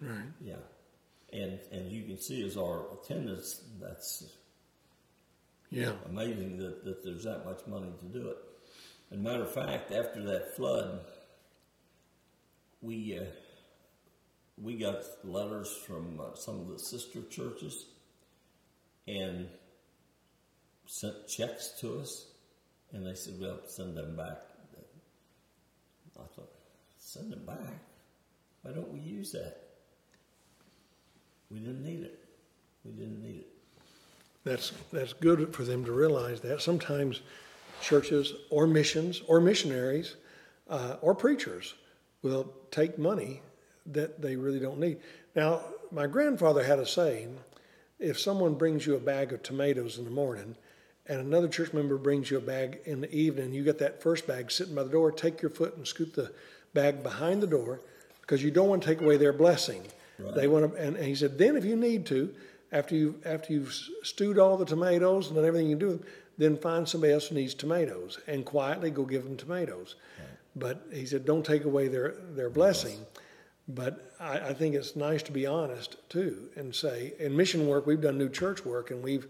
Right. 0.00 0.28
Yeah, 0.40 0.54
and 1.32 1.58
and 1.72 1.90
you 1.90 2.04
can 2.04 2.20
see 2.20 2.44
as 2.46 2.56
our 2.56 2.84
attendance, 3.02 3.62
that's 3.80 4.24
Yeah. 5.70 5.92
amazing 6.06 6.58
that, 6.58 6.84
that 6.84 7.04
there's 7.04 7.24
that 7.24 7.44
much 7.44 7.66
money 7.66 7.92
to 8.00 8.06
do 8.06 8.28
it. 8.28 8.36
And 9.10 9.22
matter 9.22 9.42
of 9.42 9.52
fact, 9.52 9.90
after 9.92 10.22
that 10.26 10.54
flood, 10.56 11.00
we 12.82 13.18
uh, 13.18 13.24
we 14.62 14.76
got 14.76 15.02
letters 15.24 15.72
from 15.86 16.20
uh, 16.20 16.34
some 16.34 16.60
of 16.60 16.68
the 16.68 16.78
sister 16.78 17.20
churches 17.30 17.86
and 19.06 19.48
sent 20.86 21.28
checks 21.28 21.74
to 21.80 21.98
us, 22.00 22.26
and 22.92 23.06
they 23.06 23.14
said, 23.14 23.34
"Well, 23.40 23.60
send 23.66 23.96
them 23.96 24.16
back." 24.16 24.38
I 26.16 26.26
thought, 26.34 26.50
"Send 26.98 27.32
them 27.32 27.44
back? 27.46 27.78
Why 28.62 28.72
don't 28.72 28.92
we 28.92 29.00
use 29.00 29.32
that? 29.32 29.56
We 31.50 31.60
didn't 31.60 31.84
need 31.84 32.02
it. 32.02 32.18
We 32.84 32.92
didn't 32.92 33.22
need 33.22 33.40
it." 33.40 33.46
That's, 34.44 34.72
that's 34.92 35.12
good 35.12 35.54
for 35.54 35.62
them 35.64 35.84
to 35.84 35.92
realize 35.92 36.40
that. 36.40 36.62
Sometimes 36.62 37.20
churches 37.80 38.32
or 38.50 38.66
missions 38.66 39.22
or 39.26 39.40
missionaries 39.40 40.16
uh, 40.68 40.96
or 41.00 41.14
preachers 41.14 41.74
will 42.22 42.52
take 42.70 42.98
money 42.98 43.42
that 43.92 44.20
they 44.20 44.36
really 44.36 44.60
don't 44.60 44.78
need. 44.78 44.98
Now, 45.34 45.60
my 45.90 46.06
grandfather 46.06 46.62
had 46.62 46.78
a 46.78 46.86
saying 46.86 47.38
if 47.98 48.18
someone 48.18 48.54
brings 48.54 48.86
you 48.86 48.94
a 48.94 49.00
bag 49.00 49.32
of 49.32 49.42
tomatoes 49.42 49.98
in 49.98 50.04
the 50.04 50.10
morning 50.10 50.56
and 51.06 51.20
another 51.20 51.48
church 51.48 51.72
member 51.72 51.96
brings 51.96 52.30
you 52.30 52.36
a 52.36 52.40
bag 52.40 52.80
in 52.84 53.00
the 53.00 53.12
evening, 53.14 53.52
you 53.52 53.64
get 53.64 53.78
that 53.78 54.02
first 54.02 54.26
bag 54.26 54.50
sitting 54.50 54.74
by 54.74 54.82
the 54.82 54.90
door, 54.90 55.10
take 55.10 55.40
your 55.40 55.50
foot 55.50 55.76
and 55.76 55.86
scoot 55.86 56.14
the 56.14 56.32
bag 56.74 57.02
behind 57.02 57.42
the 57.42 57.46
door 57.46 57.80
because 58.20 58.42
you 58.42 58.50
don't 58.50 58.68
want 58.68 58.82
to 58.82 58.88
take 58.88 59.00
away 59.00 59.16
their 59.16 59.32
blessing. 59.32 59.82
Right. 60.18 60.34
They 60.34 60.48
want 60.48 60.72
to, 60.72 60.78
and, 60.78 60.96
and, 60.96 61.06
he 61.06 61.14
said, 61.14 61.38
then 61.38 61.56
if 61.56 61.64
you 61.64 61.76
need 61.76 62.04
to, 62.06 62.34
after 62.72 62.94
you 62.94 63.14
after 63.24 63.52
you've 63.52 63.72
stewed 64.02 64.38
all 64.38 64.56
the 64.58 64.66
tomatoes 64.66 65.28
and 65.28 65.36
done 65.36 65.44
everything 65.44 65.70
you 65.70 65.76
do, 65.76 66.04
then 66.36 66.56
find 66.56 66.86
somebody 66.86 67.12
else 67.12 67.28
who 67.28 67.34
needs 67.34 67.54
tomatoes 67.54 68.18
and 68.26 68.44
quietly 68.44 68.90
go 68.90 69.04
give 69.04 69.24
them 69.24 69.36
tomatoes. 69.36 69.94
Right. 70.18 70.28
But 70.56 70.86
he 70.92 71.06
said, 71.06 71.24
don't 71.24 71.46
take 71.46 71.64
away 71.64 71.88
their 71.88 72.14
their 72.34 72.50
blessing. 72.50 72.98
But 73.68 74.14
I, 74.18 74.38
I 74.38 74.54
think 74.54 74.74
it's 74.74 74.96
nice 74.96 75.22
to 75.24 75.32
be 75.32 75.46
honest 75.46 75.96
too 76.08 76.48
and 76.56 76.74
say, 76.74 77.12
in 77.18 77.36
mission 77.36 77.66
work, 77.66 77.86
we've 77.86 78.00
done 78.00 78.16
new 78.16 78.30
church 78.30 78.64
work, 78.64 78.90
and 78.90 79.02
we've 79.02 79.26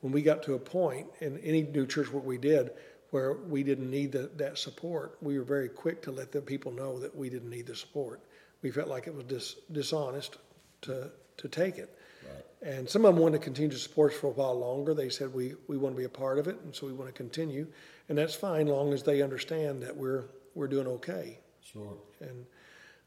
when 0.00 0.12
we 0.12 0.22
got 0.22 0.42
to 0.44 0.54
a 0.54 0.58
point 0.58 1.06
in 1.20 1.38
any 1.38 1.62
new 1.62 1.86
church 1.86 2.12
work 2.12 2.24
we 2.24 2.38
did 2.38 2.70
where 3.10 3.34
we 3.34 3.62
didn't 3.62 3.90
need 3.90 4.12
the, 4.12 4.30
that 4.36 4.58
support, 4.58 5.16
we 5.22 5.38
were 5.38 5.44
very 5.44 5.68
quick 5.68 6.02
to 6.02 6.10
let 6.10 6.32
the 6.32 6.40
people 6.40 6.72
know 6.72 6.98
that 6.98 7.14
we 7.16 7.30
didn't 7.30 7.48
need 7.48 7.66
the 7.66 7.74
support. 7.74 8.20
We 8.62 8.70
felt 8.70 8.88
like 8.88 9.06
it 9.06 9.14
was 9.14 9.24
dis, 9.24 9.56
dishonest 9.72 10.36
to 10.82 11.10
to 11.36 11.48
take 11.48 11.78
it. 11.78 11.96
Right. 12.24 12.72
And 12.76 12.88
some 12.88 13.04
of 13.04 13.14
them 13.14 13.22
wanted 13.22 13.38
to 13.38 13.44
continue 13.44 13.70
to 13.70 13.78
support 13.78 14.12
us 14.12 14.18
for 14.18 14.28
a 14.28 14.30
while 14.30 14.58
longer. 14.58 14.94
They 14.94 15.10
said 15.10 15.32
we, 15.32 15.54
we 15.68 15.76
want 15.76 15.94
to 15.94 15.98
be 15.98 16.06
a 16.06 16.08
part 16.08 16.38
of 16.38 16.48
it, 16.48 16.58
and 16.64 16.74
so 16.74 16.86
we 16.86 16.92
want 16.92 17.08
to 17.08 17.12
continue, 17.12 17.66
and 18.08 18.16
that's 18.18 18.34
fine, 18.34 18.66
long 18.66 18.92
as 18.92 19.02
they 19.02 19.22
understand 19.22 19.82
that 19.82 19.96
we're 19.96 20.24
we're 20.54 20.66
doing 20.66 20.86
okay. 20.86 21.38
Sure. 21.62 21.96
And 22.20 22.46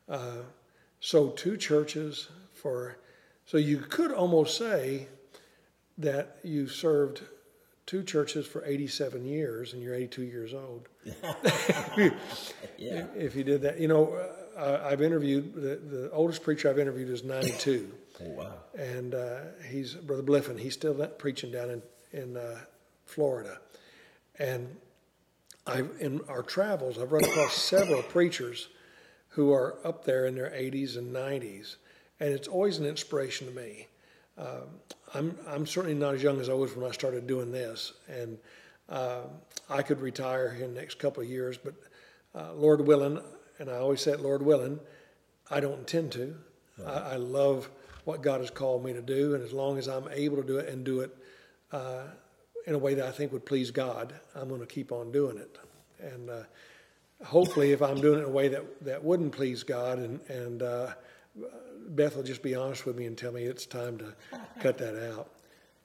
uh, 0.08 0.44
so 1.00 1.30
two 1.30 1.58
churches 1.58 2.30
for, 2.54 2.98
so 3.46 3.58
you 3.58 3.78
could 3.78 4.12
almost 4.12 4.58
say 4.58 5.08
that 5.98 6.38
you 6.44 6.68
served 6.68 7.22
two 7.86 8.04
churches 8.04 8.46
for 8.46 8.64
87 8.66 9.26
years 9.26 9.74
and 9.74 9.82
you're 9.82 9.96
82 9.96 10.22
years 10.24 10.54
old. 10.54 10.88
yeah. 12.78 13.06
If 13.16 13.36
you 13.36 13.44
did 13.44 13.62
that, 13.64 13.80
you 13.80 13.88
know, 13.88 14.14
uh, 14.60 14.82
I've 14.84 15.02
interviewed 15.02 15.56
the, 15.56 15.76
the, 15.78 16.12
oldest 16.12 16.44
preacher 16.44 16.70
I've 16.70 16.80
interviewed 16.80 17.10
is 17.10 17.24
92. 17.24 17.92
oh 18.22 18.30
wow! 18.30 18.54
And 18.78 19.16
uh, 19.16 19.40
he's 19.70 19.94
Brother 19.96 20.24
Bliffen. 20.24 20.60
He's 20.60 20.74
still 20.74 20.94
preaching 21.08 21.52
down 21.52 21.70
in 21.70 21.82
in 22.12 22.38
uh, 22.38 22.60
Florida, 23.06 23.60
and 24.38 24.76
I've 25.66 25.90
in 26.00 26.22
our 26.28 26.44
travels 26.44 26.98
I've 26.98 27.12
run 27.12 27.24
across 27.24 27.54
several 27.54 28.02
preachers 28.04 28.68
who 29.30 29.54
are 29.54 29.78
up 29.84 30.06
there 30.06 30.26
in 30.26 30.36
their 30.36 30.50
80s 30.50 30.98
and 30.98 31.14
90s, 31.16 31.76
and 32.20 32.30
it's 32.30 32.48
always 32.48 32.78
an 32.78 32.86
inspiration 32.86 33.48
to 33.48 33.54
me. 33.54 33.88
Um, 34.38 34.46
I'm 35.14 35.38
I'm 35.48 35.66
certainly 35.66 35.96
not 35.96 36.16
as 36.16 36.24
young 36.24 36.40
as 36.40 36.50
I 36.50 36.54
was 36.54 36.76
when 36.76 36.88
I 36.88 36.92
started 36.92 37.28
doing 37.28 37.52
this, 37.52 37.94
and 38.08 38.38
uh, 38.90 39.22
I 39.70 39.82
could 39.82 40.02
retire 40.02 40.58
in 40.60 40.74
the 40.74 40.80
next 40.80 41.00
couple 41.00 41.22
of 41.22 41.30
years, 41.30 41.58
but 41.58 41.74
uh, 42.36 42.54
Lord 42.54 42.82
willing, 42.82 43.20
and 43.60 43.70
I 43.70 43.76
always 43.76 44.02
say, 44.02 44.12
it, 44.12 44.20
Lord 44.20 44.42
willing, 44.42 44.80
I 45.50 45.60
don't 45.60 45.80
intend 45.80 46.12
to. 46.14 46.36
Right. 46.78 46.88
I, 46.88 47.14
I, 47.14 47.16
love 47.18 47.70
what 48.06 48.22
God 48.22 48.40
has 48.40 48.50
called 48.50 48.84
me 48.86 48.94
to 48.94 49.02
do, 49.02 49.36
and 49.36 49.44
as 49.44 49.52
long 49.52 49.78
as 49.78 49.88
I'm 49.88 50.08
able 50.12 50.38
to 50.38 50.44
do 50.44 50.58
it 50.58 50.70
and 50.70 50.84
do 50.84 51.02
it 51.02 51.16
uh, 51.72 52.04
in 52.66 52.74
a 52.74 52.78
way 52.78 52.94
that 52.94 53.06
I 53.06 53.12
think 53.12 53.32
would 53.32 53.46
please 53.46 53.72
God, 53.72 54.14
I'm 54.36 54.48
going 54.48 54.62
to 54.62 54.68
keep 54.68 54.92
on 54.92 55.12
doing 55.12 55.38
it. 55.38 55.58
And 56.00 56.30
uh, 56.30 56.44
hopefully, 57.24 57.72
if 57.72 57.82
I'm 57.82 58.00
doing 58.00 58.20
it 58.20 58.24
in 58.24 58.30
a 58.30 58.34
way 58.34 58.48
that, 58.50 58.84
that 58.86 59.04
wouldn't 59.04 59.32
please 59.32 59.64
God, 59.64 60.00
and, 60.00 60.20
and 60.30 60.62
uh, 60.62 60.94
Beth 61.90 62.16
will 62.16 62.24
just 62.24 62.42
be 62.42 62.56
honest 62.56 62.86
with 62.86 62.98
me 62.98 63.06
and 63.06 63.18
tell 63.18 63.32
me 63.32 63.44
it's 63.44 63.66
time 63.66 63.98
to 63.98 64.14
cut 64.60 64.78
that 64.78 65.12
out. 65.12 65.30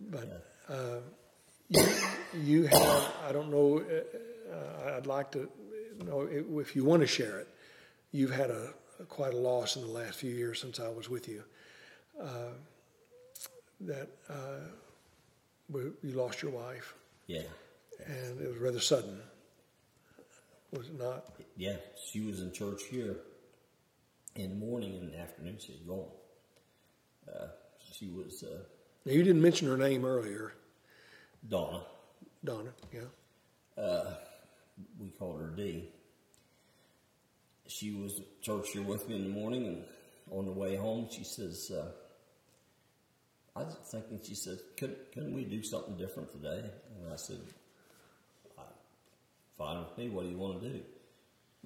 But 0.01 0.47
uh, 0.69 0.99
you, 1.69 1.87
you 2.43 2.67
have, 2.67 3.13
I 3.27 3.33
don't 3.33 3.51
know, 3.51 3.83
uh, 4.53 4.97
I'd 4.97 5.07
like 5.07 5.31
to 5.33 5.49
know 6.05 6.29
if 6.61 6.77
you 6.77 6.85
want 6.85 7.03
to 7.03 7.07
share 7.07 7.39
it. 7.39 7.49
You've 8.13 8.33
had 8.33 8.51
a, 8.51 8.75
quite 9.09 9.35
a 9.35 9.37
loss 9.37 9.77
in 9.77 9.83
the 9.83 9.89
last 9.89 10.19
few 10.19 10.31
years 10.31 10.61
since 10.61 10.79
I 10.79 10.89
was 10.89 11.09
with 11.09 11.29
you. 11.29 11.43
Uh, 12.21 12.53
that 13.81 14.09
uh, 14.31 14.61
you 15.73 16.13
lost 16.13 16.43
your 16.43 16.53
wife. 16.53 16.95
Yeah. 17.27 17.43
And 18.07 18.41
it 18.41 18.49
was 18.49 18.59
rather 18.59 18.81
sudden 18.81 19.21
was 20.77 20.89
it 20.89 20.99
not? 20.99 21.27
Yeah, 21.57 21.77
she 22.11 22.21
was 22.21 22.41
in 22.41 22.53
church 22.53 22.83
here 22.91 23.17
in 24.35 24.51
the 24.51 24.67
morning 24.67 24.95
and 24.95 25.05
in 25.05 25.11
the 25.13 25.19
afternoon. 25.19 25.57
She 25.59 25.73
was 25.73 25.81
gone. 25.83 26.11
Uh, 27.33 27.47
she 27.93 28.09
was. 28.09 28.43
Uh, 28.43 28.59
now 29.05 29.13
you 29.13 29.23
didn't 29.23 29.43
mention 29.43 29.69
her 29.69 29.77
name 29.77 30.05
earlier. 30.05 30.53
Donna. 31.49 31.83
Donna, 32.45 32.71
yeah. 32.93 33.83
Uh, 33.83 34.15
we 34.99 35.09
called 35.11 35.41
her 35.41 35.49
D. 35.49 35.89
She 37.67 37.93
was 37.93 38.21
at 38.21 38.43
church 38.43 38.71
here 38.73 38.83
with 38.83 39.09
me 39.09 39.17
in 39.17 39.23
the 39.25 39.31
morning, 39.31 39.67
and 39.67 39.85
on 40.31 40.45
the 40.47 40.53
way 40.53 40.77
home, 40.77 41.09
she 41.11 41.25
says, 41.25 41.71
uh, 41.75 41.91
I 43.57 43.63
was 43.63 43.77
thinking, 43.91 44.21
she 44.23 44.35
said, 44.35 44.59
couldn't, 44.77 45.13
couldn't 45.13 45.35
we 45.35 45.45
do 45.45 45.63
something 45.63 45.97
different 45.97 46.31
today? 46.33 46.71
And 47.03 47.13
I 47.13 47.17
said, 47.17 47.39
fine 49.59 49.79
with 49.79 49.97
me. 49.99 50.09
What 50.09 50.25
do 50.25 50.31
you 50.31 50.39
want 50.39 50.61
to 50.63 50.69
do? 50.69 50.81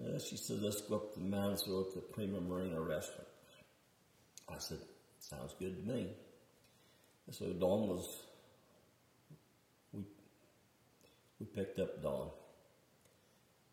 Uh, 0.03 0.19
she 0.19 0.37
said, 0.37 0.63
let's 0.63 0.81
go 0.83 0.97
up 0.97 1.15
to 1.15 1.21
Moundsville 1.21 1.93
to 1.93 1.97
the 1.97 2.01
Prima 2.13 2.41
Marina 2.41 2.81
restaurant. 2.81 3.27
I 4.49 4.59
said, 4.59 4.79
sounds 5.19 5.55
good 5.59 5.77
to 5.85 5.93
me. 5.93 6.09
so 7.31 7.47
Dawn 7.47 7.89
was, 7.89 8.23
we, 9.93 10.03
we 11.41 11.47
picked 11.47 11.79
up 11.81 12.03
Dawn. 12.03 12.31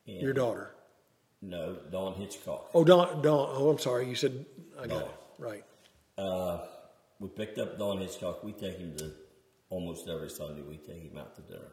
And 0.08 0.22
Your 0.22 0.34
daughter? 0.34 0.72
No, 1.42 1.78
Don 1.92 2.16
Hitchcock. 2.16 2.70
Oh, 2.74 2.84
Dawn, 2.84 3.22
Dawn. 3.22 3.50
Oh, 3.52 3.70
I'm 3.70 3.80
sorry. 3.80 4.08
You 4.10 4.16
said, 4.16 4.46
I 4.80 4.88
got 4.88 5.02
Dawn. 5.02 5.04
it. 5.04 5.10
Right. 5.38 5.64
Uh, 6.18 6.66
we 7.20 7.30
picked 7.30 7.60
up 7.60 7.78
Don 7.78 8.00
Hitchcock. 8.00 8.44
We 8.44 8.52
take 8.54 8.78
him 8.80 8.98
to 8.98 9.12
almost 9.70 10.08
every 10.08 10.30
Sunday. 10.30 10.64
We 10.64 10.78
take 10.78 11.04
him 11.12 11.18
out 11.18 11.36
to 11.36 11.42
dinner. 11.44 11.72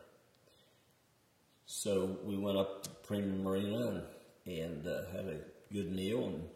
So 1.67 2.19
we 2.25 2.37
went 2.37 2.59
up 2.59 2.83
to 2.85 2.91
Prima 2.91 3.37
Marina 3.43 4.03
and, 4.47 4.59
and 4.59 4.87
uh, 4.87 5.03
had 5.13 5.27
a 5.27 5.39
good 5.73 5.93
meal, 5.93 6.27
and 6.27 6.49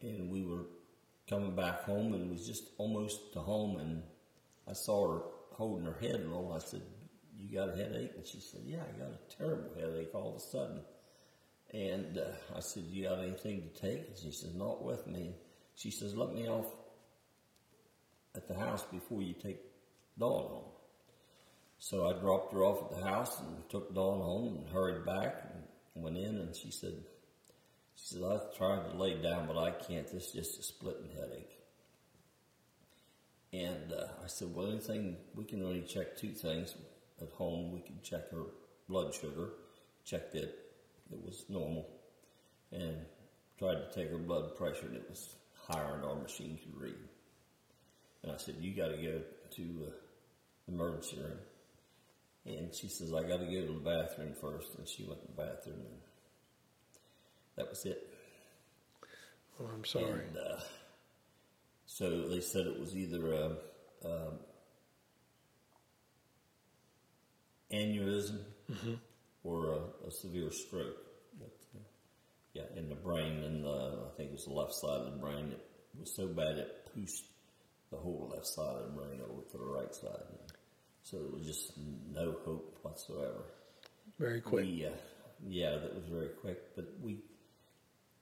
and 0.00 0.30
we 0.30 0.44
were 0.44 0.66
coming 1.28 1.54
back 1.54 1.82
home, 1.82 2.14
and 2.14 2.30
was 2.30 2.46
just 2.46 2.64
almost 2.78 3.32
to 3.32 3.40
home, 3.40 3.78
and 3.78 4.02
I 4.68 4.72
saw 4.72 5.12
her 5.12 5.22
holding 5.52 5.86
her 5.86 5.98
head 6.00 6.26
low. 6.26 6.52
I 6.54 6.58
said, 6.58 6.82
"You 7.36 7.56
got 7.56 7.70
a 7.70 7.76
headache?" 7.76 8.12
And 8.16 8.26
she 8.26 8.40
said, 8.40 8.60
"Yeah, 8.64 8.82
I 8.82 8.98
got 8.98 9.10
a 9.10 9.36
terrible 9.36 9.70
headache 9.74 10.14
all 10.14 10.30
of 10.30 10.36
a 10.36 10.40
sudden." 10.40 10.80
And 11.72 12.18
uh, 12.18 12.56
I 12.56 12.60
said, 12.60 12.84
"You 12.84 13.08
got 13.08 13.20
anything 13.20 13.62
to 13.62 13.80
take?" 13.80 14.08
And 14.08 14.16
she 14.16 14.30
says, 14.30 14.54
"Not 14.54 14.84
with 14.84 15.06
me." 15.06 15.34
She 15.74 15.90
says, 15.90 16.14
"Let 16.14 16.34
me 16.34 16.48
off 16.48 16.66
at 18.34 18.48
the 18.48 18.54
house 18.54 18.84
before 18.84 19.22
you 19.22 19.34
take 19.34 19.60
Don 20.18 20.30
home." 20.30 20.77
So 21.78 22.06
I 22.08 22.20
dropped 22.20 22.52
her 22.52 22.64
off 22.64 22.90
at 22.90 22.98
the 22.98 23.04
house 23.04 23.40
and 23.40 23.68
took 23.70 23.94
Don 23.94 24.20
home 24.20 24.56
and 24.58 24.68
hurried 24.68 25.04
back 25.06 25.44
and 25.94 26.02
went 26.02 26.16
in 26.16 26.36
and 26.36 26.54
she 26.54 26.70
said, 26.70 26.94
she 27.94 28.14
said, 28.14 28.22
I 28.22 28.38
tried 28.56 28.90
to 28.90 28.96
lay 28.96 29.20
down, 29.20 29.46
but 29.46 29.56
I 29.56 29.70
can't. 29.70 30.06
This 30.12 30.26
is 30.26 30.32
just 30.32 30.60
a 30.60 30.62
splitting 30.62 31.10
headache. 31.14 31.58
And 33.52 33.92
uh, 33.92 34.06
I 34.22 34.26
said, 34.26 34.54
well, 34.54 34.70
anything, 34.70 35.16
we 35.34 35.44
can 35.44 35.62
only 35.62 35.80
check 35.82 36.16
two 36.16 36.32
things 36.32 36.74
at 37.20 37.30
home. 37.30 37.72
We 37.72 37.80
can 37.80 37.98
check 38.02 38.30
her 38.30 38.44
blood 38.88 39.14
sugar, 39.14 39.50
check 40.04 40.32
that 40.32 40.42
it 40.42 41.24
was 41.24 41.44
normal, 41.48 41.88
and 42.70 42.96
tried 43.58 43.76
to 43.76 43.90
take 43.94 44.10
her 44.10 44.18
blood 44.18 44.56
pressure, 44.56 44.86
and 44.86 44.96
it 44.96 45.06
was 45.08 45.34
higher 45.66 45.96
than 45.96 46.04
our 46.08 46.16
machine 46.16 46.58
could 46.62 46.80
read. 46.80 46.94
And 48.22 48.32
I 48.32 48.36
said, 48.36 48.56
you 48.60 48.74
got 48.74 48.88
to 48.88 48.96
go 48.96 49.20
to 49.56 49.62
uh, 49.86 49.90
the 50.66 50.72
emergency 50.74 51.16
room. 51.16 51.38
And 52.56 52.74
she 52.74 52.88
says, 52.88 53.12
I 53.12 53.22
got 53.22 53.40
to 53.40 53.46
go 53.46 53.66
to 53.66 53.72
the 53.72 53.84
bathroom 53.84 54.32
first. 54.40 54.74
And 54.78 54.88
she 54.88 55.04
went 55.04 55.20
to 55.20 55.26
the 55.26 55.42
bathroom, 55.42 55.80
and 55.80 55.98
that 57.56 57.68
was 57.68 57.84
it. 57.84 58.08
Oh, 59.60 59.66
I'm 59.74 59.84
sorry. 59.84 60.26
And, 60.28 60.36
uh, 60.36 60.60
so 61.86 62.28
they 62.28 62.40
said 62.40 62.66
it 62.66 62.78
was 62.78 62.96
either 62.96 63.32
a, 63.32 63.56
a 64.06 64.30
aneurysm 67.72 68.38
mm-hmm. 68.70 68.94
or 69.42 69.72
a, 69.72 70.06
a, 70.06 70.10
severe 70.10 70.50
stroke. 70.50 70.96
But, 71.38 71.56
uh, 71.74 71.80
yeah, 72.54 72.62
in 72.76 72.88
the 72.88 72.94
brain, 72.94 73.42
and 73.42 73.66
I 73.66 74.16
think 74.16 74.30
it 74.30 74.32
was 74.32 74.44
the 74.44 74.52
left 74.52 74.74
side 74.74 75.00
of 75.00 75.12
the 75.12 75.18
brain. 75.18 75.52
It 75.52 76.00
was 76.00 76.14
so 76.14 76.28
bad 76.28 76.56
it 76.56 76.88
pushed 76.94 77.24
the 77.90 77.96
whole 77.96 78.30
left 78.32 78.46
side 78.46 78.76
of 78.76 78.84
the 78.84 79.00
brain 79.00 79.20
over 79.28 79.42
to 79.50 79.58
the 79.58 79.64
right 79.64 79.94
side. 79.94 80.22
So 81.10 81.16
it 81.16 81.32
was 81.32 81.46
just 81.46 81.72
no 82.12 82.36
hope 82.44 82.78
whatsoever. 82.82 83.44
Very 84.18 84.42
quick. 84.42 84.66
We, 84.66 84.84
uh, 84.84 84.90
yeah, 85.46 85.70
that 85.70 85.94
was 85.94 86.04
very 86.04 86.28
quick. 86.28 86.76
But 86.76 86.92
we 87.02 87.20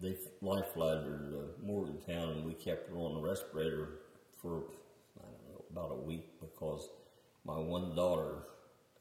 they 0.00 0.16
life 0.40 0.66
flighted 0.72 1.04
her 1.04 1.18
to 1.18 1.66
Morgantown, 1.66 2.28
and 2.30 2.44
we 2.44 2.54
kept 2.54 2.88
her 2.90 2.96
on 2.96 3.14
the 3.14 3.28
respirator 3.28 3.88
for 4.40 4.64
I 5.18 5.24
don't 5.24 5.48
know 5.48 5.64
about 5.70 5.98
a 5.98 6.06
week 6.06 6.26
because 6.40 6.88
my 7.44 7.58
one 7.58 7.96
daughter 7.96 8.44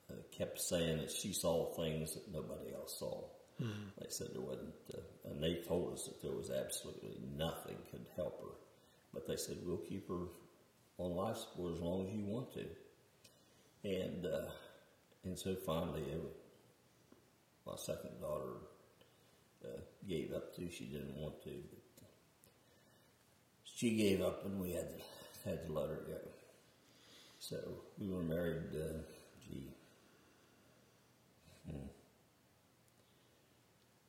uh, 0.09 0.15
kept 0.35 0.59
saying 0.59 0.97
that 0.97 1.11
she 1.11 1.31
saw 1.31 1.71
things 1.75 2.15
that 2.15 2.33
nobody 2.33 2.73
else 2.73 2.97
saw. 2.97 3.23
Mm-hmm. 3.61 4.01
They 4.01 4.07
said 4.09 4.29
there 4.33 4.41
wasn't, 4.41 4.73
uh, 4.95 5.29
and 5.29 5.43
they 5.43 5.61
told 5.67 5.93
us 5.93 6.05
that 6.05 6.23
there 6.23 6.35
was 6.35 6.49
absolutely 6.49 7.17
nothing 7.37 7.77
could 7.91 8.07
help 8.15 8.41
her. 8.41 8.55
But 9.13 9.27
they 9.27 9.35
said 9.35 9.57
we'll 9.63 9.77
keep 9.77 10.07
her 10.07 10.25
on 10.97 11.15
life 11.15 11.37
support 11.37 11.75
as 11.75 11.81
long 11.81 12.07
as 12.07 12.13
you 12.15 12.25
want 12.25 12.51
to. 12.53 12.65
And 13.85 14.25
uh, 14.25 14.49
and 15.25 15.37
so 15.37 15.53
finally, 15.53 16.01
it, 16.01 16.19
my 17.67 17.75
second 17.77 18.19
daughter 18.19 18.57
uh, 19.63 19.79
gave 20.09 20.33
up 20.33 20.55
too. 20.55 20.69
She 20.71 20.85
didn't 20.85 21.15
want 21.15 21.43
to, 21.43 21.51
but 21.99 22.09
she 23.63 23.95
gave 23.95 24.21
up, 24.21 24.43
and 24.43 24.59
we 24.59 24.71
had 24.71 24.89
to 24.89 25.49
had 25.49 25.67
to 25.67 25.71
let 25.73 25.89
her 25.89 26.01
go. 26.07 26.17
So 27.37 27.57
we 27.99 28.09
were 28.09 28.23
married. 28.23 28.73
Uh, 28.73 28.97
gee, 29.47 29.69
hmm, 31.69 31.85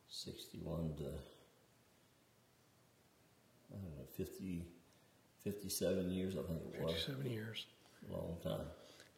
sixty-one 0.09 0.95
to 0.97 1.03
I 3.69 3.75
don't 3.75 3.95
know 3.95 4.05
50, 4.15 4.65
57 5.43 6.09
years. 6.09 6.35
I 6.35 6.41
think 6.47 6.61
it 6.73 6.81
was. 6.81 6.93
Fifty-seven 6.93 7.31
years, 7.31 7.65
A 8.09 8.13
long 8.13 8.37
time. 8.41 8.65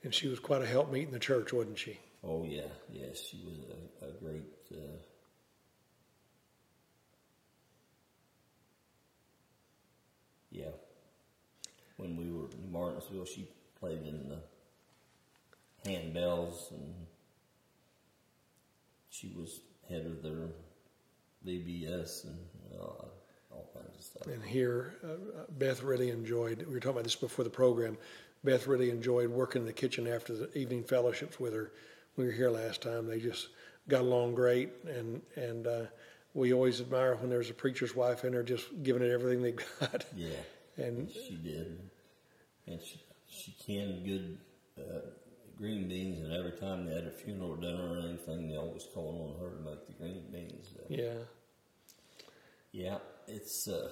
And 0.03 0.13
she 0.13 0.27
was 0.27 0.39
quite 0.39 0.61
a 0.61 0.65
helpmeet 0.65 1.07
in 1.07 1.11
the 1.11 1.19
church, 1.19 1.53
wasn't 1.53 1.77
she? 1.77 1.99
Oh 2.23 2.43
yeah, 2.43 2.67
yes, 2.91 3.21
she 3.21 3.41
was 3.45 3.57
a, 4.01 4.05
a 4.07 4.11
great. 4.19 4.43
Uh, 4.71 4.97
yeah, 10.51 10.71
when 11.97 12.17
we 12.17 12.31
were 12.31 12.49
in 12.51 12.71
Martinsville, 12.71 13.25
she 13.25 13.47
played 13.79 14.05
in 14.05 14.29
the 14.29 15.89
handbells, 15.89 16.71
and 16.71 16.93
she 19.09 19.33
was 19.37 19.61
head 19.89 20.05
of 20.05 20.21
their 20.21 20.49
VBS 21.45 22.25
and 22.25 22.37
uh, 22.73 23.05
all 23.51 23.69
kinds 23.73 23.97
of 23.97 24.03
stuff. 24.03 24.27
And 24.27 24.43
here, 24.43 24.95
uh, 25.03 25.43
Beth 25.57 25.83
really 25.83 26.09
enjoyed. 26.09 26.59
We 26.59 26.73
were 26.73 26.79
talking 26.79 26.91
about 26.91 27.03
this 27.05 27.15
before 27.15 27.43
the 27.43 27.49
program. 27.49 27.97
Beth 28.43 28.67
really 28.67 28.89
enjoyed 28.89 29.29
working 29.29 29.61
in 29.61 29.65
the 29.65 29.73
kitchen 29.73 30.07
after 30.07 30.33
the 30.33 30.57
evening 30.57 30.83
fellowships 30.83 31.39
with 31.39 31.53
her. 31.53 31.71
We 32.15 32.25
were 32.25 32.31
here 32.31 32.49
last 32.49 32.81
time. 32.81 33.07
They 33.07 33.19
just 33.19 33.49
got 33.87 34.01
along 34.01 34.35
great, 34.35 34.71
and 34.87 35.21
and 35.35 35.67
uh, 35.67 35.85
we 36.33 36.53
always 36.53 36.79
admire 36.79 37.15
when 37.15 37.29
there's 37.29 37.49
a 37.49 37.53
preacher's 37.53 37.95
wife 37.95 38.23
in 38.23 38.31
there, 38.31 38.43
just 38.43 38.65
giving 38.83 39.03
it 39.03 39.11
everything 39.11 39.41
they 39.41 39.51
got. 39.79 40.05
Yeah, 40.15 40.29
And 40.77 41.09
she 41.11 41.35
did, 41.35 41.79
and 42.67 42.79
she 42.81 43.01
she 43.27 43.51
canned 43.65 44.05
good 44.05 44.37
uh, 44.79 44.99
green 45.57 45.87
beans, 45.87 46.21
and 46.23 46.33
every 46.33 46.51
time 46.53 46.85
they 46.85 46.95
had 46.95 47.05
a 47.05 47.11
funeral 47.11 47.55
dinner 47.55 47.93
or 47.93 47.99
anything, 47.99 48.47
they 48.47 48.55
always 48.57 48.87
called 48.93 49.35
on 49.35 49.41
her 49.41 49.55
to 49.55 49.61
make 49.63 49.87
the 49.87 49.93
green 49.93 50.23
beans. 50.31 50.73
Uh, 50.77 50.85
yeah, 50.89 51.13
yeah, 52.71 52.97
it's 53.27 53.67
uh, 53.67 53.89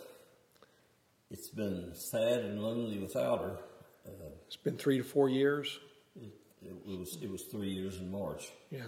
it's 1.29 1.49
been 1.49 1.91
sad 1.93 2.39
and 2.45 2.61
lonely 2.63 2.97
without 2.99 3.41
her. 3.41 3.57
Uh, 4.07 4.29
it's 4.47 4.55
been 4.57 4.77
three 4.77 4.97
to 4.97 5.03
four 5.03 5.29
years. 5.29 5.79
it, 6.15 6.31
it 6.87 6.99
was 6.99 7.17
it 7.21 7.29
was 7.29 7.43
three 7.43 7.69
years 7.69 7.97
in 7.97 8.09
March, 8.11 8.49
Yeah, 8.71 8.81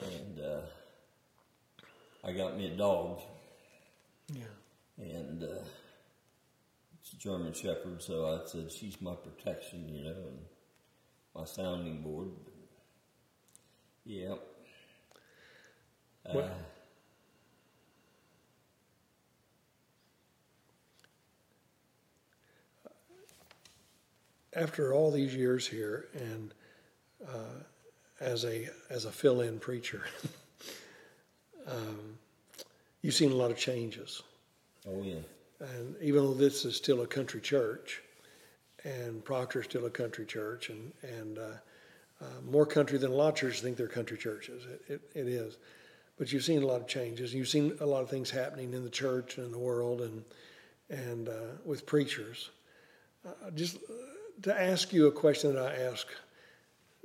and 0.00 0.40
uh, 0.40 0.60
I 2.24 2.32
got 2.32 2.56
me 2.56 2.66
a 2.72 2.76
dog, 2.76 3.20
yeah, 4.32 4.44
and 4.98 5.42
uh, 5.42 5.64
it's 7.00 7.12
a 7.12 7.16
German 7.16 7.52
Shepherd. 7.52 8.00
So 8.02 8.26
I 8.26 8.46
said 8.48 8.70
she's 8.70 9.00
my 9.00 9.14
protection, 9.14 9.88
you 9.88 10.04
know, 10.04 10.10
and 10.28 10.38
my 11.34 11.44
sounding 11.44 12.02
board. 12.02 12.28
Yeah. 14.04 14.34
Uh, 16.24 16.48
after 24.54 24.92
all 24.92 25.10
these 25.10 25.34
years 25.34 25.66
here 25.66 26.06
and 26.14 26.54
uh, 27.26 27.62
as 28.20 28.44
a 28.44 28.68
as 28.90 29.04
a 29.04 29.10
fill-in 29.10 29.58
preacher 29.58 30.02
um, 31.66 32.18
you've 33.02 33.14
seen 33.14 33.32
a 33.32 33.34
lot 33.34 33.50
of 33.50 33.56
changes. 33.56 34.22
Oh 34.88 35.02
yeah. 35.02 35.14
and 35.60 35.96
even 36.00 36.24
though 36.24 36.34
this 36.34 36.64
is 36.64 36.76
still 36.76 37.02
a 37.02 37.06
country 37.06 37.40
church 37.40 38.02
and 38.84 39.24
Proctor's 39.24 39.66
still 39.66 39.86
a 39.86 39.90
country 39.90 40.24
church 40.24 40.70
and 40.70 40.92
and 41.02 41.38
uh, 41.38 41.42
uh, 42.20 42.40
more 42.48 42.66
country 42.66 42.98
than 42.98 43.10
a 43.10 43.14
lot 43.14 43.30
of 43.30 43.34
churches 43.34 43.60
think 43.60 43.76
they're 43.76 43.88
country 43.88 44.16
churches. 44.16 44.64
It, 44.64 44.92
it, 44.94 45.00
it 45.14 45.26
is. 45.26 45.56
But 46.18 46.32
you've 46.32 46.44
seen 46.44 46.62
a 46.62 46.66
lot 46.66 46.80
of 46.80 46.86
changes 46.86 47.34
you've 47.34 47.48
seen 47.48 47.76
a 47.80 47.86
lot 47.86 48.02
of 48.02 48.10
things 48.10 48.30
happening 48.30 48.72
in 48.74 48.84
the 48.84 48.90
church 48.90 49.38
and 49.38 49.46
in 49.46 49.52
the 49.52 49.58
world 49.58 50.00
and 50.00 50.24
and 50.90 51.28
uh, 51.28 51.56
with 51.64 51.86
preachers. 51.86 52.50
Uh, 53.26 53.50
just 53.54 53.78
to 54.42 54.60
ask 54.60 54.92
you 54.92 55.06
a 55.06 55.12
question 55.12 55.54
that 55.54 55.64
I 55.64 55.74
ask, 55.84 56.06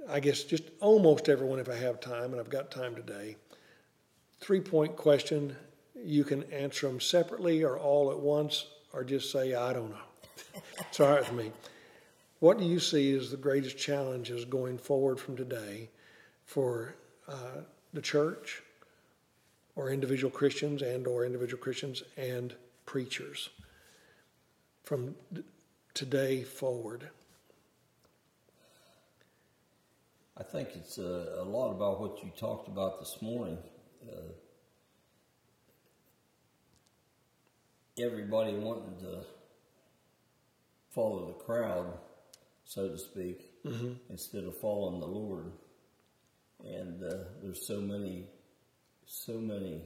I 0.10 0.20
guess 0.20 0.44
just 0.44 0.64
almost 0.80 1.30
everyone 1.30 1.60
if 1.60 1.70
I 1.70 1.76
have 1.76 2.00
time, 2.00 2.32
and 2.32 2.40
I've 2.40 2.50
got 2.50 2.72
time 2.72 2.96
today. 2.96 3.36
Three 4.40 4.62
point 4.62 4.96
question. 4.96 5.56
You 5.96 6.24
can 6.24 6.44
answer 6.52 6.88
them 6.88 7.00
separately 7.00 7.64
or 7.64 7.78
all 7.78 8.12
at 8.12 8.20
once, 8.20 8.66
or 8.94 9.04
just 9.04 9.32
say, 9.32 9.56
I 9.56 9.74
don't 9.74 9.90
know. 9.90 10.62
it's 10.80 11.00
all 11.00 11.10
right 11.10 11.20
with 11.20 11.34
me. 11.34 11.52
What 12.40 12.60
do 12.60 12.66
you 12.66 12.80
see 12.80 13.14
as 13.16 13.32
the 13.32 13.38
greatest 13.38 13.78
challenges 13.78 14.46
going 14.46 14.78
forward 14.78 15.20
from 15.20 15.36
today 15.36 15.90
for 16.46 16.94
uh, 17.28 17.62
the 17.94 18.02
church 18.02 18.62
or 19.76 19.90
individual 19.90 20.30
Christians 20.30 20.84
and 20.84 21.08
or 21.08 21.26
individual 21.26 21.62
Christians 21.62 22.04
and 22.16 22.54
preachers 22.86 23.50
from 24.84 25.16
today 25.96 26.44
forward? 26.44 27.10
I 30.40 30.44
think 30.44 30.70
it's 30.76 31.00
uh, 31.00 31.38
a 31.40 31.44
lot 31.44 31.72
about 31.72 32.00
what 32.00 32.24
you 32.24 32.30
talked 32.38 32.68
about 32.68 33.00
this 33.00 33.18
morning. 33.24 33.58
Uh, 34.08 34.34
everybody 38.00 38.54
wanting 38.54 39.00
to 39.00 39.22
follow 40.94 41.26
the 41.26 41.44
crowd, 41.44 41.98
so 42.66 42.88
to 42.88 43.00
speak, 43.00 43.64
mm-hmm. 43.66 43.94
instead 44.12 44.44
of 44.44 44.56
following 44.60 45.00
the 45.00 45.08
Lord. 45.08 45.54
And 46.64 47.04
uh, 47.04 47.16
there's 47.42 47.66
so 47.66 47.82
many, 47.82 48.28
so 49.08 49.40
many 49.40 49.86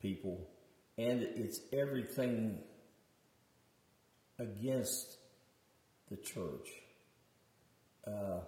people, 0.00 0.48
and 0.96 1.20
it's 1.20 1.60
everything 1.72 2.60
against 4.38 5.16
the 6.10 6.16
church. 6.16 6.68
Uh, 8.06 8.38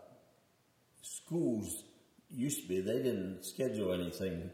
schools 1.03 1.85
used 2.31 2.63
to 2.63 2.69
be 2.69 2.81
they 2.81 3.03
didn't 3.03 3.45
schedule 3.45 3.93
anything 3.93 4.51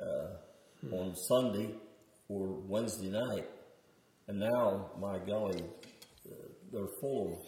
uh, 0.00 0.94
on 0.94 1.16
Sunday 1.16 1.70
or 2.28 2.46
Wednesday 2.66 3.10
night, 3.10 3.46
and 4.28 4.38
now 4.38 4.90
my 5.00 5.18
golly, 5.18 5.62
uh, 6.28 6.34
they're 6.72 6.86
full 7.00 7.32
of 7.32 7.38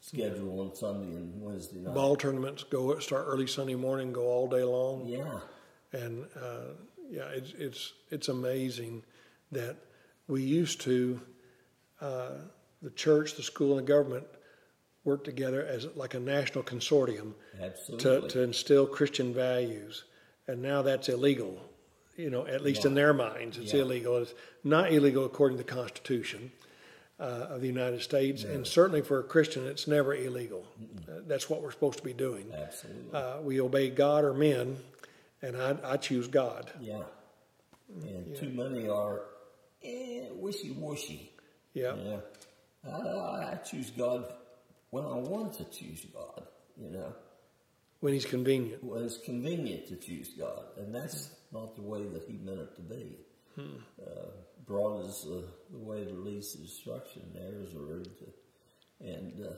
schedule 0.00 0.60
on 0.60 0.74
Sunday 0.74 1.16
and 1.16 1.40
Wednesday 1.40 1.78
night. 1.78 1.94
Ball 1.94 2.16
tournaments 2.16 2.64
go 2.64 2.98
start 2.98 3.24
early 3.26 3.46
Sunday 3.46 3.74
morning, 3.74 4.12
go 4.12 4.26
all 4.26 4.48
day 4.48 4.64
long. 4.64 5.06
Yeah, 5.06 5.40
and 5.92 6.26
uh, 6.36 6.74
yeah, 7.08 7.28
it's 7.28 7.52
it's 7.52 7.92
it's 8.10 8.28
amazing 8.28 9.02
that 9.52 9.76
we 10.28 10.42
used 10.42 10.80
to 10.82 11.20
uh, 12.00 12.32
the 12.82 12.90
church, 12.90 13.36
the 13.36 13.42
school, 13.42 13.78
and 13.78 13.86
the 13.86 13.92
government 13.92 14.26
work 15.04 15.24
together 15.24 15.64
as 15.64 15.86
like 15.96 16.14
a 16.14 16.20
national 16.20 16.64
consortium 16.64 17.32
to, 17.58 17.64
absolutely. 17.64 18.30
to 18.30 18.42
instill 18.42 18.86
Christian 18.86 19.34
values, 19.34 20.04
and 20.46 20.62
now 20.62 20.82
that's 20.82 21.08
illegal. 21.08 21.58
You 22.16 22.30
know, 22.30 22.46
at 22.46 22.62
least 22.62 22.84
in 22.84 22.94
their 22.94 23.12
minds, 23.14 23.56
it's 23.58 23.72
Yeah. 23.72 23.80
illegal. 23.82 24.18
It's 24.18 24.34
not 24.62 24.92
illegal 24.92 25.24
according 25.24 25.56
to 25.58 25.64
the 25.64 25.70
Constitution 25.70 26.52
uh, 27.18 27.46
of 27.50 27.60
the 27.60 27.66
United 27.66 28.02
States, 28.02 28.44
and 28.44 28.66
certainly 28.66 29.00
for 29.00 29.18
a 29.18 29.22
Christian, 29.22 29.66
it's 29.66 29.86
never 29.86 30.14
illegal. 30.14 30.66
Uh, 31.08 31.20
that's 31.26 31.48
what 31.48 31.62
we're 31.62 31.70
supposed 31.72 31.98
to 31.98 32.04
be 32.04 32.12
doing. 32.12 32.52
absolutely. 32.52 33.12
Uh, 33.12 33.40
we 33.40 33.60
obey 33.60 33.90
God 33.90 34.24
or 34.24 34.34
men, 34.34 34.76
and 35.40 35.56
I, 35.56 35.76
I 35.84 35.96
choose 35.96 36.28
God. 36.28 36.70
yeah, 36.80 37.02
and 38.04 38.36
too 38.36 38.50
many 38.50 38.88
are 38.88 39.22
eh, 39.82 40.26
wishy 40.34 40.70
washy. 40.72 41.32
Yeah. 41.74 41.94
Yeah, 41.96 42.20
I, 42.92 43.52
I 43.52 43.58
choose 43.64 43.90
God 43.90 44.24
when 44.92 45.04
I 45.04 45.16
want 45.16 45.54
to 45.54 45.64
choose 45.64 46.04
God. 46.12 46.46
You 46.76 46.90
know. 46.90 47.14
when 48.00 48.12
he's 48.12 48.26
convenient. 48.26 48.84
When 48.84 49.04
it's 49.04 49.18
convenient 49.18 49.88
to 49.88 49.96
choose 49.96 50.30
God, 50.38 50.64
and 50.78 50.94
that's 50.94 51.30
not 51.50 51.74
the 51.76 51.82
way 51.82 52.02
that 52.04 52.22
He 52.28 52.34
meant 52.34 52.60
it 52.60 52.76
to 52.76 52.82
be. 52.82 53.16
uh, 53.58 54.30
broad 54.66 55.06
is 55.06 55.26
uh, 55.30 55.42
the 55.70 55.78
way 55.78 56.04
to 56.04 56.12
least 56.12 56.60
destruction. 56.62 57.22
There 57.34 57.60
is 57.62 57.74
a 57.74 57.78
road 57.78 58.08
to, 58.18 59.06
and 59.06 59.46
uh, 59.46 59.52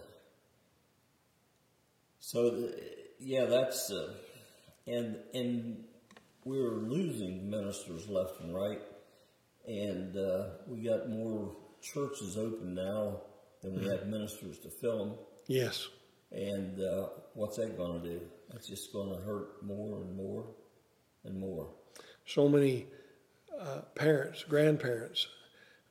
so 2.21 2.51
the, 2.51 2.81
yeah, 3.19 3.45
that's 3.47 3.91
uh, 3.91 4.15
and 4.87 5.17
and 5.35 5.85
we're 6.45 6.75
losing 6.75 7.51
ministers 7.51 8.09
left 8.09 8.41
and 8.41 8.55
right, 8.55 8.83
and 9.67 10.17
uh, 10.17 10.45
we 10.69 10.81
got 10.83 11.09
more 11.09 11.57
churches 11.83 12.37
open 12.37 12.75
now 12.75 13.21
than 13.65 13.81
we 13.81 13.87
have 13.89 14.07
ministers 14.07 14.59
to 14.59 14.69
fill 14.69 14.99
them. 14.99 15.15
Yes. 15.47 15.89
And 16.31 16.81
uh, 16.81 17.09
what's 17.33 17.57
that 17.57 17.77
going 17.77 18.01
to 18.01 18.09
do? 18.09 18.21
It's 18.55 18.69
just 18.69 18.93
going 18.93 19.09
to 19.09 19.25
hurt 19.25 19.63
more 19.65 20.03
and 20.03 20.17
more 20.17 20.45
and 21.25 21.41
more. 21.41 21.69
So 22.27 22.49
many 22.49 22.87
uh, 23.59 23.81
parents, 23.95 24.45
grandparents, 24.45 25.27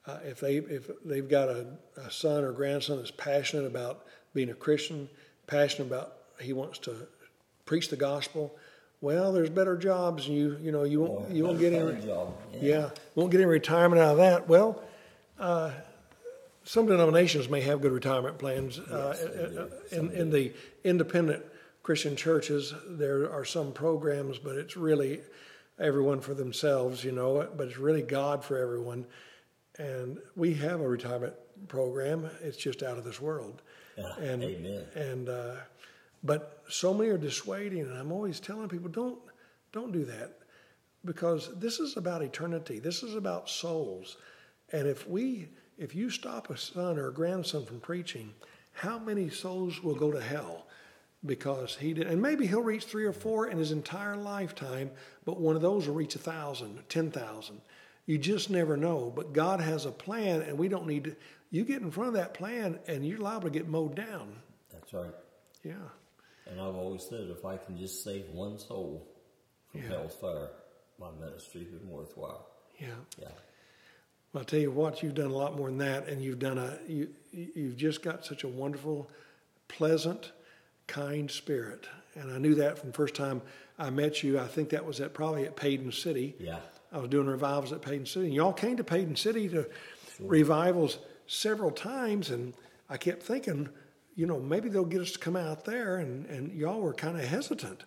uh, 0.06 0.20
if 0.26 0.40
they 0.40 0.58
if 0.58 0.90
they've 1.06 1.30
got 1.30 1.50
a, 1.50 1.66
a, 1.98 2.12
son 2.12 2.44
or 2.44 2.52
grandson 2.52 2.98
that's 2.98 3.12
passionate 3.12 3.66
about 3.66 4.06
being 4.34 4.50
a 4.50 4.54
Christian, 4.54 5.10
passionate 5.48 5.88
about 5.88 6.16
he 6.42 6.52
wants 6.52 6.78
to 6.80 7.08
preach 7.66 7.90
the 7.90 7.96
gospel, 7.96 8.54
well, 9.00 9.32
there's 9.32 9.50
better 9.50 9.78
jobs, 9.78 10.28
and 10.28 10.36
you 10.36 10.58
you 10.62 10.74
know 10.74 10.84
you 10.84 11.02
won't 11.02 11.30
you 11.32 11.46
won't 11.46 11.60
get 11.60 11.72
any 11.72 12.06
yeah. 12.06 12.26
yeah. 12.54 12.90
won't 13.16 13.32
get 13.32 13.40
any 13.40 13.50
retirement 13.50 14.02
out 14.02 14.12
of 14.12 14.18
that. 14.18 14.50
Well, 14.50 14.84
uh, 15.40 15.72
some 16.64 16.86
denominations 16.86 17.50
may 17.50 17.62
have 17.62 17.82
good 17.82 17.92
retirement 17.92 18.38
plans. 18.38 18.80
Uh, 18.80 19.68
in, 19.92 20.12
in 20.12 20.30
the 20.30 20.54
independent 20.84 21.44
Christian 21.82 22.16
churches, 22.16 22.74
there 22.88 23.32
are 23.32 23.44
some 23.44 23.74
programs, 23.74 24.38
but 24.38 24.56
it's 24.56 24.78
really 24.78 25.22
everyone 25.80 26.22
for 26.22 26.34
themselves, 26.34 27.04
you 27.04 27.12
know. 27.12 27.48
But 27.56 27.68
it's 27.68 27.78
really 27.78 28.02
God 28.02 28.44
for 28.44 28.58
everyone. 28.58 29.06
And 29.78 30.20
we 30.36 30.54
have 30.56 30.80
a 30.80 30.88
retirement 30.88 31.34
program. 31.68 32.30
It's 32.42 32.58
just 32.58 32.84
out 32.84 32.98
of 32.98 33.04
this 33.04 33.20
world. 33.20 33.62
Yeah, 33.98 34.16
and 34.18 34.44
amen. 34.44 34.86
and 34.96 35.30
uh, 35.30 35.56
but 36.24 36.64
so 36.70 36.94
many 36.94 37.10
are 37.10 37.18
dissuading, 37.18 37.82
and 37.82 37.94
I'm 37.94 38.12
always 38.12 38.40
telling 38.40 38.70
people 38.70 38.90
don't 38.90 39.20
don't 39.72 39.92
do 39.92 40.06
that 40.06 40.40
because 41.06 41.50
this 41.60 41.80
is 41.80 41.98
about 41.98 42.22
eternity. 42.22 42.80
This 42.80 43.04
is 43.04 43.16
about 43.16 43.50
souls, 43.50 44.18
and 44.72 44.88
if 44.88 45.08
we 45.08 45.50
if 45.78 45.96
you 45.96 46.10
stop 46.10 46.50
a 46.50 46.58
son 46.58 46.98
or 46.98 47.08
a 47.08 47.14
grandson 47.14 47.66
from 47.66 47.80
preaching, 47.80 48.34
how 48.74 49.00
many 49.00 49.30
souls 49.30 49.82
will 49.82 49.96
go 49.96 50.12
to 50.12 50.22
hell? 50.22 50.68
Because 51.26 51.76
he 51.76 51.94
did, 51.94 52.08
and 52.08 52.22
maybe 52.22 52.46
he'll 52.46 52.62
reach 52.62 52.84
three 52.84 53.06
or 53.06 53.14
four 53.14 53.48
in 53.48 53.58
his 53.58 53.72
entire 53.72 54.18
lifetime, 54.18 54.92
but 55.24 55.40
one 55.40 55.56
of 55.56 55.62
those 55.62 55.88
will 55.88 55.96
reach 55.96 56.16
a 56.16 56.20
thousand, 56.20 56.84
ten 56.90 57.12
thousand. 57.12 57.62
You 58.06 58.18
just 58.18 58.50
never 58.50 58.76
know. 58.76 59.12
But 59.16 59.32
God 59.32 59.62
has 59.62 59.86
a 59.86 59.92
plan, 59.92 60.42
and 60.42 60.58
we 60.58 60.68
don't 60.68 60.86
need 60.86 61.06
to. 61.06 61.16
You 61.50 61.64
get 61.64 61.82
in 61.82 61.92
front 61.92 62.10
of 62.10 62.14
that 62.16 62.34
plan, 62.34 62.80
and 62.88 63.08
you're 63.08 63.20
liable 63.20 63.50
to 63.50 63.52
get 63.52 63.70
mowed 63.70 63.96
down. 63.96 64.36
That's 64.72 64.92
right. 64.92 65.14
Yeah. 65.64 65.74
And 66.48 66.60
I've 66.60 66.76
always 66.76 67.04
said, 67.04 67.30
if 67.30 67.46
I 67.46 67.58
can 67.58 67.78
just 67.78 68.04
save 68.04 68.26
one 68.32 68.60
soul 68.60 69.08
from 69.72 69.82
yeah. 69.82 69.90
hell's 69.90 70.16
fire, 70.16 70.50
my 71.00 71.10
ministry 71.20 71.62
has 71.62 71.70
been 71.70 71.90
worthwhile. 71.90 72.48
Yeah. 72.80 72.88
Yeah. 73.18 73.30
Well, 74.34 74.42
I'll 74.42 74.46
tell 74.46 74.60
you 74.60 74.72
what, 74.72 75.04
you've 75.04 75.14
done 75.14 75.30
a 75.30 75.36
lot 75.36 75.56
more 75.56 75.70
than 75.70 75.78
that, 75.78 76.08
and 76.08 76.22
you've 76.22 76.40
done 76.40 76.58
a 76.58 76.78
you 76.88 77.10
you've 77.32 77.78
just 77.78 78.02
got 78.02 78.26
such 78.26 78.44
a 78.44 78.48
wonderful, 78.48 79.10
pleasant, 79.68 80.32
kind 80.88 81.30
spirit. 81.30 81.88
And 82.16 82.32
I 82.32 82.38
knew 82.40 82.56
that 82.56 82.78
from 82.78 82.90
the 82.90 82.96
first 82.96 83.16
time 83.16 83.42
I 83.78 83.90
met 83.90 84.24
you. 84.24 84.40
I 84.40 84.48
think 84.48 84.70
that 84.70 84.86
was 84.86 85.00
at 85.00 85.14
probably 85.14 85.46
at 85.46 85.56
Paden 85.56 85.92
City. 85.92 86.36
Yeah. 86.40 86.60
I 86.92 86.98
was 87.00 87.10
doing 87.10 87.28
revivals 87.28 87.72
at 87.74 87.82
Paden 87.82 88.08
City, 88.08 88.26
and 88.28 88.36
y'all 88.36 88.54
came 88.54 88.78
to 88.78 88.84
Paden 88.84 89.16
City 89.16 89.48
to 89.50 89.68
sure. 90.18 90.28
revivals 90.28 91.00
several 91.26 91.72
times, 91.72 92.30
and 92.30 92.54
I 92.90 92.98
kept 92.98 93.24
thinking, 93.24 93.70
you 94.16 94.28
know, 94.28 94.40
maybe 94.40 94.70
they'll 94.70 94.86
get 94.86 95.02
us 95.02 95.12
to 95.12 95.20
come 95.20 95.36
out 95.36 95.66
there, 95.66 95.98
and, 95.98 96.28
and 96.28 96.52
y'all 96.54 96.82
were 96.82 96.94
kind 96.94 97.18
of 97.18 97.26
hesitant. 97.26 97.84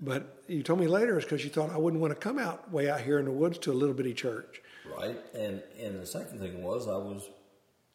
But 0.00 0.42
you 0.46 0.62
told 0.62 0.78
me 0.78 0.86
later 0.86 1.16
it's 1.16 1.24
because 1.24 1.42
you 1.42 1.50
thought 1.50 1.70
I 1.70 1.78
wouldn't 1.78 2.00
want 2.00 2.12
to 2.12 2.20
come 2.20 2.38
out 2.38 2.70
way 2.70 2.88
out 2.88 3.00
here 3.00 3.18
in 3.18 3.24
the 3.24 3.30
woods 3.30 3.58
to 3.58 3.72
a 3.72 3.74
little 3.74 3.94
bitty 3.94 4.14
church. 4.14 4.62
Right, 4.96 5.18
and 5.34 5.62
and 5.80 6.00
the 6.00 6.06
second 6.06 6.40
thing 6.40 6.62
was 6.62 6.88
I 6.88 6.96
was 6.96 7.28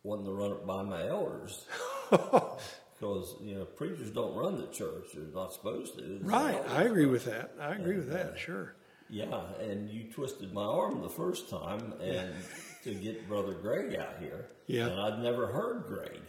wanting 0.03 0.25
to 0.25 0.31
run 0.31 0.51
it 0.51 0.65
by 0.65 0.83
my 0.83 1.07
elders 1.07 1.65
because 2.09 3.35
you 3.41 3.55
know 3.55 3.65
preachers 3.65 4.11
don't 4.11 4.35
run 4.35 4.57
the 4.57 4.67
church; 4.67 5.05
they're 5.13 5.23
not 5.33 5.53
supposed 5.53 5.97
to. 5.97 6.19
right, 6.21 6.61
I 6.69 6.83
agree 6.83 7.05
with 7.05 7.25
that. 7.25 7.53
I 7.59 7.73
agree 7.73 7.95
and, 7.95 8.05
with 8.05 8.13
that. 8.13 8.25
Uh, 8.27 8.35
sure. 8.35 8.75
Yeah, 9.09 9.41
and 9.59 9.89
you 9.89 10.05
twisted 10.05 10.53
my 10.53 10.63
arm 10.63 11.01
the 11.01 11.09
first 11.09 11.49
time, 11.49 11.93
and 12.01 12.33
to 12.83 12.93
get 12.93 13.27
Brother 13.27 13.53
Greg 13.53 13.95
out 13.95 14.17
here. 14.19 14.47
Yeah, 14.67 14.87
and 14.87 14.99
I'd 14.99 15.19
never 15.19 15.47
heard 15.47 15.85
Greg. 15.87 16.21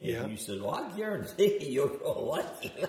And 0.00 0.10
yeah. 0.10 0.26
you 0.26 0.36
said, 0.36 0.60
"Well, 0.60 0.74
I 0.74 0.96
guarantee 0.96 1.58
you're 1.70 1.88
gonna 1.88 2.18
like 2.18 2.60
him." 2.62 2.88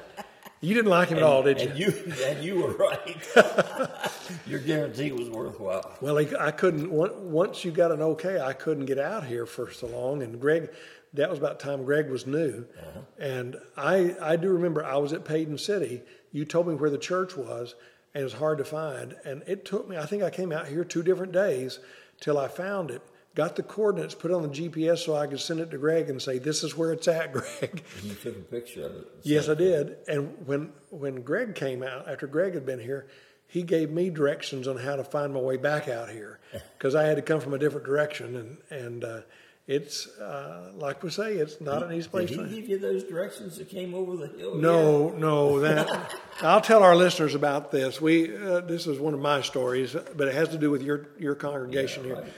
You 0.61 0.73
didn't 0.75 0.91
like 0.91 1.07
him 1.07 1.17
and, 1.17 1.25
at 1.25 1.31
all, 1.31 1.43
did 1.43 1.61
you? 1.61 1.69
And 1.69 1.79
you, 1.79 2.25
and 2.25 2.43
you 2.43 2.55
were 2.61 2.73
right. 2.73 3.27
Your 4.45 4.59
guarantee 4.59 5.11
was 5.11 5.29
worthwhile. 5.29 5.97
Well, 6.01 6.17
I 6.17 6.51
couldn't. 6.51 6.91
Once 6.91 7.63
you 7.65 7.71
got 7.71 7.91
an 7.91 8.01
okay, 8.01 8.39
I 8.39 8.53
couldn't 8.53 8.85
get 8.85 8.99
out 8.99 9.25
here 9.25 9.45
for 9.45 9.71
so 9.71 9.87
long. 9.87 10.23
And 10.23 10.39
Greg, 10.39 10.69
that 11.13 11.29
was 11.29 11.39
about 11.39 11.59
time 11.59 11.85
Greg 11.85 12.09
was 12.09 12.25
new. 12.27 12.65
Uh-huh. 12.79 12.99
And 13.17 13.57
I, 13.77 14.15
I 14.21 14.35
do 14.35 14.49
remember 14.49 14.83
I 14.83 14.97
was 14.97 15.13
at 15.13 15.25
Paden 15.25 15.57
City. 15.57 16.01
You 16.31 16.45
told 16.45 16.67
me 16.67 16.75
where 16.75 16.89
the 16.89 16.97
church 16.97 17.35
was, 17.35 17.75
and 18.13 18.21
it 18.21 18.23
was 18.23 18.33
hard 18.33 18.57
to 18.59 18.65
find. 18.65 19.15
And 19.25 19.43
it 19.47 19.65
took 19.65 19.87
me. 19.87 19.97
I 19.97 20.05
think 20.05 20.23
I 20.23 20.29
came 20.29 20.51
out 20.51 20.67
here 20.67 20.83
two 20.83 21.03
different 21.03 21.31
days 21.31 21.79
till 22.19 22.37
I 22.37 22.47
found 22.47 22.91
it 22.91 23.01
got 23.35 23.55
the 23.55 23.63
coordinates 23.63 24.15
put 24.15 24.31
on 24.31 24.41
the 24.41 24.49
GPS 24.49 24.99
so 24.99 25.15
I 25.15 25.27
could 25.27 25.39
send 25.39 25.59
it 25.59 25.71
to 25.71 25.77
Greg 25.77 26.09
and 26.09 26.21
say, 26.21 26.39
"This 26.39 26.63
is 26.63 26.75
where 26.75 26.91
it's 26.91 27.07
at, 27.07 27.31
Greg." 27.33 27.45
And 27.61 28.03
you 28.03 28.13
took 28.15 28.35
a 28.35 28.39
picture 28.41 28.85
of 28.85 28.95
it. 28.95 29.07
Yes, 29.23 29.49
I 29.49 29.53
did. 29.53 29.97
And 30.07 30.35
when 30.45 30.71
when 30.89 31.21
Greg 31.21 31.55
came 31.55 31.83
out 31.83 32.07
after 32.07 32.27
Greg 32.27 32.53
had 32.53 32.65
been 32.65 32.79
here, 32.79 33.07
he 33.49 33.63
gave 33.63 33.89
me 33.89 34.09
directions 34.09 34.67
on 34.67 34.77
how 34.77 34.95
to 34.95 35.03
find 35.03 35.33
my 35.33 35.41
way 35.41 35.57
back 35.57 35.89
out 35.89 36.09
here 36.09 36.39
because 36.77 36.95
I 36.95 37.03
had 37.03 37.17
to 37.17 37.21
come 37.21 37.41
from 37.41 37.53
a 37.53 37.57
different 37.57 37.85
direction, 37.85 38.35
and 38.37 38.57
and 38.69 39.03
uh, 39.03 39.21
it's 39.67 40.07
uh, 40.19 40.71
like 40.75 41.03
we 41.03 41.09
say, 41.09 41.33
it's 41.33 41.59
not 41.59 41.83
an 41.83 41.91
easy 41.91 42.07
place. 42.07 42.29
Did 42.29 42.47
he 42.47 42.61
give 42.61 42.69
you 42.69 42.79
those 42.79 43.03
directions 43.03 43.57
that 43.57 43.69
came 43.69 43.93
over 43.93 44.15
the 44.15 44.27
hill? 44.27 44.55
No, 44.55 45.09
no. 45.09 45.59
That 45.59 46.15
I'll 46.41 46.61
tell 46.61 46.83
our 46.83 46.95
listeners 46.95 47.35
about 47.35 47.71
this. 47.71 47.99
We 47.99 48.33
uh, 48.35 48.61
this 48.61 48.87
is 48.87 48.99
one 48.99 49.13
of 49.13 49.19
my 49.19 49.41
stories, 49.41 49.95
but 50.15 50.27
it 50.27 50.33
has 50.33 50.49
to 50.49 50.57
do 50.57 50.71
with 50.71 50.81
your 50.81 51.09
your 51.19 51.35
congregation 51.35 52.03
yeah, 52.03 52.07
here. 52.07 52.23
Right 52.23 52.33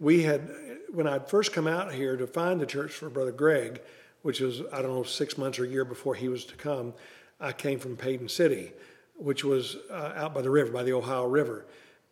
we 0.00 0.22
had 0.22 0.50
when 0.92 1.06
I'd 1.06 1.28
first 1.28 1.52
come 1.52 1.66
out 1.66 1.92
here 1.92 2.16
to 2.16 2.26
find 2.26 2.60
the 2.60 2.66
church 2.66 2.92
for 2.92 3.08
Brother 3.08 3.32
Greg, 3.32 3.80
which 4.22 4.40
was 4.40 4.62
I 4.72 4.82
don't 4.82 4.94
know 4.94 5.02
six 5.02 5.38
months 5.38 5.58
or 5.58 5.64
a 5.64 5.68
year 5.68 5.84
before 5.84 6.14
he 6.14 6.28
was 6.28 6.44
to 6.46 6.56
come. 6.56 6.94
I 7.40 7.52
came 7.52 7.78
from 7.78 7.96
Paden 7.96 8.28
City, 8.30 8.72
which 9.16 9.44
was 9.44 9.76
uh, 9.90 10.12
out 10.16 10.34
by 10.34 10.42
the 10.42 10.50
river, 10.50 10.72
by 10.72 10.82
the 10.82 10.92
Ohio 10.92 11.26
River, 11.26 11.64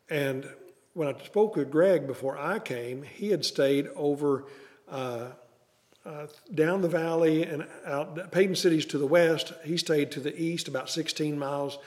and 0.08 0.48
when 0.94 1.08
I 1.08 1.18
spoke 1.24 1.56
with 1.56 1.70
Greg 1.70 2.06
before 2.06 2.36
I 2.36 2.58
came, 2.58 3.02
he 3.02 3.30
had 3.30 3.44
stayed 3.44 3.88
over. 3.96 4.44
Uh, 4.88 5.28
uh, 6.04 6.26
down 6.52 6.82
the 6.82 6.88
valley 6.88 7.44
and 7.44 7.64
out 7.86 8.32
Paden 8.32 8.56
City's 8.56 8.84
to 8.86 8.98
the 8.98 9.06
west. 9.06 9.52
He 9.64 9.76
stayed 9.76 10.10
to 10.10 10.20
the 10.20 10.36
east, 10.36 10.66
about 10.66 10.90
16 10.90 11.38
miles. 11.38 11.78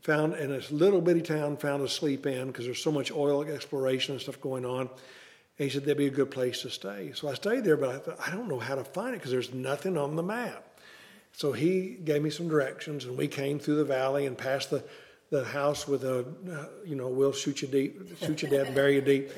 Found 0.00 0.34
in 0.34 0.50
this 0.50 0.72
little 0.72 1.00
bitty 1.00 1.22
town, 1.22 1.56
found 1.56 1.80
a 1.80 1.88
sleep 1.88 2.26
in 2.26 2.48
because 2.48 2.64
there's 2.64 2.82
so 2.82 2.90
much 2.90 3.12
oil 3.12 3.44
exploration 3.44 4.14
and 4.14 4.20
stuff 4.20 4.40
going 4.40 4.64
on. 4.64 4.80
And 4.80 4.90
he 5.58 5.70
said 5.70 5.82
that'd 5.82 5.96
be 5.96 6.06
a 6.06 6.10
good 6.10 6.32
place 6.32 6.62
to 6.62 6.70
stay. 6.70 7.12
So 7.14 7.28
I 7.28 7.34
stayed 7.34 7.62
there, 7.62 7.76
but 7.76 7.90
I 7.90 7.98
thought, 7.98 8.18
I 8.26 8.32
don't 8.32 8.48
know 8.48 8.58
how 8.58 8.74
to 8.74 8.82
find 8.82 9.14
it 9.14 9.18
because 9.18 9.30
there's 9.30 9.54
nothing 9.54 9.96
on 9.96 10.16
the 10.16 10.24
map. 10.24 10.71
So 11.32 11.52
he 11.52 11.98
gave 12.04 12.22
me 12.22 12.30
some 12.30 12.48
directions, 12.48 13.04
and 13.04 13.16
we 13.16 13.26
came 13.26 13.58
through 13.58 13.76
the 13.76 13.84
valley 13.84 14.26
and 14.26 14.36
past 14.36 14.70
the, 14.70 14.84
the 15.30 15.44
house 15.44 15.88
with 15.88 16.04
a, 16.04 16.20
uh, 16.20 16.66
you 16.84 16.94
know, 16.94 17.08
we'll 17.08 17.32
shoot 17.32 17.62
you 17.62 17.68
deep, 17.68 18.18
shoot 18.18 18.42
you 18.42 18.48
dead 18.48 18.74
bury 18.74 18.96
you 18.96 19.00
deep. 19.00 19.30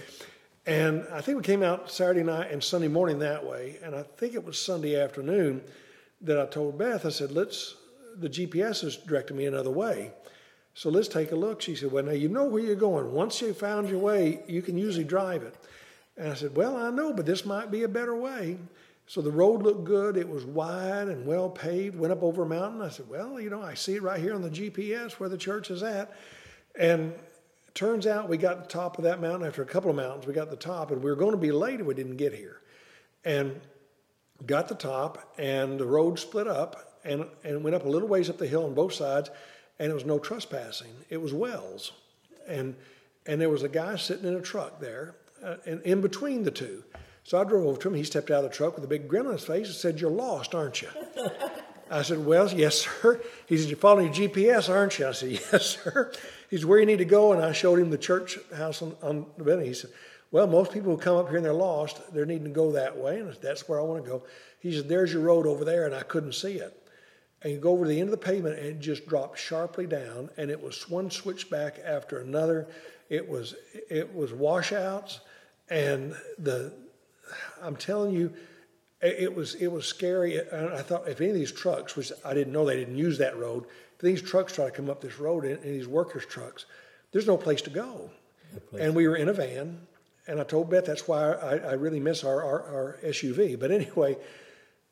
And 0.66 1.06
I 1.12 1.20
think 1.20 1.36
we 1.36 1.42
came 1.44 1.62
out 1.62 1.90
Saturday 1.90 2.22
night 2.22 2.50
and 2.50 2.62
Sunday 2.62 2.88
morning 2.88 3.18
that 3.20 3.44
way. 3.44 3.78
And 3.82 3.94
I 3.94 4.02
think 4.02 4.34
it 4.34 4.44
was 4.44 4.58
Sunday 4.58 5.00
afternoon 5.00 5.62
that 6.22 6.40
I 6.40 6.46
told 6.46 6.78
Beth, 6.78 7.04
I 7.04 7.10
said, 7.10 7.32
let's, 7.32 7.76
the 8.16 8.30
GPS 8.30 8.82
is 8.82 8.96
directing 8.96 9.36
me 9.36 9.44
another 9.44 9.70
way. 9.70 10.10
So 10.72 10.90
let's 10.90 11.06
take 11.06 11.32
a 11.32 11.36
look. 11.36 11.60
She 11.60 11.76
said, 11.76 11.92
well, 11.92 12.02
now 12.02 12.12
you 12.12 12.28
know 12.28 12.44
where 12.44 12.62
you're 12.62 12.76
going. 12.76 13.12
Once 13.12 13.40
you 13.42 13.52
found 13.52 13.88
your 13.88 13.98
way, 13.98 14.40
you 14.48 14.62
can 14.62 14.78
usually 14.78 15.04
drive 15.04 15.42
it. 15.42 15.54
And 16.16 16.30
I 16.30 16.34
said, 16.34 16.56
Well, 16.56 16.76
I 16.76 16.90
know, 16.90 17.12
but 17.12 17.26
this 17.26 17.44
might 17.44 17.70
be 17.70 17.82
a 17.82 17.88
better 17.88 18.14
way. 18.14 18.58
So 19.06 19.20
the 19.20 19.30
road 19.30 19.62
looked 19.62 19.84
good. 19.84 20.16
It 20.16 20.28
was 20.28 20.44
wide 20.44 21.08
and 21.08 21.26
well 21.26 21.50
paved, 21.50 21.98
went 21.98 22.12
up 22.12 22.22
over 22.22 22.42
a 22.42 22.46
mountain. 22.46 22.80
I 22.80 22.88
said, 22.88 23.08
Well, 23.08 23.40
you 23.40 23.50
know, 23.50 23.62
I 23.62 23.74
see 23.74 23.96
it 23.96 24.02
right 24.02 24.20
here 24.20 24.34
on 24.34 24.42
the 24.42 24.50
GPS 24.50 25.12
where 25.12 25.28
the 25.28 25.38
church 25.38 25.70
is 25.70 25.82
at. 25.82 26.12
And 26.78 27.14
turns 27.74 28.06
out 28.06 28.28
we 28.28 28.36
got 28.36 28.62
the 28.62 28.68
top 28.68 28.98
of 28.98 29.04
that 29.04 29.20
mountain 29.20 29.46
after 29.46 29.62
a 29.62 29.66
couple 29.66 29.90
of 29.90 29.96
mountains. 29.96 30.26
We 30.26 30.32
got 30.32 30.50
the 30.50 30.56
top, 30.56 30.90
and 30.90 31.02
we 31.02 31.10
were 31.10 31.16
going 31.16 31.32
to 31.32 31.38
be 31.38 31.52
late 31.52 31.80
if 31.80 31.86
we 31.86 31.94
didn't 31.94 32.16
get 32.16 32.32
here. 32.32 32.60
And 33.24 33.60
got 34.46 34.68
the 34.68 34.74
top, 34.74 35.34
and 35.38 35.78
the 35.78 35.86
road 35.86 36.18
split 36.18 36.48
up 36.48 36.98
and, 37.04 37.26
and 37.44 37.62
went 37.62 37.76
up 37.76 37.84
a 37.84 37.88
little 37.88 38.08
ways 38.08 38.30
up 38.30 38.38
the 38.38 38.46
hill 38.46 38.64
on 38.64 38.74
both 38.74 38.94
sides, 38.94 39.30
and 39.78 39.90
it 39.90 39.94
was 39.94 40.04
no 40.04 40.18
trespassing. 40.18 40.92
It 41.10 41.20
was 41.20 41.32
wells. 41.32 41.92
And 42.46 42.74
and 43.26 43.40
there 43.40 43.48
was 43.48 43.62
a 43.62 43.68
guy 43.68 43.96
sitting 43.96 44.26
in 44.26 44.34
a 44.34 44.40
truck 44.40 44.80
there, 44.80 45.14
uh, 45.42 45.56
in, 45.64 45.80
in 45.82 46.00
between 46.00 46.42
the 46.42 46.50
two. 46.50 46.84
So 47.24 47.40
I 47.40 47.44
drove 47.44 47.66
over 47.66 47.80
to 47.80 47.88
him. 47.88 47.94
He 47.94 48.04
stepped 48.04 48.30
out 48.30 48.44
of 48.44 48.50
the 48.50 48.56
truck 48.56 48.74
with 48.74 48.84
a 48.84 48.88
big 48.88 49.08
grin 49.08 49.26
on 49.26 49.32
his 49.32 49.44
face 49.44 49.66
and 49.66 49.74
said, 49.74 49.98
You're 50.00 50.10
lost, 50.10 50.54
aren't 50.54 50.82
you? 50.82 50.88
I 51.90 52.02
said, 52.02 52.24
Well, 52.24 52.52
yes, 52.52 52.80
sir. 52.80 53.20
He 53.46 53.56
said, 53.56 53.68
You're 53.68 53.78
following 53.78 54.12
your 54.12 54.28
GPS, 54.28 54.68
aren't 54.68 54.98
you? 54.98 55.08
I 55.08 55.12
said, 55.12 55.30
Yes, 55.30 55.78
sir. 55.82 56.12
He 56.50 56.58
said, 56.58 56.66
Where 56.66 56.78
you 56.78 56.86
need 56.86 56.98
to 56.98 57.06
go? 57.06 57.32
And 57.32 57.42
I 57.42 57.52
showed 57.52 57.78
him 57.78 57.90
the 57.90 57.98
church 57.98 58.38
house 58.54 58.82
on, 58.82 58.94
on 59.02 59.26
the 59.38 59.44
building. 59.44 59.66
He 59.66 59.74
said, 59.74 59.90
Well, 60.30 60.46
most 60.46 60.70
people 60.70 60.94
who 60.94 60.98
come 60.98 61.16
up 61.16 61.28
here 61.28 61.36
and 61.36 61.44
they're 61.44 61.54
lost, 61.54 62.00
they're 62.12 62.26
needing 62.26 62.44
to 62.44 62.50
go 62.50 62.72
that 62.72 62.96
way. 62.96 63.20
And 63.20 63.32
that's 63.40 63.68
where 63.68 63.80
I 63.80 63.82
want 63.82 64.04
to 64.04 64.10
go. 64.10 64.22
He 64.60 64.76
said, 64.76 64.88
There's 64.90 65.12
your 65.12 65.22
road 65.22 65.46
over 65.46 65.64
there. 65.64 65.86
And 65.86 65.94
I 65.94 66.02
couldn't 66.02 66.34
see 66.34 66.56
it. 66.56 66.78
And 67.40 67.52
you 67.52 67.58
go 67.58 67.72
over 67.72 67.84
to 67.84 67.88
the 67.90 68.00
end 68.00 68.08
of 68.08 68.18
the 68.18 68.26
pavement 68.26 68.58
and 68.58 68.66
it 68.66 68.80
just 68.80 69.06
dropped 69.06 69.38
sharply 69.38 69.86
down. 69.86 70.28
And 70.36 70.50
it 70.50 70.62
was 70.62 70.88
one 70.90 71.10
switchback 71.10 71.78
after 71.84 72.20
another. 72.20 72.68
It 73.08 73.26
was, 73.26 73.54
it 73.90 74.14
was 74.14 74.32
washouts. 74.32 75.20
And 75.70 76.14
the, 76.38 76.72
I'm 77.62 77.76
telling 77.76 78.14
you, 78.14 78.32
it 79.00 79.34
was 79.34 79.54
it 79.56 79.68
was 79.68 79.86
scary. 79.86 80.38
And 80.38 80.70
I 80.70 80.82
thought 80.82 81.08
if 81.08 81.20
any 81.20 81.30
of 81.30 81.36
these 81.36 81.52
trucks, 81.52 81.96
which 81.96 82.10
I 82.24 82.34
didn't 82.34 82.52
know 82.52 82.64
they 82.64 82.76
didn't 82.76 82.96
use 82.96 83.18
that 83.18 83.38
road, 83.38 83.64
if 83.96 84.00
these 84.00 84.22
trucks 84.22 84.54
try 84.54 84.66
to 84.66 84.70
come 84.70 84.88
up 84.88 85.00
this 85.00 85.18
road, 85.18 85.44
and 85.44 85.62
these 85.62 85.86
workers' 85.86 86.26
trucks, 86.26 86.66
there's 87.12 87.26
no 87.26 87.36
place 87.36 87.62
to 87.62 87.70
go. 87.70 88.10
And 88.78 88.94
we 88.94 89.08
were 89.08 89.16
in 89.16 89.28
a 89.28 89.32
van, 89.32 89.80
and 90.26 90.40
I 90.40 90.44
told 90.44 90.70
Beth 90.70 90.84
that's 90.84 91.06
why 91.08 91.32
I, 91.32 91.56
I 91.56 91.72
really 91.72 92.00
miss 92.00 92.24
our, 92.24 92.42
our, 92.42 92.62
our, 92.62 92.98
SUV. 93.04 93.58
But 93.58 93.70
anyway, 93.70 94.16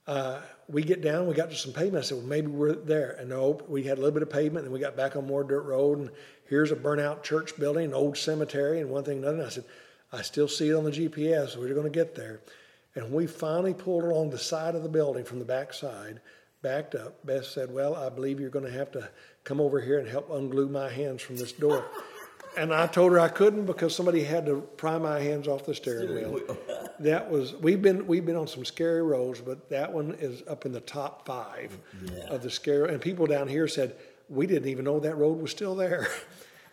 uh, 0.07 0.41
we 0.69 0.83
get 0.83 1.01
down, 1.01 1.27
we 1.27 1.35
got 1.35 1.51
to 1.51 1.57
some 1.57 1.73
pavement. 1.73 2.05
I 2.05 2.09
said, 2.09 2.19
well, 2.19 2.27
maybe 2.27 2.49
we're 2.49 2.75
there. 2.75 3.13
And 3.19 3.31
no, 3.31 3.61
we 3.69 3.85
had 3.85 3.99
a 3.99 4.01
little 4.01 4.13
bit 4.13 4.23
of 4.23 4.31
pavement, 4.31 4.65
and 4.65 4.73
we 4.73 4.81
got 4.81 4.97
back 4.97 5.17
on 5.17 5.27
more 5.27 5.45
dirt 5.45 5.63
road, 5.63 5.99
and 5.99 6.11
here's 6.49 6.73
a 6.73 6.77
burnout 6.77 7.23
church 7.23 7.57
building, 7.57 7.87
an 7.87 7.95
old 7.95 8.19
cemetery, 8.19 8.81
and 8.81 8.91
one 8.91 9.05
thing 9.05 9.19
another. 9.19 9.39
And 9.39 9.47
I 9.47 9.51
said, 9.51 9.65
I 10.13 10.23
still 10.23 10.49
see 10.49 10.69
it 10.69 10.75
on 10.75 10.85
the 10.85 10.91
GPS. 10.91 11.57
We're 11.57 11.73
going 11.75 11.85
to 11.85 11.91
get 11.91 12.15
there. 12.15 12.41
And 12.95 13.11
we 13.13 13.27
finally 13.27 13.73
pulled 13.73 14.05
along 14.05 14.31
the 14.31 14.39
side 14.39 14.75
of 14.75 14.83
the 14.83 14.89
building 14.89 15.25
from 15.25 15.39
the 15.39 15.45
back 15.45 15.73
side, 15.73 16.21
backed 16.61 16.95
up. 16.95 17.25
Beth 17.25 17.47
said, 17.47 17.73
Well, 17.73 17.95
I 17.97 18.11
believe 18.11 18.39
you're 18.39 18.51
going 18.51 18.67
to 18.67 18.73
have 18.73 18.93
to 18.93 19.09
come 19.45 19.61
over 19.61 19.81
here 19.81 19.99
and 19.99 20.07
help 20.07 20.29
unglue 20.29 20.71
my 20.71 20.91
hands 20.91 21.23
from 21.23 21.37
this 21.37 21.53
door. 21.53 21.87
and 22.57 22.73
I 22.73 22.87
told 22.87 23.13
her 23.13 23.21
I 23.21 23.29
couldn't 23.29 23.65
because 23.65 23.95
somebody 23.95 24.23
had 24.23 24.45
to 24.47 24.61
pry 24.77 24.99
my 24.99 25.21
hands 25.21 25.49
off 25.49 25.65
the 25.65 25.75
steering 25.75 26.15
wheel. 26.15 26.57
that 27.01 27.31
was 27.31 27.55
we've 27.55 27.81
been 27.81 28.07
we've 28.07 28.27
been 28.27 28.37
on 28.37 28.47
some 28.47 28.65
scary 28.65 29.03
roads, 29.03 29.41
but 29.41 29.71
that 29.71 29.91
one 29.91 30.17
is 30.21 30.43
up 30.47 30.67
in 30.67 30.73
the 30.73 30.81
top 30.81 31.27
five 31.27 31.77
yeah. 32.05 32.25
of 32.25 32.43
the 32.43 32.51
scary. 32.51 32.93
And 32.93 33.01
people 33.01 33.27
down 33.27 33.49
here 33.49 33.67
said 33.67 33.97
we 34.29 34.47
didn't 34.47 34.69
even 34.69 34.85
know 34.85 35.01
that 35.01 35.17
road 35.17 35.41
was 35.41 35.51
still 35.51 35.75
there. 35.75 36.09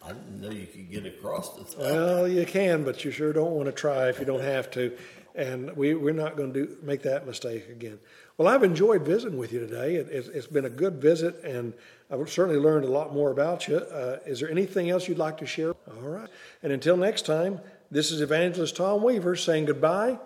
I 0.03 0.09
didn't 0.09 0.41
know 0.41 0.49
you 0.49 0.65
could 0.65 0.89
get 0.89 1.05
across 1.05 1.55
the 1.55 1.63
top. 1.63 1.79
Well, 1.79 2.27
you 2.27 2.45
can, 2.45 2.83
but 2.83 3.03
you 3.03 3.11
sure 3.11 3.33
don't 3.33 3.51
want 3.51 3.65
to 3.67 3.71
try 3.71 4.09
if 4.09 4.19
you 4.19 4.25
don't 4.25 4.41
have 4.41 4.71
to 4.71 4.95
and 5.39 5.75
we, 5.77 5.93
we're 5.93 6.13
not 6.13 6.35
going 6.35 6.53
to 6.53 6.65
do, 6.65 6.77
make 6.83 7.03
that 7.03 7.25
mistake 7.25 7.69
again. 7.69 7.99
Well, 8.37 8.47
I've 8.47 8.63
enjoyed 8.63 9.03
visiting 9.03 9.37
with 9.37 9.53
you 9.53 9.59
today. 9.59 9.95
It, 9.95 10.09
it's, 10.11 10.27
it's 10.27 10.47
been 10.47 10.65
a 10.65 10.69
good 10.69 10.95
visit, 10.95 11.43
and 11.43 11.73
I've 12.11 12.29
certainly 12.29 12.59
learned 12.59 12.85
a 12.85 12.89
lot 12.89 13.13
more 13.13 13.31
about 13.31 13.67
you. 13.67 13.77
Uh, 13.77 14.17
is 14.25 14.41
there 14.41 14.49
anything 14.51 14.89
else 14.89 15.07
you'd 15.07 15.17
like 15.17 15.37
to 15.37 15.45
share? 15.45 15.73
All 15.87 16.09
right. 16.09 16.29
And 16.61 16.73
until 16.73 16.97
next 16.97 17.25
time, 17.25 17.61
this 17.89 18.11
is 18.11 18.21
Evangelist 18.21 18.75
Tom 18.75 19.01
Weaver 19.01 19.35
saying 19.35 19.65
goodbye, 19.65 20.19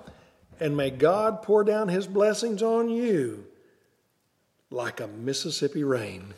and 0.59 0.75
may 0.75 0.89
God 0.89 1.43
pour 1.43 1.63
down 1.63 1.89
his 1.89 2.07
blessings 2.07 2.63
on 2.63 2.89
you 2.89 3.45
like 4.71 4.99
a 4.99 5.07
Mississippi 5.07 5.83
rain. 5.83 6.33